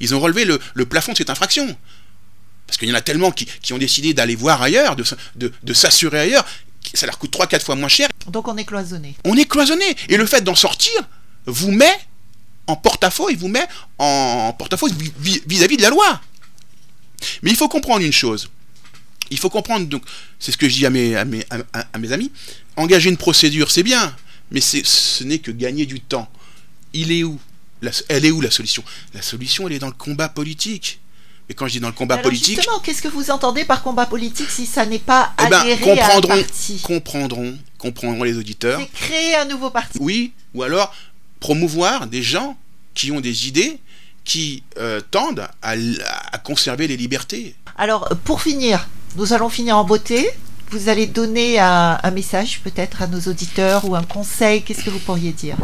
Ils 0.00 0.14
ont 0.14 0.20
relevé 0.20 0.44
le, 0.44 0.58
le 0.74 0.86
plafond 0.86 1.12
de 1.12 1.16
cette 1.18 1.30
infraction. 1.30 1.76
Parce 2.66 2.78
qu'il 2.78 2.88
y 2.88 2.92
en 2.92 2.96
a 2.96 3.00
tellement 3.00 3.30
qui, 3.30 3.46
qui 3.62 3.72
ont 3.72 3.78
décidé 3.78 4.12
d'aller 4.14 4.34
voir 4.36 4.60
ailleurs, 4.62 4.96
de, 4.96 5.02
s- 5.02 5.14
de, 5.36 5.52
de 5.62 5.72
s'assurer 5.72 6.18
ailleurs, 6.20 6.44
ça 6.94 7.06
leur 7.06 7.18
coûte 7.18 7.32
3-4 7.36 7.60
fois 7.62 7.76
moins 7.76 7.88
cher. 7.88 8.08
Donc 8.28 8.48
on 8.48 8.56
est 8.56 8.64
cloisonné. 8.64 9.14
On 9.24 9.36
est 9.36 9.44
cloisonné. 9.48 9.96
Et 10.08 10.16
le 10.16 10.26
fait 10.26 10.42
d'en 10.42 10.54
sortir 10.56 10.92
vous 11.46 11.70
met 11.70 11.96
en 12.66 12.74
porte-à-faux 12.74 13.28
et 13.30 13.36
vous 13.36 13.46
met 13.48 13.66
en 13.98 14.52
porte-à-faux 14.58 14.88
vis- 14.88 15.12
vis- 15.18 15.42
vis-à-vis 15.46 15.76
de 15.76 15.82
la 15.82 15.90
loi. 15.90 16.20
Mais 17.42 17.50
il 17.50 17.56
faut 17.56 17.68
comprendre 17.68 18.04
une 18.04 18.12
chose. 18.12 18.50
Il 19.30 19.38
faut 19.38 19.50
comprendre, 19.50 19.86
donc, 19.86 20.02
c'est 20.38 20.52
ce 20.52 20.56
que 20.56 20.68
je 20.68 20.74
dis 20.74 20.86
à 20.86 20.90
mes, 20.90 21.16
à 21.16 21.24
mes, 21.24 21.44
à- 21.50 21.58
à- 21.80 21.86
à 21.92 21.98
mes 21.98 22.12
amis, 22.12 22.30
engager 22.76 23.08
une 23.10 23.16
procédure, 23.16 23.70
c'est 23.70 23.82
bien, 23.82 24.14
mais 24.50 24.60
ce 24.60 25.24
n'est 25.24 25.38
que 25.38 25.50
gagner 25.50 25.86
du 25.86 26.00
temps. 26.00 26.28
Il 26.92 27.10
est 27.12 27.22
où? 27.24 27.38
La- 27.82 27.90
Elle 28.08 28.24
est 28.24 28.30
où 28.30 28.40
la 28.40 28.50
solution? 28.50 28.82
La 29.14 29.22
solution, 29.22 29.66
elle 29.66 29.74
est 29.74 29.78
dans 29.78 29.86
le 29.88 29.92
combat 29.92 30.28
politique. 30.28 31.00
Et 31.48 31.54
quand 31.54 31.68
je 31.68 31.74
dis 31.74 31.80
dans 31.80 31.88
le 31.88 31.94
combat 31.94 32.14
Alors 32.14 32.24
politique, 32.24 32.56
justement, 32.56 32.80
qu'est-ce 32.80 33.00
que 33.02 33.08
vous 33.08 33.30
entendez 33.30 33.64
par 33.64 33.82
combat 33.82 34.06
politique 34.06 34.50
si 34.50 34.66
ça 34.66 34.84
n'est 34.84 34.98
pas 34.98 35.32
eh 35.44 35.48
ben, 35.48 35.60
adhérer 35.60 35.90
à 36.00 36.04
un 36.04 36.08
comprendront, 36.08 36.28
parti? 36.42 36.80
comprendront, 36.82 37.58
comprendront 37.78 38.24
les 38.24 38.36
auditeurs. 38.36 38.80
C'est 38.80 38.92
créer 38.92 39.36
un 39.36 39.44
nouveau 39.44 39.70
parti. 39.70 39.98
Oui, 40.00 40.32
ou 40.54 40.64
alors 40.64 40.92
promouvoir 41.38 42.08
des 42.08 42.22
gens 42.22 42.56
qui 42.94 43.12
ont 43.12 43.20
des 43.20 43.46
idées 43.46 43.78
qui 44.24 44.64
euh, 44.78 45.00
tendent 45.12 45.46
à, 45.62 45.76
conserver 46.38 46.88
les 46.88 46.96
libertés. 46.96 47.54
Alors, 47.78 48.08
pour 48.24 48.42
finir, 48.42 48.88
nous 49.14 49.32
allons 49.32 49.48
finir 49.48 49.76
en 49.76 49.84
beauté. 49.84 50.28
Vous 50.72 50.88
allez 50.88 51.06
donner 51.06 51.60
un, 51.60 52.00
un 52.02 52.10
message 52.10 52.60
peut-être 52.64 53.02
à 53.02 53.06
nos 53.06 53.20
auditeurs 53.20 53.88
ou 53.88 53.94
un 53.94 54.02
conseil. 54.02 54.62
Qu'est-ce 54.62 54.82
que 54.82 54.90
vous 54.90 54.98
pourriez 54.98 55.30
dire? 55.30 55.56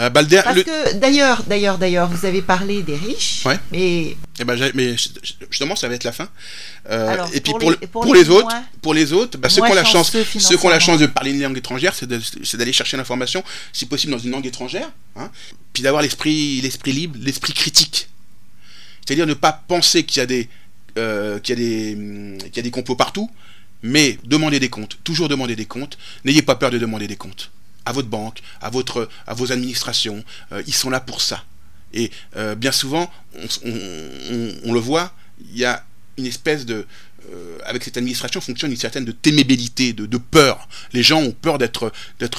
Euh, 0.00 0.08
bah, 0.08 0.22
Parce 0.42 0.56
le- 0.56 0.62
que 0.62 0.94
d'ailleurs, 0.94 1.42
d'ailleurs, 1.44 1.76
d'ailleurs, 1.76 2.08
vous 2.08 2.24
avez 2.24 2.40
parlé 2.40 2.82
des 2.82 2.96
riches, 2.96 3.42
Ouais. 3.44 3.58
mais 3.70 4.16
eh 4.38 4.44
ben, 4.44 4.56
j'ai- 4.56 4.72
mais 4.74 4.96
justement, 5.50 5.76
ça 5.76 5.88
va 5.88 5.94
être 5.94 6.04
la 6.04 6.12
fin. 6.12 6.28
Euh, 6.90 7.08
Alors, 7.08 7.28
et 7.34 7.40
puis 7.40 7.52
pour 7.52 7.58
pour, 7.60 7.70
les- 7.70 7.76
le- 7.80 7.86
pour 7.86 8.02
pour 8.02 8.14
les 8.14 8.22
les, 8.24 8.30
autres, 8.30 8.48
moins- 8.48 8.64
pour 8.80 8.94
les 8.94 9.12
autres, 9.12 9.36
bah, 9.38 9.50
ceux 9.50 9.60
qui 9.62 9.70
ont 9.70 9.74
la 9.74 9.84
chance, 9.84 10.10
ceux 10.10 10.56
qui 10.56 10.66
ont 10.66 10.70
la 10.70 10.80
chance 10.80 10.98
de 11.00 11.06
parler 11.06 11.32
une 11.32 11.42
langue 11.42 11.58
étrangère, 11.58 11.94
c'est 11.94 12.06
d'aller 12.56 12.72
chercher 12.72 12.96
l'information, 12.96 13.44
si 13.74 13.84
possible 13.84 14.12
dans 14.12 14.18
une 14.18 14.30
langue 14.30 14.46
étrangère, 14.46 14.90
hein, 15.16 15.30
puis 15.74 15.82
d'avoir 15.82 16.02
l'esprit, 16.02 16.60
l'esprit 16.62 16.92
libre, 16.92 17.18
l'esprit 17.20 17.52
critique. 17.52 18.08
C'est-à-dire 19.04 19.26
ne 19.26 19.34
pas 19.34 19.52
penser 19.52 20.04
qu'il 20.04 20.18
y 20.18 20.22
a 20.22 20.26
des, 20.26 20.48
euh, 20.96 21.38
qu'il 21.40 21.58
y 21.58 21.62
a 21.62 21.64
des, 21.64 22.38
qu'il 22.46 22.56
y 22.56 22.60
a 22.60 22.62
des 22.62 22.70
complots 22.70 22.96
partout, 22.96 23.30
mais 23.82 24.18
demander 24.24 24.60
des 24.60 24.70
comptes, 24.70 24.96
toujours 25.04 25.28
demander 25.28 25.56
des 25.56 25.66
comptes. 25.66 25.98
N'ayez 26.24 26.42
pas 26.42 26.54
peur 26.54 26.70
de 26.70 26.78
demander 26.78 27.06
des 27.06 27.16
comptes 27.16 27.50
à 27.84 27.92
votre 27.92 28.08
banque, 28.08 28.40
à 28.60 28.70
votre, 28.70 29.08
à 29.26 29.34
vos 29.34 29.52
administrations. 29.52 30.24
euh, 30.52 30.62
ils 30.66 30.74
sont 30.74 30.90
là 30.90 31.00
pour 31.00 31.20
ça. 31.20 31.44
Et 31.92 32.10
euh, 32.36 32.54
bien 32.54 32.72
souvent, 32.72 33.10
on, 33.64 34.72
le 34.72 34.80
voit, 34.80 35.12
il 35.40 35.58
y 35.58 35.64
a 35.64 35.84
une 36.18 36.26
espèce 36.26 36.64
de, 36.64 36.86
euh, 37.32 37.58
avec 37.64 37.82
cette 37.82 37.96
administration 37.96 38.40
fonctionne 38.40 38.70
une 38.70 38.76
certaine 38.76 39.04
de 39.04 39.10
témébilité, 39.10 39.92
de, 39.92 40.18
peur. 40.18 40.68
Les 40.92 41.02
gens 41.02 41.20
ont 41.20 41.32
peur 41.32 41.58
d'être 41.58 41.92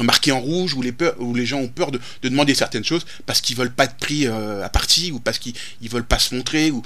marqués 0.03 0.31
en 0.31 0.39
rouge 0.39 0.73
ou 0.73 0.81
les, 0.81 0.93
peurs, 0.93 1.19
ou 1.19 1.35
les 1.35 1.45
gens 1.45 1.59
ont 1.59 1.67
peur 1.67 1.91
de, 1.91 1.99
de 2.21 2.29
demander 2.29 2.55
certaines 2.55 2.85
choses 2.85 3.05
parce 3.25 3.41
qu'ils 3.41 3.57
veulent 3.57 3.73
pas 3.73 3.85
être 3.85 3.97
pris 3.97 4.27
à 4.27 4.69
partie 4.69 5.11
ou 5.11 5.19
parce 5.19 5.37
qu'ils 5.37 5.53
ils 5.81 5.89
veulent 5.89 6.05
pas 6.05 6.19
se 6.19 6.33
montrer 6.33 6.71
ou 6.71 6.81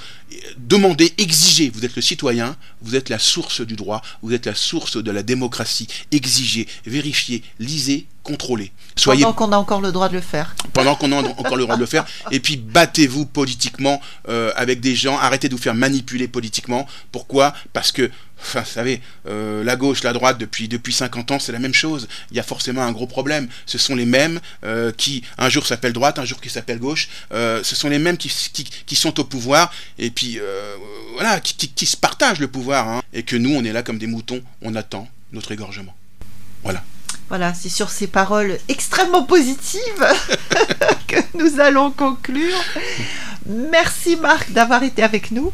demander, 0.57 1.13
exiger. 1.19 1.69
Vous 1.69 1.85
êtes 1.85 1.95
le 1.95 2.01
citoyen, 2.01 2.55
vous 2.81 2.95
êtes 2.95 3.09
la 3.09 3.19
source 3.19 3.61
du 3.61 3.75
droit, 3.75 4.01
vous 4.23 4.33
êtes 4.33 4.47
la 4.47 4.55
source 4.55 4.97
de 4.97 5.11
la 5.11 5.21
démocratie. 5.21 5.87
Exigez, 6.11 6.67
vérifiez, 6.85 7.43
lisez, 7.59 8.07
contrôlez. 8.25 8.71
Soyez 8.97 9.21
Pendant 9.23 9.33
qu'on 9.33 9.51
a 9.51 9.57
encore 9.57 9.81
le 9.81 9.91
droit 9.91 10.09
de 10.09 10.15
le 10.15 10.21
faire. 10.21 10.55
pendant 10.73 10.95
qu'on 10.95 11.11
a 11.11 11.15
encore 11.17 11.55
le 11.57 11.63
droit 11.63 11.75
de 11.75 11.81
le 11.81 11.85
faire. 11.85 12.05
Et 12.31 12.39
puis 12.39 12.57
battez-vous 12.57 13.25
politiquement 13.25 14.01
euh, 14.29 14.51
avec 14.55 14.79
des 14.81 14.95
gens. 14.95 15.17
Arrêtez 15.17 15.47
de 15.47 15.55
vous 15.55 15.61
faire 15.61 15.75
manipuler 15.75 16.27
politiquement. 16.27 16.87
Pourquoi? 17.11 17.53
Parce 17.73 17.91
que, 17.91 18.09
enfin, 18.41 18.61
vous 18.61 18.69
savez, 18.69 19.01
euh, 19.27 19.63
la 19.63 19.75
gauche, 19.75 20.01
la 20.03 20.13
droite, 20.13 20.37
depuis, 20.37 20.67
depuis 20.67 20.93
50 20.93 21.31
ans, 21.31 21.39
c'est 21.39 21.51
la 21.51 21.59
même 21.59 21.73
chose. 21.73 22.07
Il 22.31 22.37
y 22.37 22.39
a 22.39 22.43
forcément 22.43 22.81
un 22.83 22.91
gros 22.93 23.05
problème. 23.07 23.47
Ce 23.65 23.77
sont 23.77 23.95
les 23.95 24.05
mêmes 24.05 24.39
euh, 24.63 24.91
qui, 24.91 25.23
un 25.37 25.49
jour 25.49 25.67
s'appellent 25.67 25.93
droite, 25.93 26.17
un 26.17 26.25
jour 26.25 26.41
qui 26.41 26.49
s'appellent 26.49 26.79
gauche. 26.79 27.09
Ce 27.31 27.75
sont 27.75 27.89
les 27.89 27.99
mêmes 27.99 28.17
qui, 28.17 28.29
qui, 28.53 28.63
qui 28.63 28.95
sont 28.95 29.19
au 29.19 29.23
pouvoir. 29.25 29.71
Et 29.99 30.09
puis, 30.09 30.39
voilà, 31.15 31.39
qui, 31.41 31.53
qui, 31.55 31.67
qui 31.69 31.85
se 31.85 31.97
partagent 31.97 32.39
le 32.39 32.47
pouvoir. 32.47 32.87
hein. 32.87 33.01
Et 33.13 33.23
que 33.23 33.35
nous, 33.35 33.53
on 33.53 33.63
est 33.63 33.71
là 33.73 33.83
comme 33.83 33.97
des 33.99 34.07
moutons. 34.07 34.41
On 34.61 34.73
attend 34.75 35.07
notre 35.31 35.51
égorgement. 35.51 35.93
Voilà. 36.63 36.81
Voilà, 37.29 37.53
c'est 37.53 37.69
sur 37.69 37.89
ces 37.89 38.07
paroles 38.07 38.57
extrêmement 38.67 39.23
positives 39.23 39.81
que 41.07 41.17
nous 41.37 41.59
allons 41.59 41.91
conclure. 41.91 42.57
Merci 43.47 44.15
Marc 44.15 44.51
d'avoir 44.51 44.83
été 44.83 45.03
avec 45.03 45.31
nous. 45.31 45.51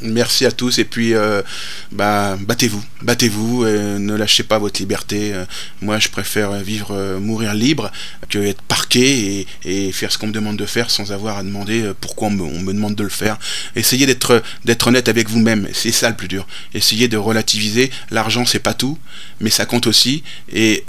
Merci 0.00 0.46
à 0.46 0.52
tous 0.52 0.78
et 0.78 0.84
puis 0.84 1.14
euh, 1.14 1.42
bah, 1.90 2.36
battez-vous, 2.40 2.82
battez-vous, 3.02 3.64
ne 3.64 4.14
lâchez 4.14 4.42
pas 4.42 4.58
votre 4.58 4.80
liberté. 4.80 5.32
Euh, 5.34 5.44
moi, 5.80 5.98
je 5.98 6.08
préfère 6.08 6.52
vivre, 6.52 6.88
euh, 6.92 7.18
mourir 7.18 7.54
libre 7.54 7.90
que 8.28 8.38
être 8.38 8.62
parqué 8.62 9.46
et, 9.64 9.92
faire 9.92 10.12
ce 10.12 10.18
qu'on 10.18 10.26
me 10.28 10.32
demande 10.32 10.56
de 10.56 10.66
faire 10.66 10.90
sans 10.90 11.12
avoir 11.12 11.38
à 11.38 11.42
demander 11.42 11.82
euh, 11.82 11.94
pourquoi 11.98 12.28
on 12.28 12.30
me, 12.30 12.72
demande 12.72 12.94
de 12.94 13.02
le 13.02 13.08
faire. 13.08 13.38
Essayez 13.76 14.06
d'être 14.06 14.42
d'être 14.64 14.86
honnête 14.86 15.08
avec 15.08 15.28
vous-même, 15.28 15.68
c'est 15.72 15.92
ça 15.92 16.08
le 16.08 16.16
plus 16.16 16.28
dur. 16.28 16.46
Essayez 16.74 17.08
de 17.08 17.16
relativiser. 17.16 17.90
L'argent, 18.10 18.44
c'est 18.44 18.58
pas 18.58 18.74
tout, 18.74 18.98
mais 19.40 19.50
ça 19.50 19.66
compte 19.66 19.86
aussi. 19.86 20.22
Et 20.52 20.84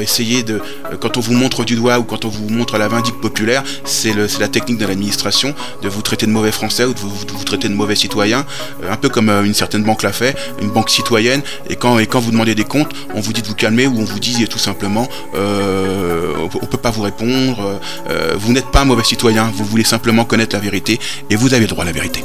essayez 0.00 0.42
de, 0.42 0.60
quand 1.00 1.16
on 1.16 1.20
vous 1.20 1.34
montre 1.34 1.64
du 1.64 1.76
doigt 1.76 1.98
ou 1.98 2.04
quand 2.04 2.24
on 2.24 2.28
vous 2.28 2.48
montre 2.48 2.78
la 2.78 2.88
vindicte 2.88 3.20
populaire, 3.20 3.62
c'est 3.84 4.14
la 4.14 4.48
technique 4.48 4.78
de 4.78 4.86
l'administration 4.86 5.54
de 5.82 5.88
vous 5.88 6.02
traiter 6.02 6.26
de 6.26 6.32
mauvais 6.32 6.52
français 6.52 6.84
ou 6.84 6.94
de 6.94 6.98
vous, 6.98 7.24
de 7.24 7.32
vous 7.32 7.44
traiter 7.44 7.68
de 7.68 7.74
mauvais 7.74 7.96
citoyen, 7.96 8.46
un 8.88 8.96
peu 8.96 9.08
comme 9.08 9.30
une 9.30 9.54
certaine 9.54 9.84
banque 9.84 10.02
l'a 10.02 10.12
fait, 10.12 10.36
une 10.60 10.70
banque 10.70 10.90
citoyenne. 10.90 11.33
Et 11.68 11.76
quand, 11.76 11.98
et 11.98 12.06
quand 12.06 12.20
vous 12.20 12.30
demandez 12.30 12.54
des 12.54 12.64
comptes, 12.64 12.92
on 13.14 13.20
vous 13.20 13.32
dit 13.32 13.42
de 13.42 13.46
vous 13.46 13.54
calmer 13.54 13.86
ou 13.86 13.98
on 13.98 14.04
vous 14.04 14.20
dit 14.20 14.46
tout 14.48 14.58
simplement, 14.58 15.08
euh, 15.34 16.32
on, 16.42 16.48
peut- 16.66 16.76
pas 16.76 16.90
vous 16.90 17.02
répondre. 17.02 17.60
euh, 17.60 17.78
euh, 18.10 18.34
vous 18.36 18.52
n'êtes 18.52 18.66
pas 18.70 18.80
un 18.80 18.84
mauvais 18.84 19.04
citoyen, 19.04 19.50
vous 19.54 19.64
voulez 19.64 19.84
simplement 19.84 20.24
connaître 20.24 20.54
la 20.54 20.60
vérité 20.60 20.98
et 21.30 21.36
vous 21.36 21.54
avez 21.54 21.62
le 21.62 21.68
droit 21.68 21.84
à 21.84 21.86
la 21.86 21.92
vérité. 21.92 22.22